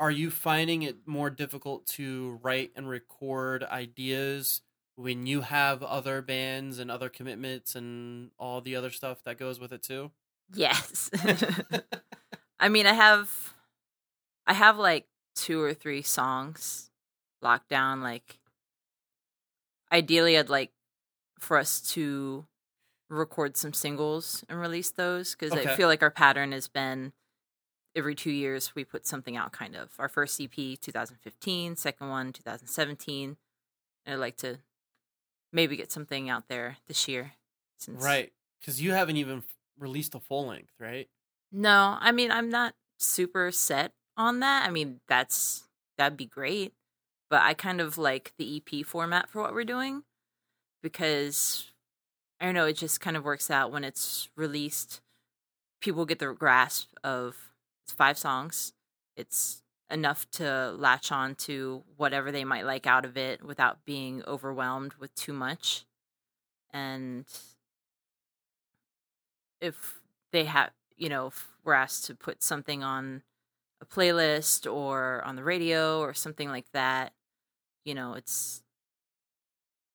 Are 0.00 0.10
you 0.12 0.30
finding 0.30 0.82
it 0.82 1.06
more 1.08 1.28
difficult 1.28 1.84
to 1.88 2.38
write 2.42 2.70
and 2.76 2.88
record 2.88 3.64
ideas 3.64 4.60
when 4.94 5.26
you 5.26 5.40
have 5.40 5.82
other 5.82 6.22
bands 6.22 6.78
and 6.78 6.88
other 6.88 7.08
commitments 7.08 7.74
and 7.74 8.30
all 8.38 8.60
the 8.60 8.76
other 8.76 8.90
stuff 8.90 9.24
that 9.24 9.38
goes 9.38 9.58
with 9.58 9.72
it 9.72 9.82
too? 9.82 10.12
yes 10.54 11.10
I 12.60 12.68
mean, 12.68 12.86
I 12.86 12.92
have, 12.92 13.54
I 14.46 14.54
have 14.54 14.78
like 14.78 15.06
two 15.34 15.60
or 15.62 15.74
three 15.74 16.02
songs 16.02 16.90
locked 17.42 17.68
down. 17.68 18.02
Like, 18.02 18.38
ideally, 19.92 20.36
I'd 20.38 20.48
like 20.48 20.72
for 21.38 21.56
us 21.56 21.80
to 21.92 22.46
record 23.08 23.56
some 23.56 23.72
singles 23.72 24.44
and 24.48 24.60
release 24.60 24.90
those 24.90 25.34
because 25.34 25.52
Okay. 25.52 25.72
I 25.72 25.76
feel 25.76 25.88
like 25.88 26.02
our 26.02 26.10
pattern 26.10 26.52
has 26.52 26.68
been 26.68 27.12
every 27.96 28.14
two 28.14 28.30
years 28.30 28.74
we 28.74 28.84
put 28.84 29.06
something 29.06 29.36
out. 29.36 29.52
Kind 29.52 29.76
of 29.76 29.90
our 29.98 30.08
first 30.08 30.40
EP 30.40 30.50
2015, 30.54 31.76
second 31.76 32.08
one 32.08 32.32
2017, 32.32 33.36
and 34.04 34.14
I'd 34.14 34.18
like 34.20 34.36
to 34.38 34.58
maybe 35.52 35.76
get 35.76 35.90
something 35.90 36.28
out 36.28 36.48
there 36.48 36.76
this 36.86 37.08
year. 37.08 37.32
Since 37.78 38.02
right. 38.02 38.32
Because 38.60 38.82
you 38.82 38.92
haven't 38.92 39.16
even 39.16 39.44
released 39.78 40.14
a 40.14 40.20
full 40.20 40.46
length, 40.48 40.72
right? 40.80 41.08
No, 41.52 41.96
I 42.00 42.12
mean 42.12 42.30
I'm 42.30 42.50
not 42.50 42.74
super 42.98 43.50
set 43.50 43.92
on 44.16 44.40
that. 44.40 44.66
I 44.66 44.70
mean 44.70 45.00
that's 45.08 45.64
that'd 45.96 46.16
be 46.16 46.26
great, 46.26 46.72
but 47.30 47.42
I 47.42 47.54
kind 47.54 47.80
of 47.80 47.98
like 47.98 48.32
the 48.38 48.56
EP 48.62 48.84
format 48.84 49.28
for 49.30 49.40
what 49.42 49.54
we're 49.54 49.64
doing 49.64 50.04
because 50.82 51.70
I 52.40 52.44
don't 52.46 52.54
know, 52.54 52.66
it 52.66 52.74
just 52.76 53.00
kind 53.00 53.16
of 53.16 53.24
works 53.24 53.50
out 53.50 53.72
when 53.72 53.84
it's 53.84 54.28
released. 54.36 55.00
People 55.80 56.06
get 56.06 56.18
the 56.18 56.32
grasp 56.32 56.90
of 57.04 57.36
it's 57.84 57.92
five 57.94 58.18
songs. 58.18 58.72
It's 59.16 59.62
enough 59.90 60.30
to 60.32 60.72
latch 60.76 61.10
on 61.10 61.34
to 61.34 61.82
whatever 61.96 62.30
they 62.30 62.44
might 62.44 62.66
like 62.66 62.86
out 62.86 63.04
of 63.04 63.16
it 63.16 63.42
without 63.44 63.84
being 63.86 64.22
overwhelmed 64.26 64.94
with 65.00 65.14
too 65.14 65.32
much. 65.32 65.84
And 66.72 67.24
if 69.60 70.00
they 70.32 70.44
have, 70.44 70.70
you 70.98 71.08
know, 71.08 71.28
if 71.28 71.48
we're 71.64 71.74
asked 71.74 72.04
to 72.06 72.14
put 72.14 72.42
something 72.42 72.82
on 72.82 73.22
a 73.80 73.86
playlist 73.86 74.70
or 74.70 75.22
on 75.24 75.36
the 75.36 75.44
radio 75.44 76.00
or 76.00 76.12
something 76.12 76.48
like 76.48 76.70
that, 76.72 77.12
you 77.84 77.94
know, 77.94 78.14
it's 78.14 78.62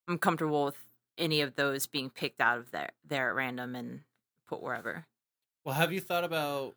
I'm 0.08 0.18
comfortable 0.18 0.66
with 0.66 0.78
any 1.18 1.42
of 1.42 1.56
those 1.56 1.86
being 1.86 2.10
picked 2.10 2.42
out 2.42 2.58
of 2.58 2.72
there 2.72 2.92
there 3.08 3.30
at 3.30 3.36
random 3.36 3.76
and 3.76 4.02
put 4.48 4.62
wherever. 4.62 5.06
Well, 5.64 5.76
have 5.76 5.92
you 5.94 6.02
thought 6.02 6.24
about? 6.24 6.76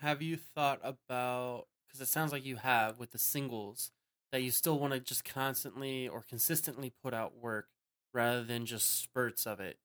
Have 0.00 0.22
you 0.22 0.36
thought 0.36 0.80
about? 0.82 1.66
Because 1.86 2.00
it 2.00 2.08
sounds 2.10 2.32
like 2.32 2.44
you 2.44 2.56
have 2.56 2.98
with 2.98 3.12
the 3.12 3.18
singles 3.18 3.90
that 4.32 4.42
you 4.42 4.50
still 4.50 4.78
want 4.78 4.92
to 4.92 5.00
just 5.00 5.24
constantly 5.24 6.08
or 6.08 6.22
consistently 6.22 6.92
put 7.02 7.14
out 7.14 7.36
work 7.40 7.68
rather 8.12 8.42
than 8.44 8.66
just 8.66 9.00
spurts 9.00 9.46
of 9.46 9.60
it. 9.60 9.78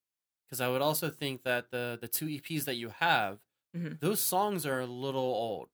Because 0.52 0.60
I 0.62 0.68
would 0.68 0.82
also 0.82 1.10
think 1.10 1.44
that 1.44 1.72
the 1.72 1.98
the 2.02 2.10
two 2.10 2.26
EPs 2.28 2.66
that 2.66 2.76
you 2.76 2.90
have 2.90 3.40
Mhm. 3.74 4.02
those 4.02 4.20
songs 4.20 4.66
are 4.66 4.82
a 4.82 4.86
little 4.86 5.22
old, 5.22 5.70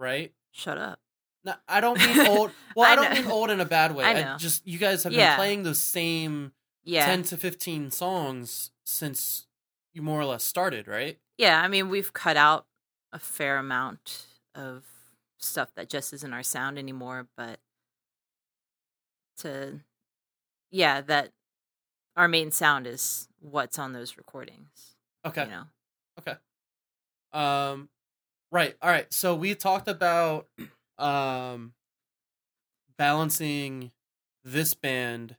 right? 0.00 0.32
Shut 0.52 0.78
up. 0.78 0.98
No, 1.44 1.54
I 1.68 1.80
don't 1.80 1.98
mean 1.98 2.26
old. 2.26 2.52
Well, 2.74 2.88
I, 2.88 2.92
I 2.92 2.96
don't 2.96 3.10
know. 3.14 3.22
mean 3.22 3.30
old 3.30 3.50
in 3.50 3.60
a 3.60 3.64
bad 3.66 3.94
way. 3.94 4.04
I 4.04 4.34
I 4.34 4.36
just 4.38 4.66
you 4.66 4.78
guys 4.78 5.02
have 5.04 5.12
been 5.12 5.36
playing 5.36 5.62
those 5.62 5.78
same 5.78 6.52
Yeah. 6.84 7.04
ten 7.04 7.22
to 7.24 7.36
fifteen 7.36 7.90
songs 7.90 8.70
since 8.86 9.46
you 9.92 10.00
more 10.02 10.20
or 10.20 10.24
less 10.24 10.42
started, 10.44 10.88
right? 10.88 11.18
Yeah, 11.36 11.60
I 11.62 11.68
mean, 11.68 11.88
we've 11.90 12.12
cut 12.12 12.36
out 12.36 12.66
a 13.12 13.18
fair 13.18 13.58
amount 13.58 14.26
of 14.54 14.84
stuff 15.38 15.72
that 15.74 15.88
just 15.88 16.12
isn't 16.12 16.32
our 16.32 16.42
sound 16.42 16.78
anymore, 16.78 17.28
but 17.36 17.60
to 19.38 19.80
yeah, 20.70 21.00
that 21.02 21.32
our 22.18 22.28
main 22.28 22.50
sound 22.50 22.86
is 22.86 23.28
what's 23.40 23.78
on 23.78 23.92
those 23.92 24.16
recordings. 24.18 24.96
Okay. 25.24 25.44
You 25.44 25.50
know. 25.50 25.64
Um, 27.32 27.88
right. 28.50 28.74
All 28.82 28.90
right. 28.90 29.10
So 29.12 29.34
we 29.34 29.54
talked 29.54 29.88
about 29.88 30.48
um 30.98 31.74
balancing 32.96 33.92
this 34.44 34.74
band 34.74 35.36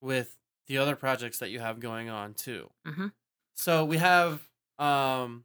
with 0.00 0.36
the 0.68 0.78
other 0.78 0.94
projects 0.94 1.38
that 1.38 1.50
you 1.50 1.58
have 1.58 1.80
going 1.80 2.08
on 2.08 2.34
too. 2.34 2.70
Mhm. 2.86 3.12
So 3.56 3.84
we 3.84 3.96
have 3.98 4.48
um 4.78 5.44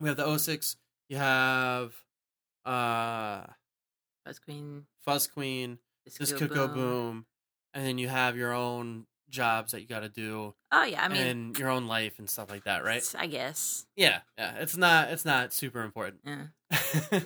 we 0.00 0.08
have 0.08 0.16
the 0.16 0.38
06, 0.38 0.76
you 1.08 1.16
have 1.18 1.94
uh 2.64 3.44
Fuzz 4.24 4.38
Queen, 4.40 4.86
Fuzz 5.04 5.26
Queen, 5.26 5.78
This, 6.04 6.32
could 6.32 6.50
go 6.50 6.66
boom, 6.68 7.26
and 7.74 7.86
then 7.86 7.98
you 7.98 8.08
have 8.08 8.36
your 8.36 8.52
own 8.52 9.06
jobs 9.28 9.72
that 9.72 9.80
you 9.80 9.86
got 9.86 10.00
to 10.00 10.08
do 10.08 10.54
Oh 10.72 10.84
yeah, 10.84 11.04
I 11.04 11.08
mean, 11.08 11.20
and 11.20 11.58
your 11.58 11.70
own 11.70 11.86
life 11.86 12.18
and 12.18 12.28
stuff 12.28 12.50
like 12.50 12.64
that, 12.64 12.84
right? 12.84 13.02
I 13.18 13.26
guess. 13.26 13.86
Yeah, 13.96 14.20
yeah. 14.36 14.54
It's 14.58 14.76
not 14.76 15.10
it's 15.10 15.24
not 15.24 15.52
super 15.52 15.82
important. 15.82 16.20
Yeah. 16.24 17.20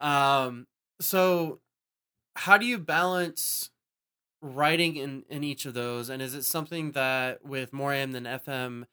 um 0.00 0.66
so 1.00 1.60
how 2.34 2.56
do 2.56 2.66
you 2.66 2.78
balance 2.78 3.70
writing 4.40 4.96
in 4.96 5.24
in 5.28 5.44
each 5.44 5.66
of 5.66 5.74
those 5.74 6.08
and 6.08 6.20
is 6.20 6.34
it 6.34 6.42
something 6.42 6.92
that 6.92 7.44
with 7.44 7.72
more 7.72 7.92
am 7.92 8.10
than 8.10 8.24
fm 8.24 8.84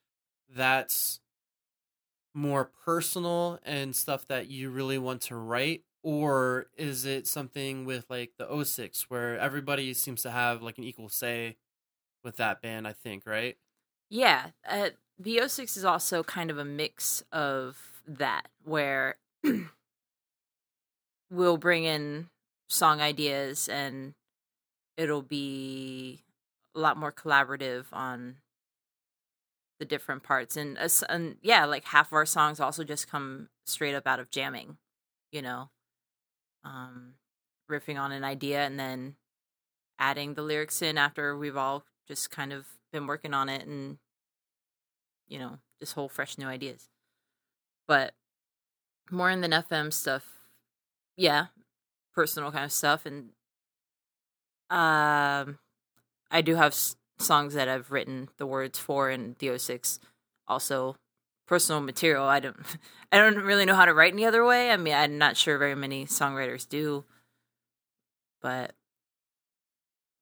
that's 0.55 1.19
more 2.35 2.69
personal 2.85 3.59
and 3.63 3.95
stuff 3.95 4.27
that 4.27 4.47
you 4.47 4.69
really 4.69 4.99
want 4.99 5.21
to 5.21 5.35
write 5.35 5.83
or 6.03 6.67
is 6.77 7.03
it 7.05 7.25
something 7.25 7.83
with 7.83 8.05
like 8.09 8.31
the 8.37 8.63
06 8.63 9.09
where 9.09 9.39
everybody 9.39 9.93
seems 9.93 10.21
to 10.21 10.29
have 10.29 10.61
like 10.61 10.77
an 10.77 10.83
equal 10.83 11.09
say 11.09 11.57
with 12.29 12.37
that 12.37 12.61
band 12.61 12.87
i 12.87 12.93
think 12.93 13.25
right 13.25 13.57
Yeah, 14.09 14.51
uh, 14.67 14.89
the 15.19 15.47
06 15.47 15.77
is 15.77 15.85
also 15.85 16.23
kind 16.23 16.49
of 16.49 16.57
a 16.57 16.65
mix 16.65 17.23
of 17.31 18.01
that, 18.07 18.47
where 18.63 19.17
we'll 21.29 21.57
bring 21.57 21.83
in 21.83 22.29
song 22.69 23.01
ideas 23.01 23.67
and 23.69 24.13
it'll 24.97 25.21
be 25.21 26.23
a 26.75 26.79
lot 26.79 26.97
more 26.97 27.11
collaborative 27.11 27.85
on 27.91 28.37
the 29.79 29.85
different 29.85 30.23
parts. 30.23 30.57
And, 30.57 30.77
us- 30.77 31.03
and 31.07 31.37
yeah, 31.41 31.65
like 31.65 31.85
half 31.85 32.07
of 32.07 32.13
our 32.13 32.25
songs 32.25 32.59
also 32.59 32.83
just 32.83 33.09
come 33.09 33.49
straight 33.65 33.95
up 33.95 34.07
out 34.07 34.19
of 34.19 34.29
jamming, 34.29 34.77
you 35.31 35.41
know, 35.41 35.69
um, 36.63 37.13
riffing 37.71 37.99
on 37.99 38.11
an 38.11 38.23
idea 38.23 38.65
and 38.65 38.79
then 38.79 39.15
adding 39.99 40.33
the 40.33 40.41
lyrics 40.41 40.81
in 40.81 40.97
after 40.97 41.37
we've 41.37 41.57
all 41.57 41.85
just 42.09 42.29
kind 42.31 42.51
of 42.51 42.65
been 42.91 43.07
working 43.07 43.33
on 43.33 43.47
it 43.47 43.65
and 43.65 43.97
you 45.27 45.39
know 45.39 45.59
just 45.79 45.93
whole 45.93 46.09
fresh 46.09 46.37
new 46.37 46.47
ideas. 46.47 46.89
But 47.87 48.13
more 49.11 49.29
in 49.29 49.41
the 49.41 49.47
fm 49.47 49.91
stuff 49.91 50.23
yeah 51.17 51.47
personal 52.13 52.51
kind 52.51 52.65
of 52.65 52.71
stuff 52.71 53.05
and 53.05 53.29
um 54.69 55.57
i 56.31 56.41
do 56.43 56.55
have 56.55 56.73
s- 56.73 56.95
songs 57.17 57.53
that 57.53 57.67
i've 57.67 57.91
written 57.91 58.29
the 58.37 58.45
words 58.45 58.77
for 58.77 59.09
in 59.09 59.35
the 59.39 59.57
06 59.57 59.99
also 60.47 60.95
personal 61.47 61.81
material. 61.81 62.25
I 62.25 62.39
don't 62.39 62.57
i 63.11 63.17
don't 63.17 63.37
really 63.43 63.65
know 63.65 63.75
how 63.75 63.85
to 63.85 63.93
write 63.93 64.13
any 64.13 64.25
other 64.25 64.45
way. 64.45 64.71
I 64.71 64.77
mean 64.77 64.93
i'm 64.93 65.17
not 65.17 65.37
sure 65.37 65.57
very 65.57 65.75
many 65.75 66.05
songwriters 66.05 66.67
do 66.67 67.05
but 68.41 68.73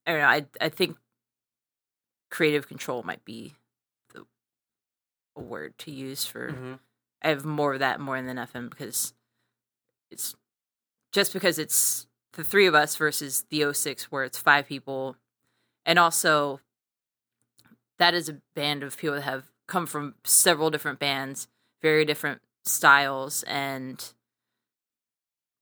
i 0.05 0.11
don't 0.11 0.21
know 0.21 0.27
i 0.27 0.45
i 0.61 0.69
think 0.69 0.95
creative 2.30 2.67
control 2.67 3.03
might 3.03 3.23
be 3.25 3.55
the 4.13 4.25
a 5.36 5.41
word 5.41 5.78
to 5.80 5.91
use 5.91 6.25
for 6.25 6.51
Mhm. 6.51 6.80
I 7.21 7.30
have 7.30 7.45
more 7.45 7.73
of 7.73 7.80
that 7.80 7.99
more 7.99 8.21
than 8.21 8.38
FM 8.38 8.69
because 8.69 9.13
it's 10.11 10.36
just 11.11 11.34
because 11.34 11.57
it's 11.57 12.07
the 12.34 12.43
three 12.43 12.67
of 12.67 12.75
us 12.75 12.95
versus 12.95 13.43
the 13.49 13.63
06 13.63 14.11
where 14.11 14.23
it's 14.23 14.38
five 14.38 14.67
people 14.67 15.17
and 15.86 15.97
also 15.97 16.61
that 17.97 18.13
is 18.13 18.30
a 18.30 18.41
band 18.53 18.84
of 18.84 18.97
people 18.97 19.15
that 19.15 19.21
have 19.23 19.51
come 19.67 19.88
from 19.88 20.15
several 20.23 20.69
different 20.69 20.99
bands 20.99 21.47
very 21.82 22.05
different 22.05 22.41
styles 22.63 23.43
and 23.43 24.13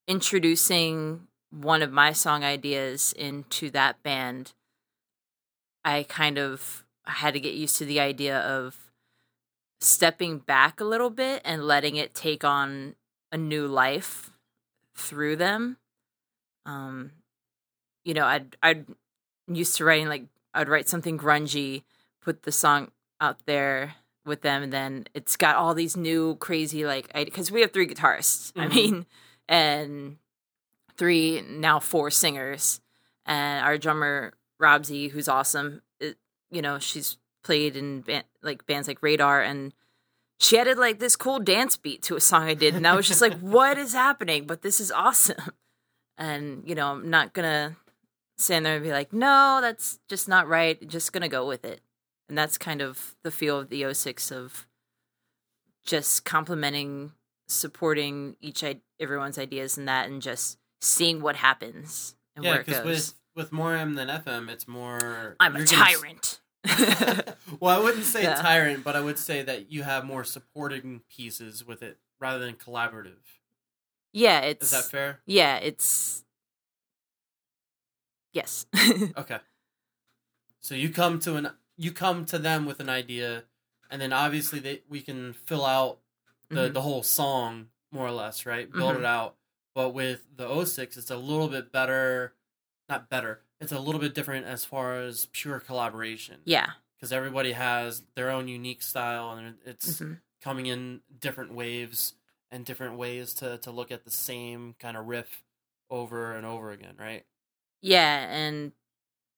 introducing 0.06 1.26
one 1.50 1.82
of 1.82 1.90
my 1.92 2.12
song 2.12 2.44
ideas 2.44 3.12
into 3.14 3.70
that 3.70 4.02
band 4.02 4.52
I 5.86 6.02
kind 6.02 6.36
of 6.36 6.84
had 7.04 7.34
to 7.34 7.40
get 7.40 7.54
used 7.54 7.76
to 7.76 7.84
the 7.84 8.00
idea 8.00 8.38
of 8.40 8.90
stepping 9.80 10.38
back 10.38 10.80
a 10.80 10.84
little 10.84 11.10
bit 11.10 11.40
and 11.44 11.64
letting 11.64 11.94
it 11.94 12.12
take 12.14 12.42
on 12.44 12.96
a 13.30 13.36
new 13.36 13.68
life 13.68 14.30
through 14.96 15.36
them. 15.36 15.76
Um, 16.66 17.12
you 18.04 18.14
know, 18.14 18.24
I'd 18.26 18.56
I'd 18.62 18.86
used 19.46 19.76
to 19.76 19.84
writing 19.84 20.08
like 20.08 20.24
I'd 20.52 20.68
write 20.68 20.88
something 20.88 21.16
grungy, 21.16 21.84
put 22.20 22.42
the 22.42 22.52
song 22.52 22.90
out 23.20 23.46
there 23.46 23.94
with 24.24 24.42
them, 24.42 24.64
and 24.64 24.72
then 24.72 25.06
it's 25.14 25.36
got 25.36 25.54
all 25.54 25.72
these 25.72 25.96
new 25.96 26.34
crazy 26.36 26.84
like 26.84 27.12
because 27.14 27.52
we 27.52 27.60
have 27.60 27.72
three 27.72 27.86
guitarists. 27.86 28.52
I 28.56 28.66
Mhm. 28.66 28.74
mean, 28.74 29.06
and 29.48 30.16
three 30.96 31.42
now 31.42 31.78
four 31.78 32.10
singers, 32.10 32.80
and 33.24 33.64
our 33.64 33.78
drummer 33.78 34.32
Robsy, 34.60 35.10
who's 35.10 35.28
awesome. 35.28 35.82
It, 36.00 36.16
you 36.50 36.62
know, 36.62 36.78
she's 36.78 37.18
played 37.44 37.76
in 37.76 38.00
ban- 38.00 38.24
like 38.42 38.66
bands 38.66 38.88
like 38.88 39.02
Radar, 39.02 39.42
and 39.42 39.72
she 40.40 40.58
added 40.58 40.78
like 40.78 40.98
this 40.98 41.16
cool 41.16 41.38
dance 41.38 41.76
beat 41.76 42.02
to 42.02 42.16
a 42.16 42.20
song 42.20 42.44
I 42.44 42.54
did, 42.54 42.74
and 42.74 42.86
I 42.86 42.94
was 42.96 43.06
just 43.06 43.20
like, 43.20 43.38
"What 43.40 43.78
is 43.78 43.92
happening?" 43.92 44.46
But 44.46 44.62
this 44.62 44.80
is 44.80 44.90
awesome. 44.90 45.36
And 46.18 46.62
you 46.66 46.74
know, 46.74 46.92
I'm 46.92 47.10
not 47.10 47.34
gonna 47.34 47.76
stand 48.38 48.64
there 48.64 48.76
and 48.76 48.82
be 48.82 48.90
like, 48.90 49.12
"No, 49.12 49.58
that's 49.60 49.98
just 50.08 50.28
not 50.28 50.48
right." 50.48 50.88
Just 50.88 51.12
gonna 51.12 51.28
go 51.28 51.46
with 51.46 51.62
it, 51.62 51.82
and 52.30 52.38
that's 52.38 52.56
kind 52.56 52.80
of 52.80 53.14
the 53.22 53.30
feel 53.30 53.58
of 53.58 53.68
the 53.68 53.82
O6 53.82 54.32
of 54.32 54.66
just 55.84 56.24
complimenting, 56.24 57.12
supporting 57.48 58.36
each 58.40 58.64
everyone's 58.98 59.36
ideas 59.38 59.76
and 59.76 59.88
that, 59.88 60.08
and 60.08 60.22
just 60.22 60.56
seeing 60.80 61.20
what 61.20 61.36
happens 61.36 62.16
and 62.34 62.44
yeah 62.46 62.52
where 62.52 62.60
it 62.62 62.66
goes. 62.66 62.84
with 62.84 63.14
with 63.36 63.52
more 63.52 63.76
am 63.76 63.94
than 63.94 64.08
fm 64.08 64.48
it's 64.48 64.66
more 64.66 65.36
I'm 65.38 65.54
a 65.54 65.58
you're 65.58 65.66
gonna 65.66 65.84
tyrant. 65.84 66.40
well, 67.60 67.78
I 67.78 67.82
wouldn't 67.82 68.04
say 68.04 68.24
Yeah. 68.24 68.34
tyrant, 68.34 68.82
but 68.82 68.96
I 68.96 69.00
would 69.00 69.18
say 69.20 69.42
that 69.42 69.70
you 69.70 69.84
have 69.84 70.04
more 70.04 70.24
supporting 70.24 71.02
pieces 71.08 71.64
with 71.64 71.80
it 71.82 71.98
rather 72.18 72.40
than 72.44 72.56
collaborative. 72.56 73.22
yeah, 74.12 74.40
it's 74.40 74.64
Is 74.64 74.70
that 74.72 74.90
fair? 74.90 75.20
yeah, 75.26 75.58
it's 75.58 76.24
yes. 78.32 78.66
Okay. 79.16 79.38
So 80.60 80.74
you 80.74 80.88
come 80.90 81.18
to 81.20 81.36
an 81.36 81.50
you 81.76 81.92
come 81.92 82.24
to 82.26 82.38
them 82.38 82.66
with 82.66 82.80
an 82.80 82.88
idea, 82.88 83.44
and 83.90 84.00
then 84.02 84.12
obviously 84.12 84.58
they 84.58 84.82
we 84.88 85.00
can 85.00 85.32
fill 85.34 85.64
out 85.64 86.00
the 86.48 86.68
Mhm. 86.70 86.74
the 86.74 86.82
whole 86.82 87.02
song 87.04 87.68
more 87.92 88.06
or 88.06 88.10
less, 88.12 88.44
right? 88.46 88.70
Build 88.70 88.96
Mhm. 88.96 89.00
it 89.00 89.04
out. 89.04 89.36
But 89.74 89.90
with 89.90 90.24
the 90.36 90.48
06, 90.48 90.96
it's 90.96 91.10
a 91.10 91.16
little 91.16 91.48
bit 91.48 91.70
better, 91.70 92.34
not 92.88 93.08
better. 93.10 93.42
It's 93.60 93.72
a 93.72 93.78
little 93.80 94.00
bit 94.00 94.14
different 94.14 94.46
as 94.46 94.64
far 94.64 94.96
as 95.00 95.26
pure 95.32 95.60
collaboration. 95.60 96.40
yeah. 96.44 96.72
Because 96.96 97.12
everybody 97.12 97.52
has 97.52 98.02
their 98.14 98.30
own 98.30 98.48
unique 98.48 98.80
style, 98.82 99.32
and 99.32 99.58
it's 99.66 100.00
Mhm. 100.00 100.20
coming 100.40 100.64
in 100.66 101.02
different 101.18 101.52
waves 101.52 102.14
and 102.50 102.64
different 102.64 102.96
ways 102.96 103.34
to 103.34 103.58
to 103.58 103.70
look 103.70 103.90
at 103.90 104.04
the 104.04 104.10
same 104.10 104.72
kind 104.78 104.96
of 104.96 105.04
riff 105.06 105.42
over 105.90 106.32
and 106.32 106.46
over 106.46 106.70
again, 106.70 106.96
right? 106.98 107.26
Yeah, 107.82 108.26
and 108.32 108.72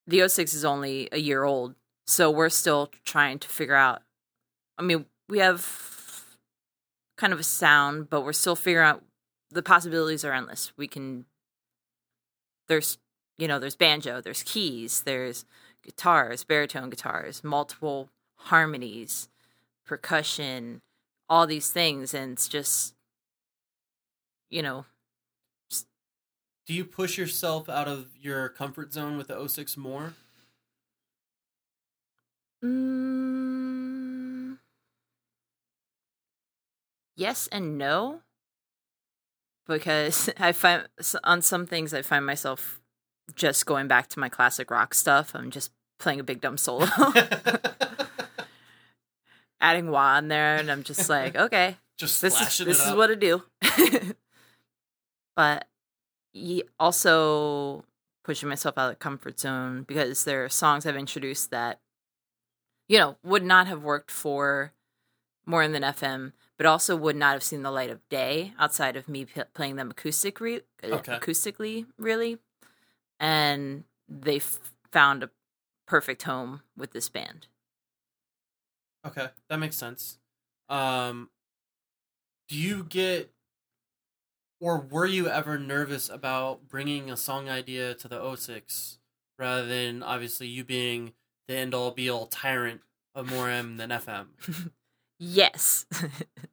the 0.07 0.20
06 0.20 0.55
is 0.55 0.64
only 0.64 1.09
a 1.11 1.18
year 1.18 1.42
old, 1.42 1.74
so 2.07 2.30
we're 2.30 2.49
still 2.49 2.92
trying 3.05 3.40
to 3.40 3.49
figure 3.49 3.74
out. 3.74 4.03
I 4.78 4.82
mean, 4.82 5.07
we 5.28 5.40
have 5.40 6.36
kind 7.16 7.32
of 7.32 7.40
a 7.40 7.44
sound, 7.44 8.09
but 8.09 8.20
we're 8.20 8.32
still 8.32 8.55
figuring 8.55 8.86
out 8.86 9.05
the 9.51 9.62
possibilities 9.64 10.24
are 10.24 10.32
endless. 10.32 10.72
We 10.76 10.86
can 10.86 11.26
there's 12.68 12.99
you 13.39 13.49
know, 13.49 13.59
there's 13.59 13.76
banjo, 13.76 14.20
there's 14.20 14.43
keys, 14.43 15.03
there's 15.03 15.45
guitars, 15.84 16.45
baritone 16.45 16.91
guitars, 16.91 17.45
multiple 17.45 18.11
harmonies, 18.36 19.28
percussion, 19.86 20.82
all 21.28 21.47
these 21.47 21.70
things 21.70 22.14
and 22.14 22.32
it's 22.32 22.49
just 22.49 22.95
you 24.51 24.62
know 24.62 24.84
Do 26.66 26.74
you 26.74 26.84
push 26.84 27.18
yourself 27.18 27.68
out 27.68 27.89
of 27.89 28.16
your 28.16 28.49
comfort 28.51 28.93
zone 28.93 29.16
with 29.16 29.26
the 29.28 29.34
06 29.49 29.76
more? 29.76 30.14
mm, 32.62 34.57
yes 37.16 37.49
and 37.49 37.76
no 37.78 38.22
because 39.66 40.30
i 40.39 40.53
find 40.53 40.86
on 41.24 41.43
some 41.43 41.66
things 41.66 41.93
i 41.95 42.03
find 42.03 42.24
myself 42.24 42.80
just 43.35 43.66
going 43.66 43.89
back 43.89 44.09
to 44.09 44.18
my 44.18 44.29
classic 44.29 44.70
rock 44.70 44.95
stuff 44.95 45.33
i'm 45.35 45.51
just 45.51 45.70
playing 45.99 46.20
a 46.20 46.24
big 46.24 46.41
dumb 46.41 46.57
solo 46.59 46.87
adding 49.61 49.91
wah 49.91 50.18
in 50.18 50.29
there 50.29 50.57
and 50.57 50.70
i'm 50.70 50.83
just 50.83 51.09
like 51.09 51.37
okay 51.37 51.76
Just 51.99 52.22
this 52.22 52.41
is 52.41 52.59
this 52.59 52.85
is 52.87 52.95
what 52.95 53.11
I 53.11 53.14
do. 53.16 53.43
but 55.37 55.66
ye- 56.33 56.62
also 56.79 57.85
pushing 58.24 58.49
myself 58.49 58.76
out 58.79 58.87
of 58.87 58.91
the 58.93 58.97
comfort 58.97 59.41
zone 59.41 59.83
because 59.83 60.24
there 60.24 60.45
are 60.45 60.49
songs 60.49 60.87
I've 60.87 60.97
introduced 60.97 61.51
that 61.51 61.81
you 62.89 62.99
know 62.99 63.16
would 63.24 63.43
not 63.45 63.66
have 63.66 63.83
worked 63.83 64.11
for 64.11 64.72
more 65.47 65.66
than 65.66 65.83
FM, 65.83 66.33
but 66.59 66.66
also 66.66 66.95
would 66.95 67.16
not 67.16 67.33
have 67.33 67.43
seen 67.43 67.62
the 67.62 67.70
light 67.70 67.89
of 67.91 68.07
day 68.11 68.53
outside 68.59 68.97
of 68.97 69.09
me 69.09 69.24
p- 69.24 69.41
playing 69.55 69.76
them 69.76 69.91
acoustic 69.91 70.41
re- 70.41 70.61
uh, 70.85 70.97
Okay. 70.97 71.18
acoustically, 71.18 71.87
really. 71.99 72.39
And 73.21 73.85
they 74.09 74.37
f- 74.37 74.73
found 74.93 75.23
a 75.23 75.31
perfect 75.87 76.23
home 76.23 76.62
with 76.77 76.93
this 76.93 77.09
band. 77.09 77.49
Okay, 79.07 79.29
that 79.49 79.57
makes 79.59 79.77
sense. 79.77 80.19
Um, 80.69 81.31
do 82.49 82.57
you 82.57 82.85
get, 82.85 83.31
or 84.61 84.81
were 84.81 85.07
you 85.07 85.29
ever 85.29 85.59
nervous 85.59 86.09
about 86.09 86.69
bringing 86.69 87.11
a 87.11 87.16
song 87.16 87.49
idea 87.49 87.95
to 87.95 88.09
the 88.09 88.19
O6 88.21 88.99
rather 89.39 89.66
than 89.66 90.03
obviously 90.03 90.49
you 90.49 90.64
being 90.64 91.12
the 91.47 91.55
end 91.57 91.75
all 91.75 91.91
be 91.93 92.11
all 92.11 92.27
tyrant 92.27 92.81
of 93.14 93.31
more 93.31 93.49
AM 93.49 93.77
than 93.77 93.91
FM? 93.91 94.29
Yes. 95.21 95.87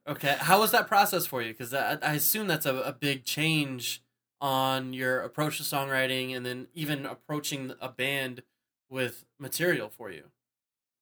Okay, 0.08 0.36
how 0.38 0.60
was 0.60 0.70
that 0.70 0.86
process 0.86 1.26
for 1.26 1.42
you? 1.42 1.52
Because 1.52 1.74
I, 1.74 1.98
I 2.00 2.14
assume 2.14 2.46
that's 2.46 2.64
a, 2.64 2.76
a 2.76 2.92
big 2.92 3.24
change 3.24 4.04
on 4.40 4.92
your 4.92 5.20
approach 5.20 5.58
to 5.58 5.62
songwriting 5.62 6.36
and 6.36 6.44
then 6.44 6.68
even 6.74 7.06
approaching 7.06 7.72
a 7.80 7.88
band 7.88 8.42
with 8.88 9.24
material 9.38 9.88
for 9.88 10.10
you. 10.10 10.24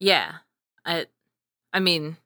Yeah. 0.01 0.37
I 0.85 1.07
I 1.72 1.80
mean 1.80 2.16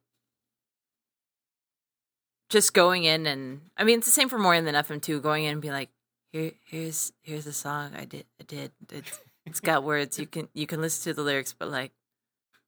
just 2.49 2.75
going 2.75 3.05
in 3.05 3.27
and 3.27 3.61
I 3.77 3.85
mean 3.85 3.99
it's 3.99 4.07
the 4.07 4.13
same 4.13 4.29
for 4.29 4.39
more 4.39 4.61
than 4.61 4.75
FM2 4.75 5.23
going 5.23 5.45
in 5.45 5.53
and 5.53 5.63
be 5.63 5.71
like 5.71 5.91
here 6.33 6.53
here's 6.67 7.13
here's 7.23 7.47
a 7.47 7.53
song 7.53 7.93
I 7.97 8.05
did 8.05 8.25
I 8.41 8.45
did 8.45 8.73
it's 8.91 9.21
it's 9.47 9.61
got 9.61 9.85
words 9.85 10.19
you 10.19 10.27
can 10.27 10.49
you 10.55 10.67
can 10.67 10.81
listen 10.81 11.11
to 11.11 11.15
the 11.15 11.23
lyrics 11.23 11.55
but 11.59 11.69
like 11.69 11.93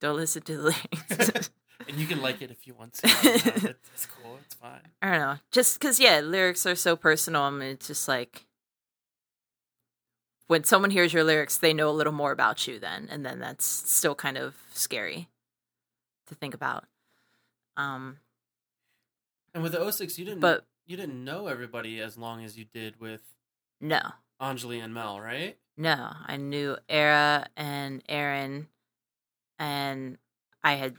don't 0.01 0.16
listen 0.16 0.43
to 0.43 0.57
the 0.57 0.62
lyrics. 1.18 1.51
and 1.91 1.99
you 2.01 2.07
can 2.07 2.22
like 2.22 2.41
it 2.41 2.51
if 2.51 2.66
you 2.66 2.74
want 2.74 2.95
to. 2.95 3.09
It's, 3.93 4.07
cool. 4.07 4.38
It's 4.45 4.55
fine. 4.55 4.80
I 5.03 5.11
don't 5.11 5.20
know. 5.20 5.36
Just 5.51 5.78
cuz 5.80 6.01
yeah, 6.01 6.20
lyrics 6.20 6.64
are 6.66 6.74
so 6.76 6.97
personal 6.97 7.43
I 7.43 7.51
mean, 7.51 7.68
it's 7.70 7.86
just 7.88 8.09
like 8.09 8.47
when 10.47 10.64
someone 10.64 10.91
hears 10.91 11.12
your 11.12 11.22
lyrics, 11.24 11.59
they 11.59 11.72
know 11.72 11.88
a 11.88 11.93
little 11.93 12.12
more 12.12 12.32
about 12.32 12.66
you 12.66 12.78
then, 12.80 13.09
and 13.11 13.24
then 13.24 13.38
that's 13.38 13.64
still 13.64 14.14
kind 14.16 14.36
of 14.36 14.57
scary 14.72 15.28
to 16.26 16.34
think 16.34 16.55
about. 16.55 16.86
Um, 17.76 18.18
And 19.55 19.62
with 19.62 19.72
the 19.72 19.91
06, 19.93 20.18
you 20.18 20.24
didn't. 20.24 20.41
but 20.41 20.64
you 20.86 20.97
didn't 20.97 21.22
know 21.24 21.47
everybody 21.47 22.01
as 22.01 22.18
long 22.18 22.45
as 22.45 22.59
you 22.59 22.64
did 22.64 22.99
with 23.01 23.22
no, 23.80 24.01
Anjali 24.41 24.82
and 24.82 24.93
Mel, 24.93 25.20
right? 25.20 25.57
no, 25.76 26.12
I 26.26 26.36
knew 26.36 26.76
Era 26.88 27.47
and 27.57 28.03
Aaron, 28.09 28.68
and 29.59 30.18
I 30.64 30.74
had 30.74 30.97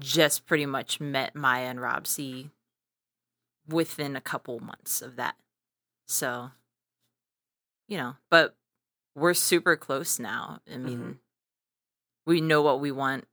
just 0.00 0.46
pretty 0.46 0.66
much 0.66 0.98
met 1.00 1.34
Maya 1.34 1.66
and 1.66 1.80
Rob 1.80 2.06
C 2.06 2.50
within 3.68 4.16
a 4.16 4.20
couple 4.20 4.58
months 4.60 5.00
of 5.02 5.16
that. 5.16 5.36
So, 6.08 6.50
you 7.88 7.96
know, 7.96 8.16
but 8.30 8.56
we're 9.14 9.34
super 9.34 9.76
close 9.76 10.18
now. 10.18 10.60
I 10.72 10.76
mean, 10.78 10.98
Mhm. 10.98 11.18
we 12.26 12.40
know 12.40 12.62
what 12.62 12.80
we 12.80 12.90
want 12.90 13.26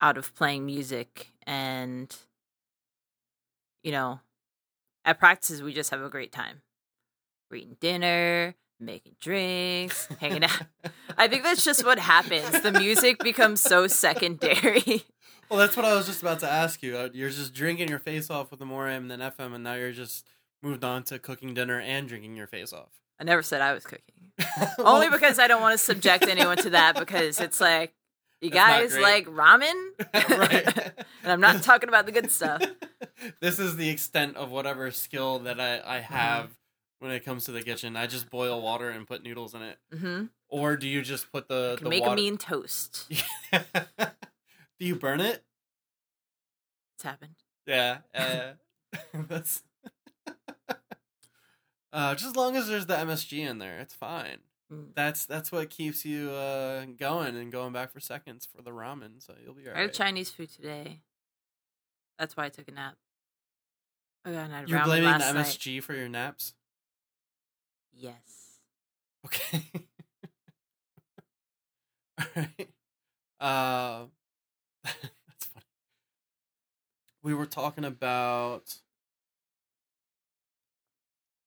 out 0.00 0.18
of 0.18 0.34
playing 0.34 0.66
music 0.66 1.32
and 1.46 2.14
you 3.82 3.92
know, 3.92 4.20
at 5.04 5.18
practices 5.18 5.62
we 5.62 5.72
just 5.72 5.90
have 5.90 6.02
a 6.02 6.08
great 6.10 6.32
time. 6.32 6.62
We're 7.48 7.58
eating 7.58 7.76
dinner, 7.80 8.56
making 8.80 9.14
drinks, 9.20 10.06
hanging 10.18 10.42
out. 10.42 10.62
I 11.16 11.28
think 11.28 11.44
that's 11.44 11.64
just 11.64 11.84
what 11.86 12.00
happens. 12.00 12.62
The 12.62 12.72
music 12.72 13.20
becomes 13.20 13.60
so 13.60 13.86
secondary. 13.86 15.04
Well, 15.48 15.58
that's 15.58 15.76
what 15.76 15.84
I 15.86 15.94
was 15.94 16.06
just 16.06 16.22
about 16.22 16.40
to 16.40 16.50
ask 16.50 16.82
you. 16.82 16.96
Uh, 16.96 17.08
You're 17.12 17.30
just 17.30 17.54
drinking 17.54 17.88
your 17.88 17.98
face 17.98 18.30
off 18.30 18.50
with 18.50 18.58
the 18.60 18.66
more 18.66 18.88
AM 18.88 19.08
than 19.08 19.20
FM, 19.20 19.54
and 19.54 19.62
now 19.64 19.74
you're 19.74 19.92
just 19.92 20.26
moved 20.62 20.82
on 20.84 21.02
to 21.04 21.18
cooking 21.18 21.54
dinner 21.54 21.80
and 21.80 22.08
drinking 22.08 22.36
your 22.36 22.46
face 22.46 22.72
off. 22.72 22.88
I 23.20 23.24
never 23.24 23.42
said 23.42 23.60
I 23.60 23.72
was 23.72 23.84
cooking. 23.84 24.32
Only 24.78 25.08
because 25.08 25.38
I 25.38 25.46
don't 25.46 25.60
want 25.62 25.72
to 25.72 25.78
subject 25.78 26.26
anyone 26.28 26.56
to 26.58 26.70
that 26.70 26.98
because 26.98 27.40
it's 27.40 27.60
like 27.60 27.94
you 28.40 28.50
That's 28.50 28.94
guys 28.94 28.98
like 29.00 29.26
ramen? 29.26 29.72
right. 30.14 30.92
and 31.22 31.32
I'm 31.32 31.40
not 31.40 31.62
talking 31.62 31.88
about 31.88 32.06
the 32.06 32.12
good 32.12 32.30
stuff. 32.30 32.62
this 33.40 33.58
is 33.58 33.76
the 33.76 33.88
extent 33.88 34.36
of 34.36 34.50
whatever 34.50 34.90
skill 34.90 35.38
that 35.40 35.60
I, 35.60 35.76
I 35.78 36.00
Mm-hmm. 36.00 36.12
have 36.14 36.50
when 36.98 37.10
it 37.12 37.24
comes 37.24 37.44
to 37.44 37.52
the 37.52 37.62
kitchen. 37.62 37.94
I 37.96 38.06
just 38.06 38.28
boil 38.30 38.60
water 38.60 38.90
and 38.90 39.06
put 39.06 39.22
noodles 39.22 39.54
in 39.54 39.62
it. 39.62 39.78
hmm 39.96 40.24
Or 40.48 40.76
do 40.76 40.88
you 40.88 41.02
just 41.02 41.30
put 41.30 41.46
the, 41.48 41.78
the 41.80 41.88
make 41.88 42.00
water? 42.02 42.12
a 42.12 42.16
mean 42.16 42.36
toast. 42.38 43.10
Do 44.78 44.86
you 44.86 44.94
burn 44.94 45.20
it? 45.20 45.44
It's 46.96 47.04
happened. 47.04 47.36
Yeah. 47.66 47.98
Uh, 48.14 48.52
that's. 49.28 49.62
uh, 51.92 52.14
just 52.14 52.26
as 52.26 52.36
long 52.36 52.56
as 52.56 52.68
there's 52.68 52.86
the 52.86 52.94
MSG 52.94 53.38
in 53.38 53.58
there, 53.58 53.78
it's 53.80 53.94
fine. 53.94 54.38
Mm. 54.72 54.88
That's 54.94 55.26
that's 55.26 55.52
what 55.52 55.68
keeps 55.70 56.04
you 56.04 56.30
uh, 56.30 56.86
going 56.96 57.36
and 57.36 57.52
going 57.52 57.72
back 57.72 57.92
for 57.92 58.00
seconds 58.00 58.46
for 58.46 58.62
the 58.62 58.70
ramen. 58.70 59.22
So 59.24 59.34
you'll 59.44 59.54
be 59.54 59.62
alright. 59.62 59.76
I 59.76 59.82
had. 59.82 59.92
Chinese 59.92 60.30
food 60.30 60.50
today. 60.50 61.00
That's 62.18 62.36
why 62.36 62.46
I 62.46 62.48
took 62.48 62.68
a 62.68 62.72
nap. 62.72 62.94
Oh 64.24 64.32
and 64.32 64.54
I 64.54 64.64
You're 64.66 64.82
blaming 64.84 65.04
the 65.04 65.10
last 65.10 65.34
night. 65.34 65.46
MSG 65.46 65.82
for 65.82 65.94
your 65.94 66.08
naps. 66.08 66.54
Yes. 67.92 68.60
Okay. 69.26 69.62
All 72.18 72.26
right. 72.36 72.68
Uh, 73.38 74.04
that's 75.02 75.46
funny. 75.46 75.64
We 77.22 77.34
were 77.34 77.46
talking 77.46 77.84
about 77.84 78.76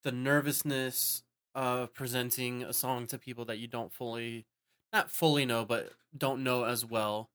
the 0.03 0.11
nervousness 0.11 1.23
of 1.55 1.93
presenting 1.93 2.63
a 2.63 2.73
song 2.73 3.07
to 3.07 3.17
people 3.17 3.45
that 3.45 3.59
you 3.59 3.67
don't 3.67 3.91
fully, 3.91 4.45
not 4.93 5.11
fully 5.11 5.45
know, 5.45 5.65
but 5.65 5.91
don't 6.17 6.43
know 6.43 6.63
as 6.63 6.85
well, 6.85 7.29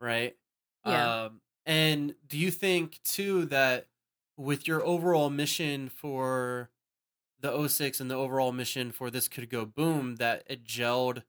right? 0.00 0.36
Yeah. 0.86 1.24
Um, 1.24 1.40
and 1.66 2.14
do 2.26 2.38
you 2.38 2.50
think 2.50 3.00
too 3.04 3.44
that 3.46 3.86
with 4.36 4.66
your 4.66 4.84
overall 4.84 5.30
mission 5.30 5.88
for 5.88 6.70
the 7.40 7.68
06 7.68 8.00
and 8.00 8.10
the 8.10 8.14
overall 8.14 8.52
mission 8.52 8.90
for 8.90 9.10
this 9.10 9.28
could 9.28 9.50
go 9.50 9.64
boom 9.64 10.16
that 10.16 10.44
it 10.46 10.64
gelled 10.64 11.22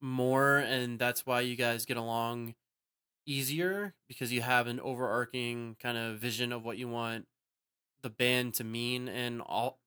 more 0.00 0.58
and 0.58 0.98
that's 0.98 1.24
why 1.24 1.40
you 1.40 1.56
guys 1.56 1.86
get 1.86 1.96
along 1.96 2.54
easier 3.26 3.94
because 4.08 4.32
you 4.32 4.40
have 4.42 4.66
an 4.66 4.80
overarching 4.80 5.76
kind 5.80 5.98
of 5.98 6.18
vision 6.18 6.52
of 6.52 6.64
what 6.64 6.78
you 6.78 6.88
want 6.88 7.26
the 8.02 8.10
band 8.10 8.54
to 8.54 8.64
mean 8.64 9.08
and 9.08 9.40
all 9.42 9.80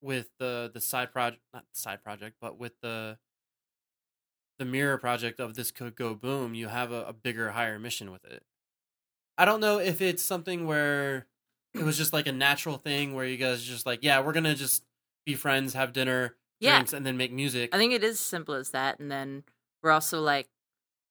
with 0.00 0.30
the 0.38 0.70
the 0.74 0.80
side 0.80 1.12
project 1.12 1.42
not 1.54 1.64
side 1.72 2.02
project 2.02 2.36
but 2.40 2.58
with 2.58 2.72
the 2.82 3.16
the 4.58 4.64
mirror 4.64 4.98
project 4.98 5.40
of 5.40 5.54
this 5.54 5.70
could 5.70 5.96
go 5.96 6.14
boom 6.14 6.54
you 6.54 6.68
have 6.68 6.92
a, 6.92 7.04
a 7.04 7.12
bigger 7.12 7.50
higher 7.52 7.78
mission 7.78 8.10
with 8.10 8.24
it 8.24 8.42
i 9.38 9.44
don't 9.44 9.60
know 9.60 9.78
if 9.78 10.00
it's 10.00 10.22
something 10.22 10.66
where 10.66 11.26
it 11.74 11.82
was 11.82 11.96
just 11.96 12.12
like 12.12 12.26
a 12.26 12.32
natural 12.32 12.76
thing 12.78 13.14
where 13.14 13.24
you 13.24 13.36
guys 13.36 13.62
just 13.62 13.86
like 13.86 14.00
yeah 14.02 14.20
we're 14.20 14.32
gonna 14.32 14.54
just 14.54 14.84
be 15.24 15.34
friends 15.34 15.74
have 15.74 15.92
dinner 15.92 16.36
Yeah. 16.60 16.76
drinks 16.76 16.92
and 16.92 17.06
then 17.06 17.16
make 17.16 17.32
music 17.32 17.74
I 17.74 17.78
think 17.78 17.92
it 17.92 18.02
is 18.04 18.14
as 18.14 18.20
simple 18.20 18.54
as 18.54 18.70
that. 18.70 18.98
And 18.98 19.10
then 19.10 19.44
we're 19.82 19.90
also 19.92 20.20
like, 20.20 20.48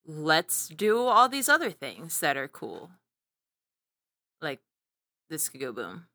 let's 0.05 0.67
do 0.67 1.05
all 1.05 1.29
these 1.29 1.49
other 1.49 1.71
things 1.71 2.19
that 2.19 2.37
are 2.37 2.47
cool. 2.47 2.91
Like, 4.41 4.59
this 5.29 5.49
could 5.49 5.61
go 5.61 5.71
boom. 5.71 6.05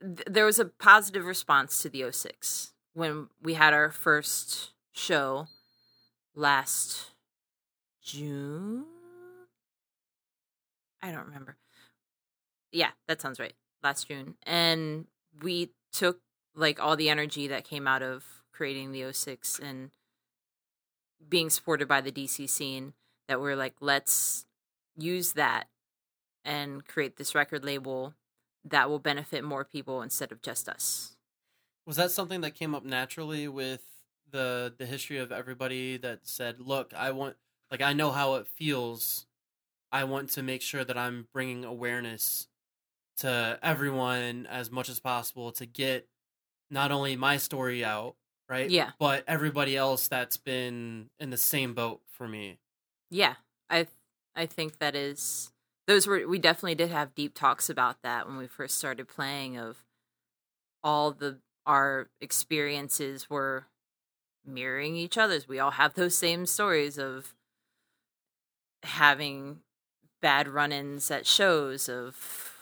Th- 0.00 0.26
There 0.28 0.44
was 0.46 0.58
a 0.58 0.66
positive 0.66 1.24
response 1.24 1.82
to 1.82 1.88
the 1.88 2.10
06 2.10 2.72
when 2.94 3.28
we 3.42 3.54
had 3.54 3.74
our 3.74 3.90
first 3.90 4.70
show 4.92 5.48
last 6.34 7.10
June. 8.02 8.84
I 11.02 11.10
don't 11.12 11.26
remember. 11.26 11.56
yeah, 12.72 12.90
that 13.08 13.20
sounds 13.20 13.38
right. 13.38 13.54
Last 13.82 14.08
June. 14.08 14.34
And 14.44 15.06
we 15.42 15.70
took 15.92 16.20
like 16.54 16.80
all 16.80 16.96
the 16.96 17.08
energy 17.10 17.46
that 17.48 17.64
came 17.64 17.86
out 17.86 18.02
of 18.02 18.24
creating 18.52 18.92
the 18.92 19.12
06 19.12 19.58
and 19.60 19.90
being 21.28 21.50
supported 21.50 21.88
by 21.88 22.00
the 22.00 22.12
DC 22.12 22.48
scene 22.48 22.94
that 23.28 23.40
we're 23.40 23.56
like, 23.56 23.74
let's 23.80 24.46
use 24.96 25.32
that 25.32 25.68
and 26.44 26.86
create 26.86 27.16
this 27.16 27.34
record 27.34 27.64
label 27.64 28.14
that 28.64 28.88
will 28.88 28.98
benefit 28.98 29.44
more 29.44 29.64
people 29.64 30.02
instead 30.02 30.32
of 30.32 30.42
just 30.42 30.68
us. 30.68 31.16
Was 31.86 31.96
that 31.96 32.10
something 32.10 32.40
that 32.40 32.54
came 32.54 32.74
up 32.74 32.84
naturally 32.84 33.46
with 33.48 33.82
the 34.28 34.74
the 34.76 34.86
history 34.86 35.18
of 35.18 35.30
everybody 35.30 35.96
that 35.98 36.26
said, 36.26 36.60
"Look, 36.60 36.92
I 36.94 37.12
want 37.12 37.36
like 37.70 37.80
I 37.80 37.92
know 37.92 38.10
how 38.10 38.34
it 38.36 38.46
feels. 38.48 39.26
I 39.92 40.04
want 40.04 40.30
to 40.30 40.42
make 40.42 40.62
sure 40.62 40.84
that 40.84 40.98
I'm 40.98 41.28
bringing 41.32 41.64
awareness 41.64 42.48
to 43.18 43.58
everyone 43.62 44.46
as 44.46 44.70
much 44.70 44.88
as 44.88 45.00
possible 45.00 45.52
to 45.52 45.66
get 45.66 46.08
not 46.70 46.92
only 46.92 47.16
my 47.16 47.36
story 47.36 47.84
out, 47.84 48.16
right? 48.48 48.70
Yeah. 48.70 48.90
But 48.98 49.24
everybody 49.26 49.76
else 49.76 50.08
that's 50.08 50.36
been 50.36 51.10
in 51.18 51.30
the 51.30 51.36
same 51.36 51.74
boat 51.74 52.00
for 52.12 52.28
me. 52.28 52.58
Yeah. 53.10 53.34
I 53.68 53.86
I 54.34 54.46
think 54.46 54.78
that 54.78 54.94
is 54.94 55.52
those 55.86 56.06
were 56.06 56.26
we 56.26 56.38
definitely 56.38 56.74
did 56.74 56.90
have 56.90 57.14
deep 57.14 57.34
talks 57.34 57.70
about 57.70 58.02
that 58.02 58.26
when 58.26 58.36
we 58.36 58.46
first 58.46 58.78
started 58.78 59.08
playing 59.08 59.56
of 59.56 59.84
all 60.82 61.12
the 61.12 61.38
our 61.64 62.08
experiences 62.20 63.28
were 63.28 63.66
mirroring 64.44 64.96
each 64.96 65.18
other's. 65.18 65.48
We 65.48 65.58
all 65.58 65.72
have 65.72 65.94
those 65.94 66.16
same 66.16 66.46
stories 66.46 66.98
of 66.98 67.34
having 68.84 69.60
bad 70.22 70.46
run-ins 70.46 71.10
at 71.10 71.26
shows 71.26 71.88
of 71.88 72.52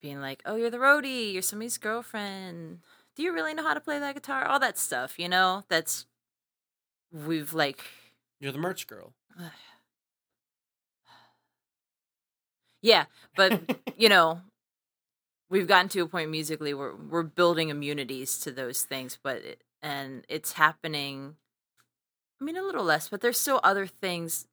being 0.00 0.20
like, 0.20 0.42
"Oh, 0.44 0.56
you're 0.56 0.70
the 0.70 0.78
roadie, 0.78 1.32
you're 1.32 1.42
somebody's 1.42 1.78
girlfriend. 1.78 2.80
Do 3.16 3.22
you 3.22 3.32
really 3.32 3.54
know 3.54 3.62
how 3.62 3.74
to 3.74 3.80
play 3.80 3.98
that 3.98 4.14
guitar?" 4.14 4.46
All 4.46 4.60
that 4.60 4.78
stuff, 4.78 5.18
you 5.18 5.28
know. 5.28 5.64
That's 5.68 6.06
we've 7.12 7.52
like 7.52 7.82
You're 8.40 8.52
the 8.52 8.58
merch 8.58 8.86
girl. 8.86 9.12
yeah, 12.82 13.04
but 13.36 13.60
you 13.96 14.08
know, 14.08 14.40
we've 15.50 15.66
gotten 15.68 15.88
to 15.90 16.00
a 16.00 16.08
point 16.08 16.30
musically 16.30 16.74
where 16.74 16.94
we're 16.94 17.22
building 17.22 17.68
immunities 17.68 18.38
to 18.40 18.50
those 18.50 18.82
things, 18.82 19.18
but 19.22 19.36
it, 19.38 19.62
and 19.82 20.24
it's 20.28 20.52
happening. 20.52 21.36
I 22.40 22.44
mean, 22.44 22.56
a 22.56 22.62
little 22.62 22.84
less, 22.84 23.08
but 23.08 23.20
there's 23.20 23.38
still 23.38 23.60
other 23.62 23.86
things 23.86 24.46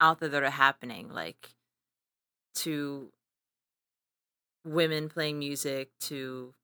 out 0.00 0.20
there 0.20 0.28
that 0.28 0.42
are 0.42 0.50
happening, 0.50 1.10
like 1.12 1.50
to 2.56 3.12
women 4.64 5.08
playing 5.08 5.38
music, 5.38 5.90
to 6.00 6.54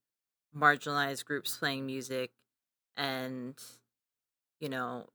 marginalized 0.56 1.24
groups 1.24 1.56
playing 1.56 1.86
music, 1.86 2.30
and 2.96 3.54
you 4.60 4.68
know, 4.68 5.06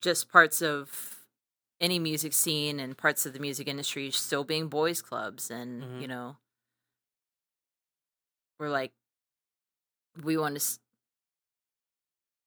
just 0.00 0.30
parts 0.30 0.62
of 0.62 1.20
any 1.80 1.98
music 1.98 2.32
scene 2.32 2.78
and 2.80 2.96
parts 2.96 3.26
of 3.26 3.32
the 3.32 3.40
music 3.40 3.66
industry 3.68 4.10
still 4.10 4.44
being 4.44 4.68
boys 4.68 5.02
clubs 5.02 5.50
and 5.50 5.82
Mhm. 5.82 6.00
you 6.02 6.08
know 6.08 6.36
we're 8.58 8.68
like 8.70 8.92
we 10.22 10.36
want 10.36 10.58
to 10.58 10.78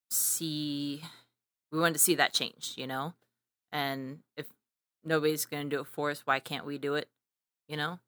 see 0.09 1.01
we 1.71 1.79
want 1.79 1.95
to 1.95 1.99
see 1.99 2.15
that 2.15 2.33
change 2.33 2.73
you 2.77 2.87
know 2.87 3.13
and 3.71 4.19
if 4.37 4.47
nobody's 5.03 5.45
going 5.45 5.69
to 5.69 5.75
do 5.75 5.81
it 5.81 5.87
for 5.87 6.11
us 6.11 6.21
why 6.25 6.39
can't 6.39 6.65
we 6.65 6.77
do 6.77 6.95
it 6.95 7.09
you 7.67 7.77
know 7.77 7.99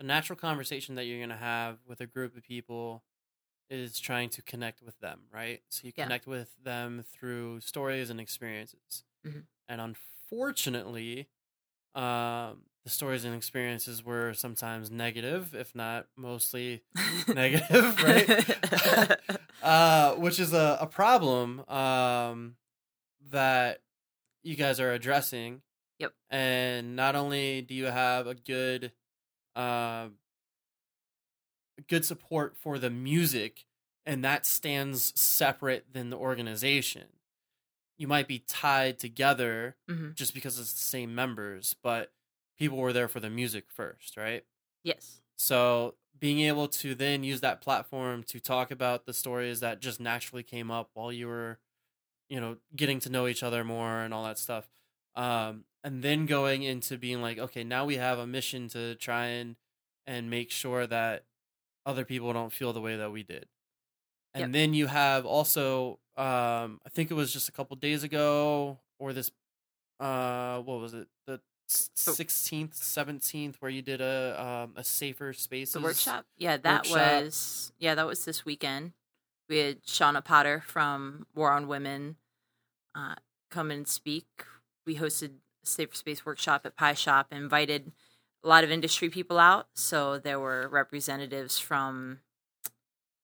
a 0.00 0.04
natural 0.04 0.38
conversation 0.38 0.94
that 0.96 1.04
you're 1.04 1.18
going 1.18 1.30
to 1.30 1.36
have 1.36 1.78
with 1.86 2.00
a 2.00 2.06
group 2.06 2.36
of 2.36 2.42
people 2.42 3.04
is 3.70 3.98
trying 3.98 4.30
to 4.30 4.42
connect 4.42 4.82
with 4.82 4.98
them, 5.00 5.22
right? 5.32 5.62
So 5.70 5.86
you 5.86 5.92
Yeah. 5.96 6.04
connect 6.04 6.26
with 6.26 6.54
them 6.62 7.04
through 7.12 7.60
stories 7.60 8.10
and 8.10 8.20
experiences. 8.20 9.04
Mhm. 9.24 9.46
And 9.68 9.80
unfortunately, 9.80 11.28
um, 11.94 12.64
the 12.84 12.90
stories 12.90 13.24
and 13.24 13.34
experiences 13.34 14.04
were 14.04 14.34
sometimes 14.34 14.90
negative, 14.90 15.54
if 15.54 15.74
not 15.74 16.08
mostly 16.16 16.84
negative, 17.28 18.02
right? 18.02 18.28
uh, 19.62 20.14
which 20.16 20.38
is 20.40 20.52
a, 20.52 20.78
a 20.80 20.86
problem 20.86 21.68
um, 21.68 22.56
that 23.30 23.80
you 24.42 24.56
guys 24.56 24.80
are 24.80 24.92
addressing. 24.92 25.62
Yep. 25.98 26.12
And 26.30 26.96
not 26.96 27.16
only 27.16 27.62
do 27.62 27.74
you 27.74 27.86
have 27.86 28.26
a 28.26 28.34
good, 28.34 28.92
uh, 29.56 30.10
good 31.88 32.04
support 32.04 32.56
for 32.56 32.78
the 32.78 32.90
music, 32.90 33.64
and 34.04 34.24
that 34.24 34.46
stands 34.46 35.18
separate 35.20 35.92
than 35.92 36.10
the 36.10 36.16
organization. 36.16 37.08
You 37.98 38.08
might 38.08 38.28
be 38.28 38.40
tied 38.40 38.98
together 38.98 39.76
Mhm. 39.88 40.16
just 40.16 40.34
because 40.34 40.58
it's 40.60 40.74
the 40.74 40.80
same 40.80 41.14
members, 41.14 41.74
but 41.82 42.12
people 42.58 42.78
were 42.78 42.94
there 42.94 43.08
for 43.08 43.20
the 43.20 43.30
music 43.30 43.70
first, 43.70 44.16
right? 44.16 44.44
yes 44.82 45.22
So 45.38 45.96
being 46.18 46.40
able 46.40 46.68
to 46.68 46.94
then 46.94 47.24
use 47.24 47.40
that 47.42 47.60
platform 47.62 48.24
to 48.24 48.40
talk 48.40 48.70
about 48.70 49.06
the 49.06 49.14
stories 49.14 49.60
that 49.60 49.80
just 49.80 50.00
naturally 50.00 50.42
came 50.42 50.70
up 50.70 50.90
while 50.94 51.12
you 51.12 51.28
were, 51.28 51.60
you 52.28 52.40
know, 52.40 52.58
getting 52.74 53.00
to 53.00 53.10
know 53.10 53.26
each 53.26 53.42
other 53.42 53.64
more 53.64 54.00
and 54.02 54.12
all 54.12 54.24
that 54.24 54.38
stuff. 54.38 54.68
Um, 55.14 55.64
and 55.86 56.02
then 56.02 56.26
going 56.26 56.64
into 56.64 56.98
being 56.98 57.22
like, 57.22 57.38
okay, 57.38 57.62
now 57.64 57.84
we 57.86 57.96
have 57.96 58.18
a 58.18 58.26
mission 58.26 58.68
to 58.70 58.96
try 58.96 59.26
and 59.26 59.56
and 60.06 60.28
make 60.28 60.50
sure 60.50 60.86
that 60.86 61.24
other 61.86 62.04
people 62.04 62.32
don't 62.32 62.52
feel 62.52 62.72
the 62.72 62.80
way 62.80 62.96
that 62.96 63.12
we 63.12 63.22
did. 63.22 63.46
And 64.34 64.42
Yep. 64.42 64.52
then 64.52 64.74
you 64.74 64.86
have 64.88 65.24
also, 65.24 66.00
um, 66.16 66.80
I 66.84 66.90
think 66.90 67.10
it 67.10 67.14
was 67.14 67.32
just 67.32 67.48
a 67.48 67.52
couple 67.52 67.76
days 67.76 68.02
ago 68.02 68.78
or 68.98 69.12
this, 69.12 69.30
uh, 70.00 70.58
what 70.60 70.80
was 70.80 70.92
it? 70.94 71.08
The 71.26 71.40
sixteenth, 71.68 72.74
seventeenth, 72.74 73.56
where 73.60 73.70
you 73.70 73.82
did 73.82 74.00
a 74.00 74.40
um, 74.44 74.74
a 74.76 74.84
safer 74.84 75.32
space. 75.32 75.72
the 75.72 75.80
workshop 75.80 76.26
yeah 76.36 76.56
that 76.56 76.82
workshop. 76.88 77.22
was 77.24 77.72
yeah 77.78 77.94
that 77.94 78.06
was 78.06 78.24
this 78.24 78.44
weekend 78.44 78.92
we 79.48 79.58
had 79.58 79.82
Shawna 79.84 80.24
Potter 80.24 80.62
from 80.66 81.26
war 81.34 81.50
on 81.52 81.66
women 81.68 82.16
uh, 82.94 83.14
come 83.50 83.70
and 83.70 83.86
speak 83.86 84.26
we 84.86 84.96
hosted 84.96 85.30
safer 85.66 85.94
space 85.94 86.24
workshop 86.26 86.62
at 86.64 86.76
pie 86.76 86.94
shop 86.94 87.32
invited 87.32 87.92
a 88.44 88.48
lot 88.48 88.64
of 88.64 88.70
industry 88.70 89.08
people 89.10 89.38
out 89.38 89.68
so 89.74 90.18
there 90.18 90.38
were 90.40 90.68
representatives 90.68 91.58
from 91.58 92.20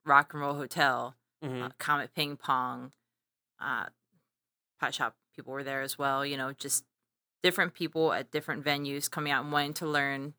rock 0.04 0.32
and 0.32 0.42
roll 0.42 0.54
hotel 0.54 1.14
Mhm. 1.42 1.62
uh, 1.66 1.70
comet 1.78 2.14
ping 2.14 2.36
pong 2.36 2.92
uh, 3.60 3.86
pie 4.80 4.90
shop 4.90 5.16
people 5.34 5.52
were 5.52 5.64
there 5.64 5.82
as 5.82 5.96
well 5.98 6.24
you 6.26 6.36
know 6.36 6.52
just 6.52 6.84
different 7.42 7.74
people 7.74 8.12
at 8.12 8.30
different 8.30 8.64
venues 8.64 9.10
coming 9.10 9.32
out 9.32 9.42
and 9.44 9.52
wanting 9.52 9.74
to 9.74 9.86
learn 9.86 10.34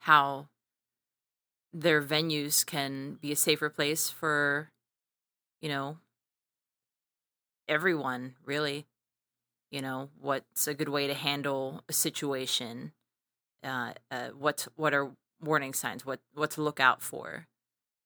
how 0.00 0.48
their 1.72 2.02
venues 2.02 2.64
can 2.66 3.14
be 3.14 3.32
a 3.32 3.36
safer 3.36 3.70
place 3.70 4.10
for 4.10 4.70
you 5.60 5.68
know 5.68 5.98
everyone 7.68 8.34
really 8.44 8.86
you 9.72 9.82
know 9.82 10.08
what's 10.20 10.68
a 10.68 10.74
good 10.74 10.88
way 10.88 11.08
to 11.08 11.14
handle 11.14 11.82
a 11.88 11.92
situation 11.92 12.92
uh, 13.64 13.92
uh 14.12 14.28
what 14.38 14.68
what 14.76 14.94
are 14.94 15.10
warning 15.40 15.74
signs 15.74 16.06
what 16.06 16.20
what 16.34 16.52
to 16.52 16.62
look 16.62 16.78
out 16.78 17.02
for 17.02 17.48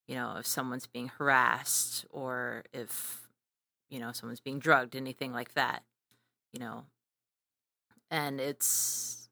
you 0.08 0.14
know 0.14 0.36
if 0.38 0.46
someone's 0.46 0.86
being 0.86 1.08
harassed 1.18 2.06
or 2.10 2.64
if 2.72 3.28
you 3.90 4.00
know 4.00 4.12
someone's 4.12 4.40
being 4.40 4.58
drugged 4.58 4.96
anything 4.96 5.34
like 5.34 5.52
that 5.52 5.82
you 6.56 6.60
know. 6.60 6.84
And 8.10 8.40
it's 8.40 9.28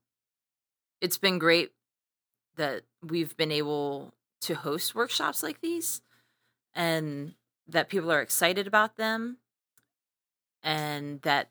it's 1.01 1.16
been 1.16 1.39
great 1.39 1.70
that 2.57 2.82
we've 3.03 3.37
been 3.37 3.53
able 3.53 4.12
to 4.43 4.55
host 4.55 4.95
workshops 4.95 5.43
like 5.43 5.61
these 5.61 6.03
and 6.74 7.35
that 7.66 7.89
people 7.89 8.12
are 8.12 8.20
excited 8.20 8.66
about 8.66 8.97
them 8.97 9.39
and 10.62 11.22
that 11.22 11.51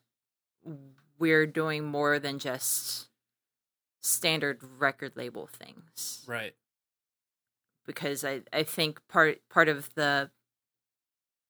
we're 1.20 1.46
doing 1.48 1.86
more 1.86 2.20
than 2.20 2.40
just 2.40 3.08
standard 4.02 4.60
record 4.80 5.14
label 5.16 5.48
things. 5.48 6.24
Right. 6.28 6.54
because 7.86 8.24
I, 8.26 8.42
I 8.52 8.64
think 8.64 9.00
part 9.08 9.40
part 9.50 9.70
of 9.70 9.94
the 9.96 10.30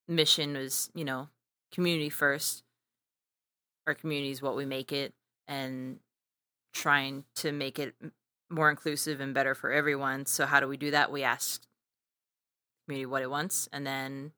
mission 0.07 0.53
was 0.55 0.89
you 0.93 1.05
know 1.05 1.29
community 1.71 2.09
first. 2.09 2.63
Our 3.87 3.93
community 3.93 4.31
is 4.31 4.41
what 4.41 4.55
we 4.55 4.65
make 4.65 4.91
it 4.91 5.13
and 5.47 5.99
trying 6.73 7.25
to 7.35 7.51
make 7.51 7.79
it 7.79 7.95
more 8.49 8.69
inclusive 8.69 9.19
and 9.19 9.33
better 9.33 9.55
for 9.55 9.71
everyone. 9.71 10.25
So 10.25 10.45
how 10.45 10.59
do 10.59 10.67
we 10.67 10.77
do 10.77 10.91
that? 10.91 11.11
We 11.11 11.23
ask 11.23 11.61
community 12.85 13.05
what 13.05 13.21
it 13.21 13.29
wants 13.29 13.67
and 13.71 13.85
then 13.87 14.31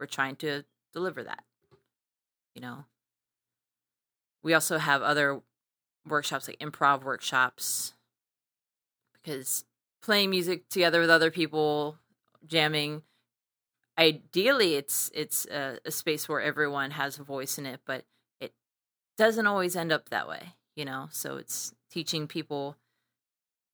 we're 0.00 0.06
trying 0.06 0.36
to 0.36 0.64
deliver 0.92 1.22
that 1.24 1.44
you 2.54 2.60
know 2.62 2.84
we 4.42 4.54
also 4.54 4.78
have 4.78 5.02
other 5.02 5.40
workshops 6.06 6.48
like 6.48 6.58
improv 6.58 7.02
workshops 7.02 7.94
because 9.14 9.64
playing 10.02 10.30
music 10.30 10.68
together 10.68 11.00
with 11.00 11.10
other 11.10 11.30
people 11.30 11.98
jamming 12.46 13.02
ideally 13.98 14.74
it's 14.74 15.10
it's 15.12 15.44
a, 15.46 15.78
a 15.84 15.90
space 15.90 16.28
where 16.28 16.40
everyone 16.40 16.92
has 16.92 17.18
a 17.18 17.24
voice 17.24 17.58
in 17.58 17.66
it 17.66 17.80
but 17.84 18.04
it 18.40 18.52
doesn't 19.18 19.46
always 19.46 19.76
end 19.76 19.92
up 19.92 20.08
that 20.08 20.28
way 20.28 20.54
you 20.78 20.84
know? 20.84 21.08
So 21.10 21.36
it's 21.38 21.74
teaching 21.90 22.28
people 22.28 22.76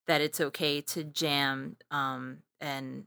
that 0.06 0.22
it's 0.22 0.40
okay 0.40 0.80
to 0.80 1.04
jam 1.04 1.76
um, 1.90 2.38
and 2.62 3.04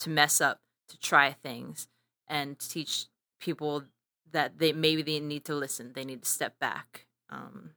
to 0.00 0.08
mess 0.08 0.40
up 0.40 0.60
to 0.88 0.98
try 0.98 1.32
things 1.32 1.88
and 2.26 2.58
teach 2.58 3.04
people 3.38 3.84
that 4.32 4.58
they 4.58 4.72
maybe 4.72 5.02
they 5.02 5.20
need 5.20 5.44
to 5.44 5.54
listen 5.54 5.92
they 5.94 6.04
need 6.04 6.22
to 6.22 6.28
step 6.28 6.58
back 6.58 7.06
um, 7.30 7.70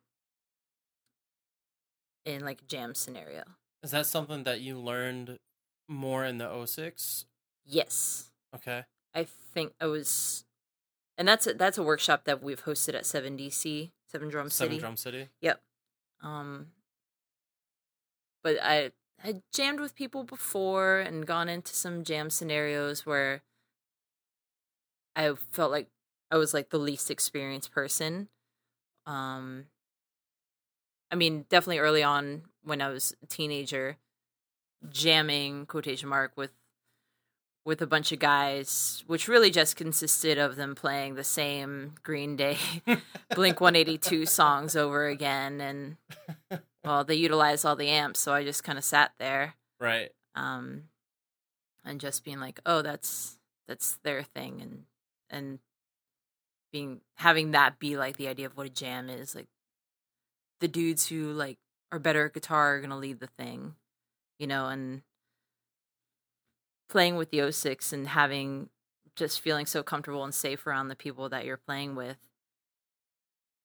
in 2.26 2.44
like 2.46 2.68
jam 2.68 2.94
scenario 2.94 3.44
Is 3.84 3.92
that 3.92 4.06
something 4.06 4.44
that 4.44 4.62
you 4.62 4.80
learned 4.80 5.40
more 5.88 6.24
in 6.26 6.38
the 6.38 6.66
06? 6.66 7.26
yes 7.66 8.32
Okay. 8.56 8.84
i 9.16 9.24
think 9.54 9.74
i 9.80 9.86
was 9.86 10.46
and 11.18 11.28
that's 11.28 11.46
a, 11.48 11.54
that's 11.54 11.78
a 11.78 11.84
workshop 11.84 12.26
that 12.26 12.42
we've 12.42 12.64
hosted 12.66 12.96
at 12.96 13.04
7dc 13.04 13.92
7 14.08 14.30
drum 14.30 14.50
city 14.50 14.56
Seven 14.58 14.72
city 14.72 14.80
Drum 14.80 14.98
City. 14.98 15.28
Yep. 15.42 15.62
Um 16.22 16.68
but 18.44 18.58
I 18.62 18.92
had 19.20 19.44
jammed 19.54 19.80
with 19.80 19.96
people 19.96 20.24
before 20.24 21.00
and 21.00 21.26
gone 21.28 21.48
into 21.48 21.76
some 21.76 22.04
jam 22.04 22.30
scenarios 22.32 23.06
where 23.06 23.44
I 25.16 25.34
felt 25.52 25.72
like 25.72 25.88
I 26.32 26.38
was 26.38 26.54
like 26.54 26.70
the 26.70 26.78
least 26.80 27.12
experienced 27.12 27.72
person. 27.72 28.30
Um 29.06 29.66
I 31.12 31.16
mean, 31.16 31.46
definitely 31.50 31.80
early 31.80 32.04
on 32.04 32.44
when 32.64 32.82
I 32.82 32.88
was 32.90 33.14
a 33.22 33.26
teenager, 33.26 33.98
jamming 34.90 35.66
quotation 35.66 36.08
mark 36.10 36.32
with 36.38 36.52
with 37.64 37.80
a 37.82 37.86
bunch 37.88 38.12
of 38.12 38.18
guys, 38.18 39.04
which 39.06 39.28
really 39.28 39.52
just 39.52 39.76
consisted 39.76 40.40
of 40.40 40.56
them 40.56 40.74
playing 40.74 41.14
the 41.14 41.24
same 41.24 41.94
Green 42.02 42.36
Day 42.36 42.58
Blink 43.36 43.62
182 43.62 44.26
songs 44.26 44.76
over 44.76 45.06
again 45.08 45.62
and 45.62 45.98
well, 46.84 47.04
they 47.04 47.14
utilized 47.16 47.64
all 47.66 47.76
the 47.76 47.90
amps, 47.90 48.20
so 48.20 48.34
I 48.34 48.44
just 48.44 48.64
kind 48.64 48.80
of 48.80 48.84
sat 48.84 49.12
there 49.20 49.56
Right. 49.80 50.10
um 50.36 50.84
and 51.84 52.00
just 52.00 52.24
being 52.24 52.40
like, 52.40 52.60
"Oh, 52.66 52.82
that's 52.84 53.40
that's 53.68 53.98
their 54.04 54.22
thing." 54.24 54.62
And 54.62 54.84
and 55.30 55.60
being 56.72 57.02
having 57.16 57.52
that 57.52 57.80
be 57.80 57.98
like 57.98 58.18
the 58.18 58.28
idea 58.28 58.46
of 58.46 58.58
what 58.58 58.68
a 58.68 58.70
jam 58.70 59.10
is, 59.10 59.36
like 59.36 59.48
the 60.60 60.68
dudes 60.68 61.08
who 61.08 61.32
like 61.32 61.58
are 61.92 62.00
better 62.00 62.26
at 62.26 62.34
guitar 62.34 62.78
are 62.78 62.82
to 62.82 62.96
lead 62.96 63.20
the 63.20 63.28
thing, 63.28 63.76
you 64.40 64.48
know, 64.48 64.68
and 64.68 65.02
playing 66.90 67.16
with 67.16 67.32
the 67.32 67.52
06 67.52 67.94
and 67.94 68.08
having 68.08 68.70
just 69.16 69.42
feeling 69.42 69.66
so 69.66 69.84
comfortable 69.84 70.24
and 70.24 70.34
safe 70.34 70.66
around 70.66 70.88
the 70.88 70.96
people 70.96 71.30
that 71.30 71.46
you're 71.46 71.58
playing 71.58 71.96
with 71.96 72.18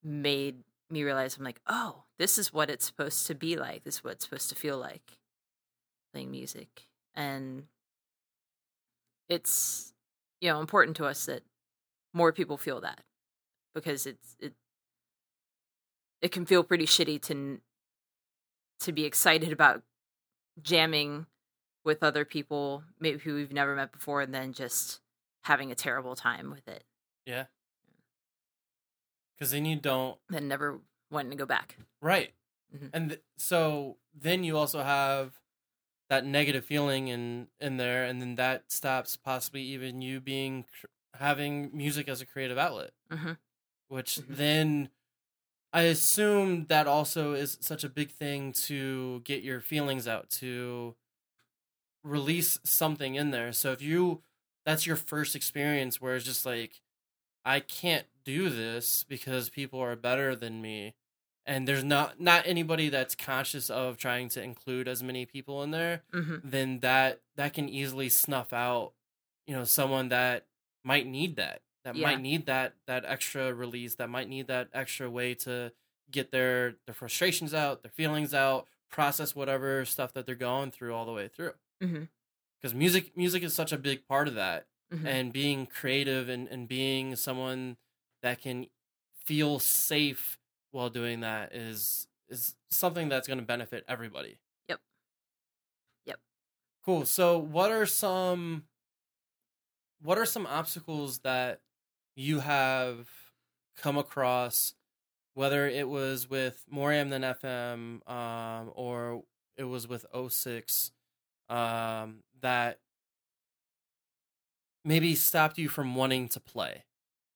made 0.03 0.57
me 0.91 1.03
realize 1.03 1.37
I'm 1.37 1.45
like, 1.45 1.61
oh, 1.67 2.05
this 2.19 2.39
is 2.39 2.53
what 2.53 2.71
it's 2.71 2.87
supposed 2.87 3.27
to 3.27 3.35
be 3.35 3.57
like. 3.57 3.85
This 3.85 3.97
is 3.97 4.05
what 4.05 4.15
it's 4.15 4.25
supposed 4.25 4.49
to 4.51 4.55
feel 4.55 4.79
like 4.79 5.19
playing 6.13 6.31
music. 6.31 6.87
And 7.15 7.65
it's 9.29 9.93
you 10.41 10.49
know 10.49 10.61
important 10.61 10.97
to 10.97 11.07
us 11.07 11.27
that 11.27 11.43
more 12.17 12.33
people 12.33 12.57
feel 12.57 12.81
that 12.81 13.03
because 13.75 14.07
it's 14.07 14.37
it 14.41 14.55
it 16.23 16.33
can 16.33 16.47
feel 16.47 16.65
pretty 16.65 16.87
shitty 16.87 17.21
to 17.21 17.61
to 18.81 18.93
be 18.93 19.05
excited 19.05 19.53
about 19.53 19.83
jamming 20.63 21.27
with 21.85 22.03
other 22.03 22.25
people 22.25 22.83
maybe 22.99 23.19
who 23.19 23.35
we've 23.35 23.53
never 23.53 23.77
met 23.77 23.93
before 23.93 24.23
and 24.23 24.35
then 24.35 24.53
just 24.55 25.01
having 25.45 25.71
a 25.71 25.75
terrible 25.75 26.17
time 26.17 26.51
with 26.51 26.67
it 26.67 26.85
Yeah. 27.27 27.45
Because 29.37 29.51
then 29.51 29.67
you 29.67 29.77
don't. 29.77 30.19
then 30.31 30.49
never 30.49 30.81
wanting 31.11 31.31
to 31.31 31.37
go 31.37 31.47
back 31.47 31.77
Right. 32.01 32.33
Mhm. 32.75 32.91
And 32.93 33.09
th- 33.11 33.23
so 33.37 33.99
then 34.15 34.43
you 34.45 34.57
also 34.57 34.83
have 34.83 35.39
that 36.09 36.25
negative 36.25 36.65
feeling 36.65 37.09
in 37.09 37.49
in 37.61 37.77
there, 37.77 38.05
and 38.05 38.21
then 38.21 38.37
that 38.37 38.71
stops 38.73 39.17
possibly 39.17 39.63
even 39.63 40.01
you 40.03 40.21
being 40.21 40.65
cr- 40.65 40.87
having 41.19 41.71
music 41.77 42.09
as 42.09 42.21
a 42.21 42.27
creative 42.27 42.59
outlet, 42.59 42.93
hmm 43.11 43.33
which 43.89 44.17
Mhm. 44.17 44.37
then 44.37 44.91
I 45.73 45.83
assume 45.83 46.67
that 46.67 46.87
also 46.87 47.35
is 47.35 47.59
such 47.61 47.85
a 47.85 47.89
big 47.89 48.11
thing 48.11 48.53
to 48.69 49.21
get 49.25 49.43
your 49.45 49.61
feelings 49.61 50.09
out 50.09 50.31
to 50.31 50.97
release 52.03 52.59
something 52.65 53.15
in 53.15 53.31
there. 53.31 53.53
So 53.53 53.73
if 53.73 53.83
you 53.83 54.23
that's 54.65 54.87
your 54.87 54.97
first 54.97 55.37
experience 55.37 56.01
where 56.01 56.17
it's 56.17 56.25
just 56.25 56.47
like 56.47 56.81
I 57.45 57.61
can't 57.61 58.07
do 58.25 58.51
this 58.51 59.05
because 59.05 59.49
people 59.51 59.81
are 59.81 59.97
better 59.97 60.35
than 60.37 60.61
me 60.63 60.95
and 61.47 61.67
there's 61.69 61.85
not 61.85 62.21
not 62.21 62.47
anybody 62.47 62.89
that's 62.89 63.15
conscious 63.15 63.71
of 63.71 63.97
trying 63.99 64.29
to 64.31 64.43
include 64.43 64.89
as 64.89 65.03
many 65.03 65.27
people 65.27 65.63
in 65.63 65.71
there 65.71 66.03
hmm 66.13 66.37
then 66.45 66.81
that 66.81 67.21
that 67.37 67.55
can 67.55 67.69
easily 67.69 68.09
snuff 68.09 68.53
out 68.53 68.93
you 69.47 69.55
know 69.55 69.65
someone 69.65 70.09
that 70.11 70.47
might 70.87 71.07
need 71.07 71.37
that 71.37 71.63
that 71.85 71.97
Yeah. 71.97 72.05
might 72.05 72.21
need 72.21 72.47
that 72.47 72.77
that 72.87 73.05
extra 73.07 73.55
release 73.55 73.97
that 73.97 74.11
might 74.11 74.29
need 74.29 74.49
that 74.49 74.71
extra 74.75 75.11
way 75.11 75.35
to 75.35 75.73
get 76.11 76.33
their 76.33 76.77
their 76.87 76.95
frustrations 76.95 77.55
out 77.55 77.83
their 77.83 77.93
feelings 77.93 78.35
out 78.35 78.69
process 78.91 79.37
whatever 79.37 79.85
stuff 79.85 80.15
that 80.15 80.27
they're 80.27 80.37
going 80.37 80.73
through 80.73 80.95
all 80.95 81.07
the 81.07 81.13
way 81.13 81.29
through 81.29 81.55
because 82.61 82.75
music 82.75 83.17
music 83.17 83.43
is 83.43 83.55
such 83.55 83.73
a 83.73 83.79
big 83.79 84.07
part 84.07 84.29
of 84.29 84.35
that 84.35 84.67
hmm 84.91 85.07
and 85.07 85.33
being 85.33 85.67
creative 85.67 86.29
and, 86.29 86.49
and 86.49 86.69
being 86.69 87.17
someone 87.17 87.77
that 88.23 88.41
can 88.41 88.67
feel 89.25 89.59
safe 89.59 90.39
while 90.73 90.91
doing 90.91 91.21
that 91.21 91.55
is 91.55 92.09
is 92.29 92.57
something 92.71 93.09
that's 93.09 93.29
going 93.29 93.39
to 93.39 93.45
benefit 93.45 93.85
everybody. 93.89 94.39
Yep. 94.69 94.81
Yep. 96.07 96.21
Cool. 96.85 97.05
So 97.05 97.39
what 97.39 97.71
are 97.71 97.87
some 97.87 98.65
what 100.07 100.19
are 100.19 100.25
some 100.25 100.47
obstacles 100.47 101.19
that 101.19 101.61
you 102.15 102.39
have 102.39 103.09
come 103.77 103.99
across 103.99 104.75
whether 105.35 105.67
it 105.67 105.89
was 105.89 106.31
with 106.31 106.65
More 106.71 106.93
Am 106.93 107.11
Than 107.11 107.23
FM 107.23 108.09
um, 108.09 108.71
or 108.75 109.23
it 109.59 109.65
was 109.65 109.87
with 109.87 110.07
06 110.29 110.93
um, 111.51 112.21
that 112.41 112.79
maybe 114.85 115.15
stopped 115.15 115.59
you 115.59 115.69
from 115.69 115.97
wanting 115.97 116.29
to 116.29 116.41
play? 116.41 116.85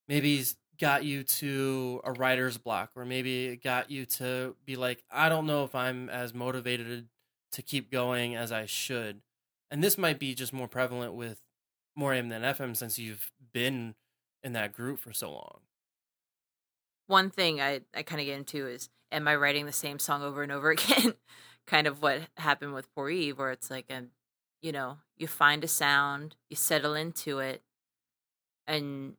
Maybe 0.09 0.43
got 0.81 1.05
you 1.05 1.25
to 1.25 2.01
a 2.05 2.13
writer's 2.13 2.57
block 2.57 2.91
or 2.95 3.05
maybe 3.05 3.47
it 3.47 3.63
got 3.63 3.91
you 3.91 4.07
to 4.07 4.57
be 4.65 4.77
like 4.77 5.05
i 5.11 5.29
don't 5.29 5.45
know 5.45 5.63
if 5.63 5.75
i'm 5.75 6.09
as 6.09 6.33
motivated 6.33 7.07
to 7.53 7.61
keep 7.61 7.93
going 7.93 8.35
as 8.35 8.51
i 8.51 8.65
should. 8.65 9.21
And 9.71 9.85
this 9.85 9.99
might 9.99 10.19
be 10.19 10.35
just 10.35 10.55
more 10.55 10.69
prevalent 10.69 11.13
with 11.13 11.39
more 11.97 12.15
am 12.15 12.29
than 12.29 12.43
fm 12.43 12.77
since 12.77 12.99
you've 12.99 13.31
been 13.53 13.95
in 14.43 14.53
that 14.53 14.73
group 14.73 14.99
for 14.99 15.13
so 15.13 15.31
long 15.31 15.61
one 17.07 17.31
thing 17.31 17.61
I, 17.61 17.81
I 17.93 18.03
kind 18.03 18.21
of 18.21 18.27
get 18.27 18.39
into 18.39 18.69
is 18.69 18.89
am 19.11 19.27
I 19.27 19.35
writing 19.35 19.67
the 19.67 19.73
same 19.73 19.99
song 19.99 20.23
over 20.23 20.43
and 20.45 20.53
over 20.53 20.71
again? 20.71 21.15
kind 21.67 21.87
of 21.87 22.03
what 22.03 22.23
happened 22.37 22.75
with 22.75 22.93
Poor 22.95 23.09
Eve, 23.11 23.39
where 23.39 23.53
it's 23.53 23.71
like, 23.71 23.87
um, 23.91 24.09
you 24.61 24.73
know, 24.73 24.99
you 25.17 25.27
find 25.27 25.63
a 25.63 25.69
sound, 25.69 26.37
you 26.49 26.57
settle 26.57 26.95
into 26.95 27.39
it, 27.39 27.63
and 28.67 29.15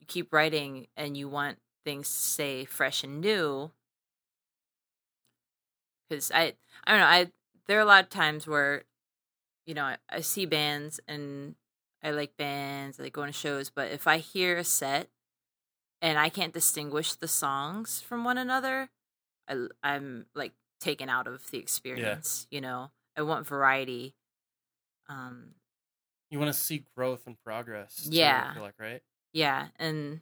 you 0.00 0.06
keep 0.06 0.32
writing, 0.32 0.86
and 0.96 1.16
you 1.16 1.28
want 1.28 1.58
things 1.84 2.08
to 2.08 2.14
stay 2.14 2.64
fresh 2.64 3.02
and 3.02 3.20
new. 3.20 3.70
Because 6.08 6.30
I, 6.32 6.54
I 6.84 6.92
don't 6.92 7.00
know, 7.00 7.06
I 7.06 7.30
there 7.66 7.78
are 7.78 7.82
a 7.82 7.86
lot 7.86 8.04
of 8.04 8.10
times 8.10 8.46
where, 8.46 8.84
you 9.66 9.74
know, 9.74 9.84
I, 9.84 9.96
I 10.08 10.20
see 10.20 10.46
bands 10.46 11.00
and 11.06 11.54
I 12.02 12.10
like 12.10 12.36
bands, 12.36 12.98
I 12.98 13.04
like 13.04 13.12
going 13.12 13.28
to 13.28 13.32
shows, 13.32 13.70
but 13.70 13.90
if 13.90 14.06
I 14.06 14.18
hear 14.18 14.56
a 14.56 14.64
set 14.64 15.08
and 16.00 16.18
I 16.18 16.28
can't 16.28 16.52
distinguish 16.52 17.14
the 17.14 17.28
songs 17.28 18.00
from 18.00 18.24
one 18.24 18.38
another, 18.38 18.90
I, 19.48 19.66
I'm 19.82 20.26
like 20.34 20.52
taken 20.80 21.08
out 21.08 21.26
of 21.26 21.50
the 21.50 21.58
experience. 21.58 22.46
You 22.50 22.60
know, 22.60 22.90
I 23.16 23.22
want 23.22 23.46
variety. 23.46 24.14
Um, 25.08 25.54
you 26.30 26.38
want 26.38 26.52
to 26.52 26.58
see 26.58 26.84
growth 26.96 27.26
and 27.26 27.36
progress 27.42 28.04
too, 28.04 28.16
Yeah. 28.16 28.48
I 28.50 28.54
feel 28.54 28.62
like 28.62 28.78
right 28.78 29.02
yeah, 29.32 29.68
and 29.76 30.20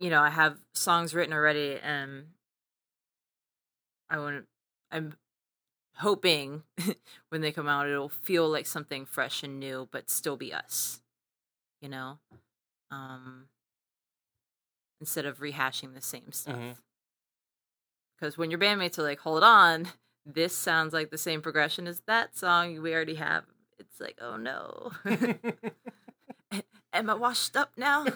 you 0.00 0.10
know, 0.10 0.20
I 0.20 0.30
have 0.30 0.58
songs 0.74 1.14
written 1.14 1.32
already, 1.32 1.78
and 1.82 2.26
I 4.10 4.18
want. 4.18 4.36
To. 4.36 4.46
I'm 4.90 5.14
hoping 5.96 6.62
when 7.28 7.40
they 7.40 7.52
come 7.52 7.68
out, 7.68 7.88
it'll 7.88 8.08
feel 8.08 8.48
like 8.48 8.66
something 8.66 9.06
fresh 9.06 9.42
and 9.42 9.58
new, 9.60 9.88
but 9.90 10.10
still 10.10 10.36
be 10.36 10.52
us. 10.52 11.00
You 11.80 11.88
know, 11.90 12.18
um, 12.90 13.48
instead 15.00 15.26
of 15.26 15.38
rehashing 15.38 15.94
the 15.94 16.00
same 16.00 16.32
stuff. 16.32 16.56
Mhm. 16.56 16.76
Because 18.16 18.38
when 18.38 18.50
your 18.50 18.60
bandmates 18.60 18.98
are 18.98 19.02
like, 19.02 19.20
"Hold 19.20 19.42
on, 19.42 19.88
this 20.24 20.56
sounds 20.56 20.92
like 20.94 21.10
the 21.10 21.18
same 21.18 21.42
progression 21.42 21.86
as 21.86 22.00
that 22.06 22.36
song 22.36 22.80
we 22.80 22.94
already 22.94 23.16
have," 23.16 23.44
it's 23.78 24.00
like, 24.00 24.16
"Oh 24.20 24.36
no, 24.36 24.92
am 26.92 27.10
I 27.10 27.14
washed 27.14 27.56
up 27.56 27.72
now?" 27.76 28.06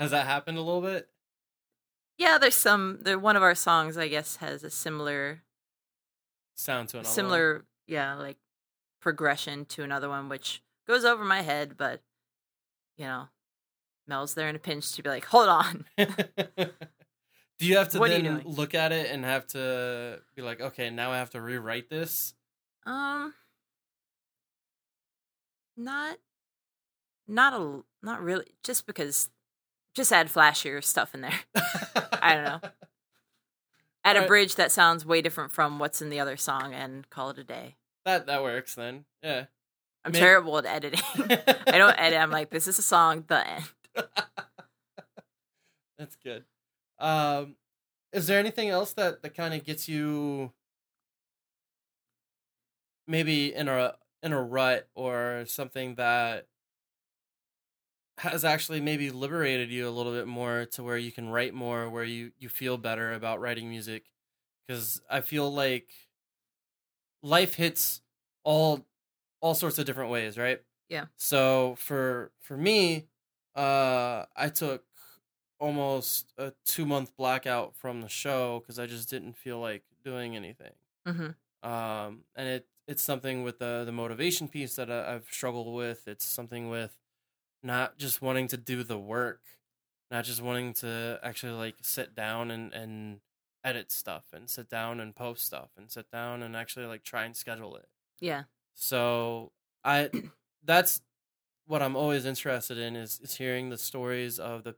Has 0.00 0.10
that 0.12 0.26
happened 0.26 0.58
a 0.58 0.62
little 0.62 0.82
bit? 0.82 1.08
yeah, 2.18 2.36
there's 2.38 2.54
some. 2.54 2.98
There 3.02 3.18
one 3.18 3.36
of 3.36 3.42
our 3.42 3.54
songs, 3.54 3.96
I 3.96 4.08
guess, 4.08 4.36
has 4.36 4.62
a 4.64 4.70
similar 4.70 5.42
Sound 6.58 6.88
to 6.90 6.98
another 6.98 7.08
one? 7.08 7.14
similar 7.14 7.64
yeah 7.86 8.14
like 8.14 8.36
progression 9.00 9.64
to 9.66 9.84
another 9.84 10.08
one 10.08 10.28
which 10.28 10.60
goes 10.86 11.04
over 11.04 11.24
my 11.24 11.40
head 11.40 11.76
but 11.76 12.02
you 12.96 13.04
know 13.04 13.28
mel's 14.08 14.34
there 14.34 14.48
in 14.48 14.56
a 14.56 14.58
pinch 14.58 14.92
to 14.92 15.02
be 15.02 15.08
like 15.08 15.24
hold 15.26 15.48
on 15.48 15.84
Do 17.58 17.66
you 17.66 17.76
have 17.76 17.88
to 17.90 17.98
What 17.98 18.10
then 18.10 18.42
look 18.44 18.74
at 18.74 18.92
it 18.92 19.10
and 19.10 19.24
have 19.24 19.44
to 19.48 20.20
be 20.36 20.42
like, 20.42 20.60
okay, 20.60 20.90
now 20.90 21.10
I 21.10 21.16
have 21.18 21.30
to 21.30 21.40
rewrite 21.40 21.90
this? 21.90 22.34
um 22.86 23.34
not 25.76 26.18
not 27.26 27.52
a 27.52 27.82
not 28.02 28.22
really 28.22 28.46
just 28.64 28.86
because 28.86 29.28
just 29.94 30.12
add 30.12 30.28
flashier 30.28 30.82
stuff 30.82 31.14
in 31.14 31.20
there 31.20 31.40
I 32.22 32.34
don't 32.34 32.44
know. 32.44 32.60
add 34.10 34.16
a 34.16 34.26
bridge 34.26 34.54
that 34.56 34.72
sounds 34.72 35.04
way 35.06 35.20
different 35.22 35.52
from 35.52 35.78
what's 35.78 36.00
in 36.02 36.10
the 36.10 36.20
other 36.20 36.36
song 36.36 36.72
and 36.74 37.08
call 37.10 37.30
it 37.30 37.38
a 37.38 37.44
day 37.44 37.76
That 38.04 38.26
that 38.26 38.42
works 38.42 38.74
then. 38.74 39.04
Yeah. 39.22 39.44
i'm 40.04 40.12
May- 40.12 40.18
terrible 40.18 40.58
at 40.58 40.66
editing 40.66 41.00
i 41.66 41.78
don't 41.78 41.98
edit 41.98 42.18
i'm 42.18 42.30
like 42.30 42.50
this 42.50 42.66
is 42.68 42.78
a 42.78 42.82
song 42.82 43.24
the 43.28 43.46
end 43.48 43.64
That's 45.98 46.14
good. 46.14 46.44
Um, 47.00 47.56
is 48.12 48.28
there 48.28 48.38
anything 48.38 48.68
else 48.68 48.92
that 48.92 49.20
that 49.22 49.34
kind 49.34 49.52
of 49.52 49.64
gets 49.64 49.88
you 49.88 50.52
maybe 53.08 53.52
in 53.52 53.68
a 53.68 53.94
in 54.22 54.32
a 54.32 54.40
rut 54.42 54.86
or 54.94 55.44
something 55.48 55.96
that 55.96 56.46
has 58.18 58.44
actually 58.44 58.80
maybe 58.80 59.10
liberated 59.10 59.70
you 59.70 59.88
a 59.88 59.90
little 59.90 60.12
bit 60.12 60.26
more 60.26 60.66
to 60.66 60.82
where 60.82 60.98
you 60.98 61.12
can 61.12 61.28
write 61.30 61.54
more, 61.54 61.88
where 61.90 62.04
you 62.04 62.32
you 62.38 62.48
feel 62.48 62.78
better 62.78 63.12
about 63.12 63.40
writing 63.40 63.68
music? 63.70 64.10
Because 64.66 65.02
I 65.10 65.20
feel 65.22 65.52
like 65.52 65.90
life 67.22 67.54
hits 67.54 68.02
all 68.44 68.86
all 69.40 69.54
sorts 69.54 69.78
of 69.78 69.86
different 69.86 70.10
ways, 70.10 70.36
right? 70.38 70.62
Yeah. 70.88 71.06
So 71.16 71.76
for 71.76 72.32
for 72.40 72.56
me, 72.56 73.08
uh, 73.54 74.26
I 74.36 74.48
took 74.50 74.84
almost 75.60 76.32
a 76.38 76.54
two 76.64 76.86
month 76.86 77.16
blackout 77.16 77.76
from 77.76 78.02
the 78.02 78.08
show 78.08 78.60
because 78.60 78.78
I 78.78 78.86
just 78.86 79.10
didn't 79.10 79.34
feel 79.34 79.60
like 79.60 79.84
doing 80.04 80.36
anything. 80.36 80.74
hmm 81.06 81.30
Um, 81.62 82.24
and 82.36 82.48
it 82.48 82.68
it's 82.88 83.02
something 83.02 83.42
with 83.44 83.58
the 83.60 83.84
the 83.86 83.92
motivation 83.92 84.48
piece 84.48 84.76
that 84.76 84.90
I, 84.90 85.14
I've 85.14 85.26
struggled 85.30 85.74
with. 85.76 86.08
It's 86.08 86.24
something 86.26 86.70
with 86.70 86.96
not 87.62 87.98
just 87.98 88.22
wanting 88.22 88.48
to 88.48 88.56
do 88.56 88.82
the 88.82 88.98
work, 88.98 89.40
not 90.10 90.24
just 90.24 90.42
wanting 90.42 90.74
to 90.74 91.18
actually 91.22 91.52
like 91.52 91.76
sit 91.82 92.14
down 92.14 92.50
and 92.50 92.72
and 92.72 93.20
edit 93.64 93.90
stuff 93.90 94.24
and 94.32 94.48
sit 94.48 94.68
down 94.68 95.00
and 95.00 95.14
post 95.14 95.44
stuff 95.44 95.70
and 95.76 95.90
sit 95.90 96.10
down 96.10 96.42
and 96.42 96.56
actually 96.56 96.86
like 96.86 97.02
try 97.02 97.24
and 97.24 97.36
schedule 97.36 97.76
it. 97.76 97.88
yeah 98.20 98.44
So 98.74 99.52
I 99.84 100.10
that's 100.64 101.00
what 101.66 101.82
I'm 101.82 101.96
always 101.96 102.24
interested 102.24 102.78
in 102.78 102.96
is 102.96 103.20
is 103.22 103.36
hearing 103.36 103.70
the 103.70 103.78
stories 103.78 104.38
of 104.38 104.64
the 104.64 104.76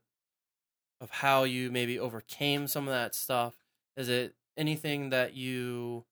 of 1.00 1.10
how 1.10 1.44
you 1.44 1.70
maybe 1.70 1.98
overcame 1.98 2.66
some 2.66 2.86
of 2.86 2.92
that 2.92 3.14
stuff. 3.14 3.54
Is 3.96 4.08
it 4.08 4.34
anything 4.56 5.10
that 5.10 5.34
you 5.34 6.04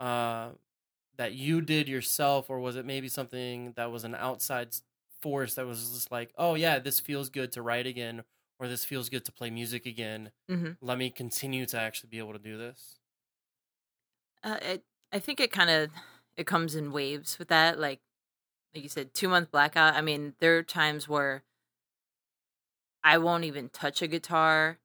uh 0.00 0.50
that 1.16 1.32
you 1.32 1.60
did 1.60 1.88
yourself 1.88 2.48
or 2.48 2.60
was 2.60 2.76
it 2.76 2.84
maybe 2.84 3.08
something 3.08 3.72
that 3.76 3.90
was 3.90 4.04
an 4.04 4.14
outside 4.14 4.68
force 5.20 5.54
that 5.54 5.66
was 5.66 5.90
just 5.92 6.10
like, 6.12 6.32
"Oh 6.36 6.54
yeah, 6.54 6.78
this 6.78 7.00
feels 7.00 7.30
good 7.30 7.52
to 7.52 7.62
write 7.62 7.86
again 7.86 8.24
or 8.58 8.68
this 8.68 8.84
feels 8.84 9.08
good 9.08 9.24
to 9.26 9.32
play 9.32 9.50
music 9.50 9.86
again. 9.86 10.32
hmm 10.48 10.72
Let 10.80 10.98
me 10.98 11.10
continue 11.10 11.66
to 11.66 11.80
actually 11.80 12.10
be 12.10 12.18
able 12.18 12.32
to 12.34 12.38
do 12.38 12.56
this." 12.58 12.98
Uh, 14.42 14.58
it, 14.62 14.84
I 15.12 15.18
think 15.18 15.40
it 15.40 15.50
kind 15.50 15.70
of 15.70 15.90
it 16.36 16.46
comes 16.46 16.74
in 16.74 16.92
waves 16.92 17.38
with 17.38 17.48
that. 17.48 17.78
Like, 17.78 18.00
like 18.74 18.82
you 18.84 18.88
said, 18.88 19.14
two 19.14 19.28
month 19.28 19.50
blackout. 19.50 19.94
I 19.94 20.00
mean, 20.00 20.34
there 20.40 20.58
are 20.58 20.62
times 20.62 21.08
where 21.08 21.44
I 23.02 23.18
won't 23.18 23.44
even 23.44 23.68
touch 23.70 24.02
a 24.02 24.06
guitar, 24.06 24.78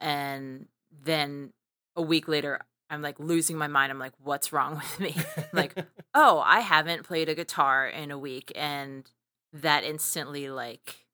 and 0.00 0.68
then 0.90 1.52
a 1.96 2.02
week 2.02 2.28
later, 2.28 2.60
I'm 2.90 3.02
like 3.02 3.18
losing 3.20 3.56
my 3.58 3.66
mind. 3.68 3.90
I'm 3.92 3.98
like, 3.98 4.14
what's 4.22 4.52
wrong 4.52 4.76
with 4.98 5.00
me? 5.00 5.16
like, 5.52 5.74
oh, 6.14 6.40
I 6.44 6.60
haven't 6.60 7.04
played 7.04 7.28
a 7.28 7.34
guitar 7.34 7.88
in 7.88 8.10
a 8.10 8.18
week, 8.18 8.52
and 8.54 9.10
that 9.52 9.84
instantly 9.84 10.50
like 10.50 11.06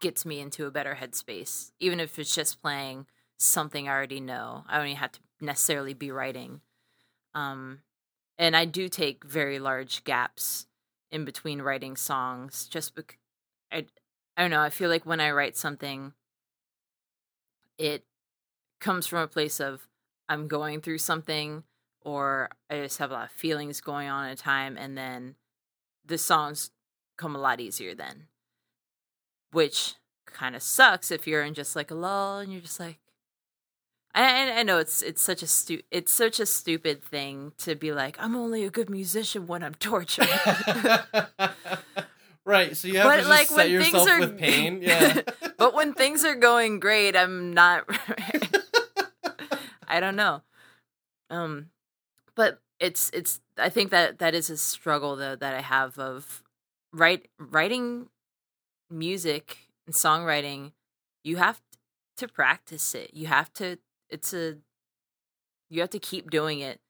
gets 0.00 0.26
me 0.26 0.40
into 0.40 0.66
a 0.66 0.70
better 0.70 0.98
headspace. 1.00 1.70
Even 1.80 2.00
if 2.00 2.18
it's 2.18 2.34
just 2.34 2.60
playing 2.60 3.06
something 3.38 3.88
I 3.88 3.92
already 3.92 4.20
know. 4.20 4.64
I 4.68 4.78
don't 4.78 4.86
even 4.86 4.96
have 4.98 5.12
to 5.12 5.20
necessarily 5.40 5.94
be 5.94 6.10
writing. 6.10 6.60
Um, 7.34 7.80
and 8.38 8.56
I 8.56 8.64
do 8.64 8.88
take 8.88 9.24
very 9.24 9.58
large 9.58 10.04
gaps 10.04 10.66
in 11.10 11.24
between 11.24 11.62
writing 11.62 11.96
songs 11.96 12.66
just 12.66 12.94
because 12.94 13.16
I, 13.72 13.86
I 14.36 14.42
don't 14.42 14.50
know. 14.50 14.60
I 14.60 14.70
feel 14.70 14.90
like 14.90 15.06
when 15.06 15.20
I 15.20 15.30
write 15.30 15.56
something, 15.56 16.12
it 17.78 18.04
comes 18.80 19.06
from 19.06 19.20
a 19.20 19.28
place 19.28 19.60
of 19.60 19.88
I'm 20.28 20.48
going 20.48 20.80
through 20.80 20.98
something 20.98 21.64
or 22.00 22.50
I 22.70 22.82
just 22.82 22.98
have 22.98 23.10
a 23.10 23.14
lot 23.14 23.24
of 23.26 23.30
feelings 23.30 23.80
going 23.80 24.08
on 24.08 24.26
at 24.26 24.32
a 24.32 24.36
time, 24.36 24.76
and 24.76 24.96
then 24.96 25.36
the 26.04 26.18
songs 26.18 26.70
come 27.16 27.34
a 27.34 27.38
lot 27.40 27.60
easier 27.60 27.94
then, 27.94 28.26
which 29.52 29.94
kind 30.26 30.56
of 30.56 30.62
sucks 30.62 31.10
if 31.10 31.26
you're 31.26 31.42
in 31.42 31.54
just 31.54 31.76
like 31.76 31.90
a 31.90 31.94
lull 31.94 32.38
and 32.38 32.52
you're 32.52 32.60
just 32.60 32.80
like, 32.80 32.98
I, 34.14 34.22
I- 34.50 34.58
I 34.60 34.62
know 34.62 34.78
it's 34.78 35.02
it's 35.02 35.22
such 35.22 35.42
a 35.42 35.46
stu- 35.46 35.82
it's 35.90 36.12
such 36.12 36.38
a 36.40 36.46
stupid 36.46 37.02
thing 37.02 37.52
to 37.58 37.74
be 37.74 37.92
like 37.92 38.16
I'm 38.20 38.36
only 38.36 38.64
a 38.64 38.70
good 38.70 38.88
musician 38.88 39.46
when 39.46 39.62
I'm 39.64 39.74
tortured. 39.80 40.28
right. 42.44 42.76
So 42.76 42.88
you 42.88 42.98
have 42.98 43.06
But, 43.06 43.16
to 43.16 43.22
just 43.22 43.30
like, 43.30 43.46
set 43.48 43.56
when 43.56 43.70
yourself 43.70 44.08
things 44.08 44.08
are- 44.08 44.20
with 44.20 44.38
pain. 44.46 44.78
Yeah. 44.82 45.20
but 45.58 45.74
when 45.74 45.94
things 45.94 46.24
are 46.24 46.34
going 46.36 46.78
great, 46.80 47.16
I'm 47.16 47.52
not. 47.52 47.84
I 49.88 50.00
don't 50.00 50.16
know. 50.16 50.42
Um, 51.30 51.66
but 52.36 52.60
it's 52.80 53.10
it's. 53.12 53.40
I 53.58 53.68
think 53.68 53.90
that 53.90 54.18
that 54.20 54.34
is 54.34 54.48
a 54.50 54.56
struggle 54.56 55.16
though 55.16 55.34
that 55.36 55.54
I 55.54 55.60
have 55.60 55.98
of 55.98 56.42
write 56.94 57.28
writing 57.38 58.08
music 58.90 59.58
and 59.86 59.94
songwriting. 59.94 60.72
You 61.22 61.36
have 61.36 61.60
to 62.18 62.28
practice 62.28 62.94
it. 62.94 63.10
You 63.12 63.26
have 63.26 63.52
to. 63.54 63.78
It's 64.08 64.32
a. 64.32 64.56
You 65.70 65.80
have 65.80 65.90
to 65.90 65.98
keep 65.98 66.30
doing 66.30 66.60
it 66.60 66.80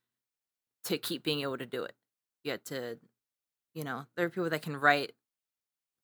to 0.84 0.98
keep 0.98 1.22
being 1.22 1.40
able 1.40 1.58
to 1.58 1.66
do 1.66 1.84
it. 1.84 1.94
You 2.42 2.52
have 2.52 2.64
to. 2.64 2.98
You 3.74 3.84
know, 3.84 4.06
there 4.16 4.26
are 4.26 4.30
people 4.30 4.50
that 4.50 4.62
can 4.62 4.76
write. 4.76 5.12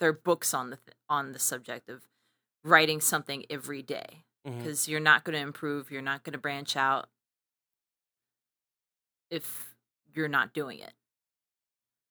There 0.01 0.09
are 0.09 0.15
books 0.15 0.55
on 0.55 0.71
the 0.71 0.77
th- 0.77 0.97
on 1.09 1.33
the 1.33 1.39
subject 1.39 1.89
of 1.89 2.03
writing 2.65 3.01
something 3.01 3.45
every 3.51 3.83
day 3.83 4.25
mm-hmm. 4.47 4.59
because 4.59 4.89
you're 4.89 5.01
not 5.01 5.25
going 5.25 5.35
to 5.35 5.41
improve 5.41 5.91
you're 5.91 6.03
not 6.03 6.25
going 6.25 6.33
to 6.33 6.39
branch 6.39 6.77
out 6.77 7.09
if 9.31 9.75
you're 10.15 10.29
not 10.29 10.53
doing 10.53 10.79
it 10.79 10.93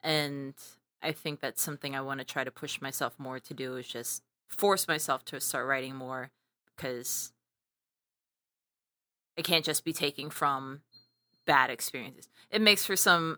and 0.02 0.54
i 1.02 1.12
think 1.12 1.40
that's 1.40 1.62
something 1.62 1.96
i 1.96 2.02
want 2.02 2.20
to 2.20 2.26
try 2.26 2.44
to 2.44 2.52
push 2.52 2.82
myself 2.82 3.16
more 3.18 3.40
to 3.40 3.54
do 3.54 3.76
is 3.76 3.88
just 3.88 4.24
force 4.48 4.88
myself 4.88 5.24
to 5.26 5.40
start 5.40 5.68
writing 5.68 5.96
more 5.96 6.32
because 6.76 7.32
i 9.38 9.42
can't 9.42 9.66
just 9.66 9.84
be 9.84 9.94
taking 9.94 10.30
from 10.30 10.82
bad 11.46 11.70
experiences 11.70 12.30
it 12.52 12.62
makes 12.62 12.86
for 12.86 12.96
some 12.96 13.36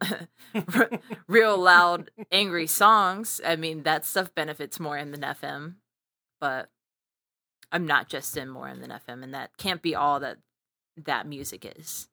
real 1.27 1.57
loud 1.57 2.11
angry 2.31 2.67
songs 2.67 3.39
i 3.45 3.55
mean 3.55 3.83
that 3.83 4.05
stuff 4.05 4.33
benefits 4.35 4.79
more 4.79 4.97
am 4.97 5.11
than 5.11 5.21
fm 5.21 5.75
but 6.39 6.69
I'm 7.71 7.85
not 7.85 8.09
just 8.09 8.35
in 8.35 8.49
more 8.49 8.73
than 8.75 8.89
FM, 8.89 9.23
and 9.23 9.33
that 9.33 9.57
can't 9.57 9.81
be 9.81 9.95
all 9.95 10.19
that 10.19 10.37
that 10.97 11.25
music 11.25 11.65
is 11.77 12.09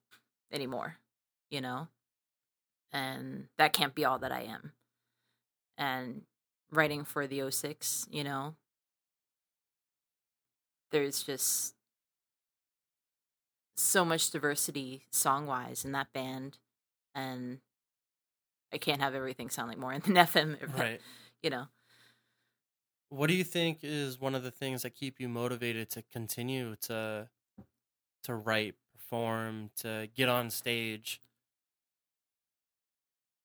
anymore, 0.51 0.95
you 1.51 1.59
know. 1.59 1.89
And 2.93 3.47
that 3.57 3.73
can't 3.73 3.93
be 3.93 4.05
all 4.05 4.19
that 4.19 4.31
I 4.31 4.43
am. 4.43 4.71
And 5.79 6.23
writing 6.71 7.05
for 7.05 7.27
the 7.27 7.41
06, 7.41 8.07
you 8.11 8.23
know, 8.23 8.55
there's 10.91 11.23
just 11.23 11.75
so 13.77 14.03
much 14.05 14.31
diversity 14.31 15.05
song 15.11 15.47
wise 15.47 15.85
in 15.85 15.91
that 15.93 16.11
band, 16.13 16.57
and 17.15 17.61
I 18.73 18.77
can't 18.77 19.01
have 19.01 19.15
everything 19.15 19.49
sound 19.49 19.69
like 19.69 19.77
more 19.77 19.97
than 19.99 20.15
FM, 20.17 20.57
Right. 20.67 21.01
you 21.43 21.51
know. 21.51 21.67
What 23.09 23.27
do 23.27 23.33
you 23.33 23.43
think 23.43 23.79
is 23.83 24.19
one 24.19 24.35
of 24.35 24.43
the 24.43 24.51
things 24.51 24.83
that 24.83 24.91
keep 24.91 25.19
you 25.19 25.27
motivated 25.29 25.89
to 25.91 26.03
continue 26.03 26.75
to 26.83 27.29
to 28.23 28.35
write, 28.35 28.75
perform, 28.93 29.71
to 29.77 30.09
get 30.15 30.29
on 30.29 30.49
stage? 30.49 31.21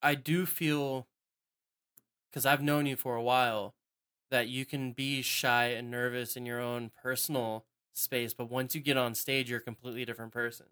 I 0.03 0.14
do 0.14 0.47
feel 0.47 1.09
cuz 2.35 2.45
I've 2.45 2.62
known 2.62 2.87
you 2.87 2.97
for 2.97 3.14
a 3.14 3.22
while 3.22 3.74
that 4.30 4.49
you 4.49 4.66
can 4.66 4.93
be 4.93 5.22
shy 5.22 5.66
and 5.66 5.91
nervous 5.91 6.37
in 6.37 6.45
your 6.47 6.61
own 6.61 6.91
personal 6.91 7.66
space, 7.95 8.35
but 8.35 8.51
once 8.51 8.74
you 8.74 8.80
get 8.80 8.97
on 8.97 9.14
stage 9.14 9.49
you're 9.49 9.61
a 9.61 9.62
completely 9.62 10.05
different 10.05 10.32
person. 10.32 10.66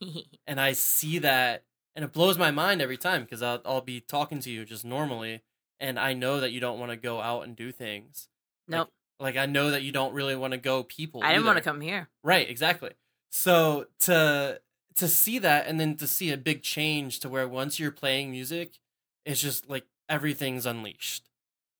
And 0.46 0.60
I 0.60 0.72
see 0.72 1.18
that 1.20 1.64
and 1.94 2.04
it 2.04 2.12
blows 2.12 2.36
my 2.36 2.50
mind 2.50 2.82
every 2.82 2.98
time 2.98 3.22
because 3.22 3.42
I'll, 3.42 3.62
I'll 3.64 3.80
be 3.80 4.00
talking 4.00 4.40
to 4.40 4.50
you 4.50 4.64
just 4.64 4.84
normally 4.84 5.42
and 5.80 5.98
I 5.98 6.12
know 6.12 6.40
that 6.40 6.52
you 6.52 6.60
don't 6.60 6.78
want 6.78 6.90
to 6.90 6.96
go 6.96 7.20
out 7.20 7.44
and 7.44 7.56
do 7.56 7.72
things. 7.72 8.28
nope. 8.68 8.90
Like 9.18 9.36
I 9.36 9.46
know 9.46 9.70
that 9.70 9.82
you 9.82 9.92
don't 9.92 10.12
really 10.12 10.36
want 10.36 10.52
to 10.52 10.58
go 10.58 10.82
people. 10.82 11.22
I 11.22 11.32
didn't 11.32 11.46
want 11.46 11.58
to 11.58 11.64
come 11.64 11.80
here. 11.80 12.08
Right, 12.22 12.48
exactly. 12.48 12.90
So 13.30 13.86
to 14.00 14.60
to 14.96 15.08
see 15.08 15.38
that 15.38 15.66
and 15.66 15.78
then 15.78 15.96
to 15.96 16.06
see 16.06 16.32
a 16.32 16.36
big 16.36 16.62
change 16.62 17.20
to 17.20 17.28
where 17.28 17.48
once 17.48 17.78
you're 17.78 17.90
playing 17.90 18.30
music, 18.30 18.78
it's 19.24 19.40
just 19.40 19.68
like 19.68 19.84
everything's 20.08 20.66
unleashed. 20.66 21.28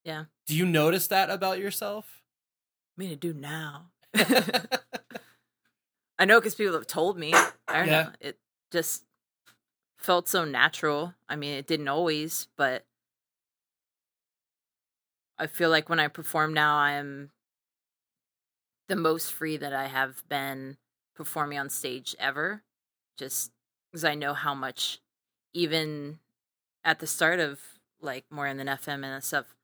Yeah. 0.04 0.24
Do 0.46 0.56
you 0.56 0.64
notice 0.66 1.08
that 1.08 1.30
about 1.30 1.58
yourself? 1.58 2.22
I 2.96 3.02
mean, 3.02 3.12
I 3.12 3.14
do 3.14 3.34
now. 3.34 3.90
I 6.18 6.24
know 6.24 6.40
because 6.40 6.54
people 6.54 6.74
have 6.74 6.86
told 6.86 7.18
me. 7.18 7.32
I 7.34 7.50
don't 7.78 7.86
Yeah. 7.88 8.02
know. 8.04 8.12
It 8.20 8.38
just 8.70 9.04
felt 9.98 10.28
so 10.28 10.44
natural. 10.44 11.14
I 11.28 11.36
mean, 11.36 11.54
it 11.54 11.66
didn't 11.66 11.88
always, 11.88 12.48
but 12.56 12.86
I 15.38 15.46
feel 15.46 15.68
like 15.70 15.88
when 15.88 16.00
I 16.00 16.08
perform 16.08 16.54
now, 16.54 16.78
I 16.78 16.92
am 16.92 17.30
the 18.88 18.96
most 18.96 19.32
free 19.32 19.56
that 19.56 19.72
I 19.72 19.86
have 19.88 20.26
been 20.28 20.78
performing 21.14 21.58
on 21.58 21.68
stage 21.68 22.14
ever. 22.18 22.62
Just 23.18 23.50
because 23.90 24.04
I 24.04 24.14
know 24.14 24.34
how 24.34 24.54
much, 24.54 25.00
even 25.52 26.20
at 26.84 26.98
the 27.00 27.06
start 27.06 27.40
of 27.40 27.60
like 28.00 28.24
more 28.30 28.46
AM 28.46 28.58
than 28.58 28.66
FM 28.66 29.04
and 29.04 29.22
stuff, 29.24 29.54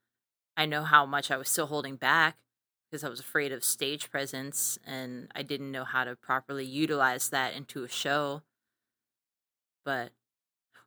I 0.55 0.65
know 0.65 0.83
how 0.83 1.05
much 1.05 1.31
I 1.31 1.37
was 1.37 1.49
still 1.49 1.67
holding 1.67 1.95
back 1.95 2.37
because 2.89 3.03
I 3.03 3.09
was 3.09 3.19
afraid 3.19 3.51
of 3.51 3.63
stage 3.63 4.11
presence 4.11 4.77
and 4.85 5.27
I 5.35 5.41
didn't 5.41 5.71
know 5.71 5.83
how 5.83 6.03
to 6.03 6.15
properly 6.15 6.65
utilize 6.65 7.29
that 7.29 7.55
into 7.55 7.83
a 7.83 7.89
show. 7.89 8.43
But 9.83 10.11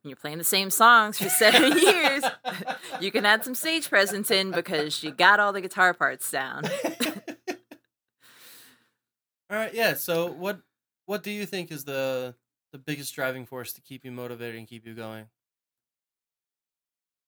when 0.01 0.09
you're 0.09 0.15
playing 0.15 0.37
the 0.37 0.45
same 0.45 0.69
songs 0.69 1.19
for 1.19 1.27
seven 1.29 1.77
years, 1.77 2.23
you 3.01 3.11
can 3.11 3.25
add 3.25 3.43
some 3.43 3.55
stage 3.55 3.89
presence 3.89 4.31
in 4.31 4.51
because 4.51 5.03
you 5.03 5.11
got 5.11 5.39
all 5.39 5.51
the 5.51 5.61
guitar 5.61 5.93
parts 5.93 6.31
down. 6.31 6.63
All 9.49 9.55
right, 9.57 9.73
yeah. 9.73 9.93
So 9.93 10.29
what 10.29 10.59
what 11.05 11.23
do 11.23 11.31
you 11.31 11.45
think 11.45 11.71
is 11.71 11.85
the 11.85 12.35
the 12.73 12.77
biggest 12.77 13.15
driving 13.15 13.45
force 13.45 13.71
to 13.73 13.81
keep 13.81 14.03
you 14.03 14.11
motivated 14.11 14.57
and 14.57 14.67
keep 14.67 14.85
you 14.85 14.93
going? 14.93 15.27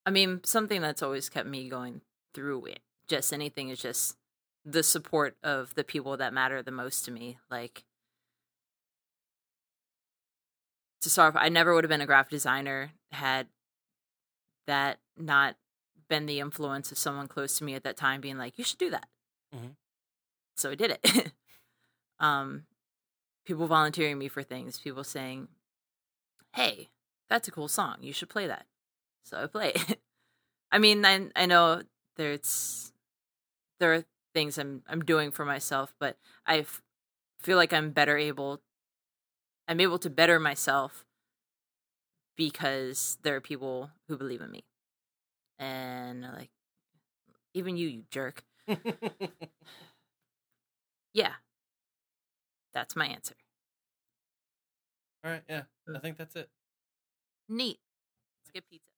I 0.05 0.11
mean, 0.11 0.41
something 0.43 0.81
that's 0.81 1.03
always 1.03 1.29
kept 1.29 1.47
me 1.47 1.69
going 1.69 2.01
through 2.33 2.65
it, 2.65 2.79
just 3.07 3.33
anything 3.33 3.69
is 3.69 3.79
just 3.79 4.15
the 4.65 4.83
support 4.83 5.37
of 5.43 5.73
the 5.75 5.83
people 5.83 6.17
that 6.17 6.33
matter 6.33 6.61
the 6.61 6.71
most 6.71 7.05
to 7.05 7.11
me. 7.11 7.37
Like, 7.49 7.83
to 11.01 11.09
start 11.09 11.35
off, 11.35 11.41
I 11.41 11.49
never 11.49 11.73
would 11.73 11.83
have 11.83 11.89
been 11.89 12.01
a 12.01 12.05
graphic 12.05 12.31
designer 12.31 12.91
had 13.11 13.47
that 14.67 14.99
not 15.17 15.55
been 16.09 16.25
the 16.25 16.39
influence 16.39 16.91
of 16.91 16.97
someone 16.97 17.27
close 17.27 17.57
to 17.57 17.63
me 17.63 17.73
at 17.75 17.83
that 17.83 17.97
time 17.97 18.21
being 18.21 18.37
like, 18.37 18.57
you 18.57 18.63
should 18.63 18.79
do 18.79 18.89
that. 18.89 19.07
Mhm. 19.55 19.75
So 20.55 20.71
I 20.71 20.75
did 20.75 20.91
it. 21.01 21.31
um, 22.19 22.65
people 23.45 23.67
volunteering 23.67 24.17
me 24.17 24.27
for 24.27 24.43
things, 24.43 24.79
people 24.79 25.03
saying, 25.03 25.47
hey, 26.53 26.89
that's 27.29 27.47
a 27.47 27.51
cool 27.51 27.67
song. 27.67 27.97
You 28.01 28.13
should 28.13 28.29
play 28.29 28.47
that. 28.47 28.65
So 29.29 29.43
I 29.43 29.47
play 29.47 29.71
it. 29.75 29.99
I 30.71 30.79
mean, 30.79 31.05
I 31.05 31.27
I 31.35 31.45
know 31.45 31.83
there's 32.17 32.91
there 33.79 33.93
are 33.93 34.03
things 34.33 34.57
I'm 34.57 34.83
I'm 34.87 35.01
doing 35.01 35.31
for 35.31 35.45
myself, 35.45 35.93
but 35.99 36.17
I 36.45 36.59
f- 36.59 36.81
feel 37.39 37.57
like 37.57 37.73
I'm 37.73 37.91
better 37.91 38.17
able 38.17 38.61
I'm 39.67 39.79
able 39.79 39.99
to 39.99 40.09
better 40.09 40.39
myself 40.39 41.05
because 42.35 43.17
there 43.23 43.35
are 43.35 43.41
people 43.41 43.91
who 44.07 44.17
believe 44.17 44.41
in 44.41 44.51
me. 44.51 44.63
And 45.57 46.21
like 46.21 46.49
even 47.53 47.77
you, 47.77 47.87
you 47.87 48.03
jerk. 48.09 48.43
Yeah. 51.13 51.33
That's 52.73 52.95
my 52.95 53.07
answer. 53.07 53.35
All 55.23 55.31
right, 55.31 55.43
yeah. 55.49 55.63
I 55.87 55.91
mm. 55.91 56.01
think 56.01 56.17
that's 56.17 56.35
it. 56.35 56.49
Neat. 57.49 57.79
Let's 58.41 58.51
get 58.53 58.69
pizza. 58.69 58.88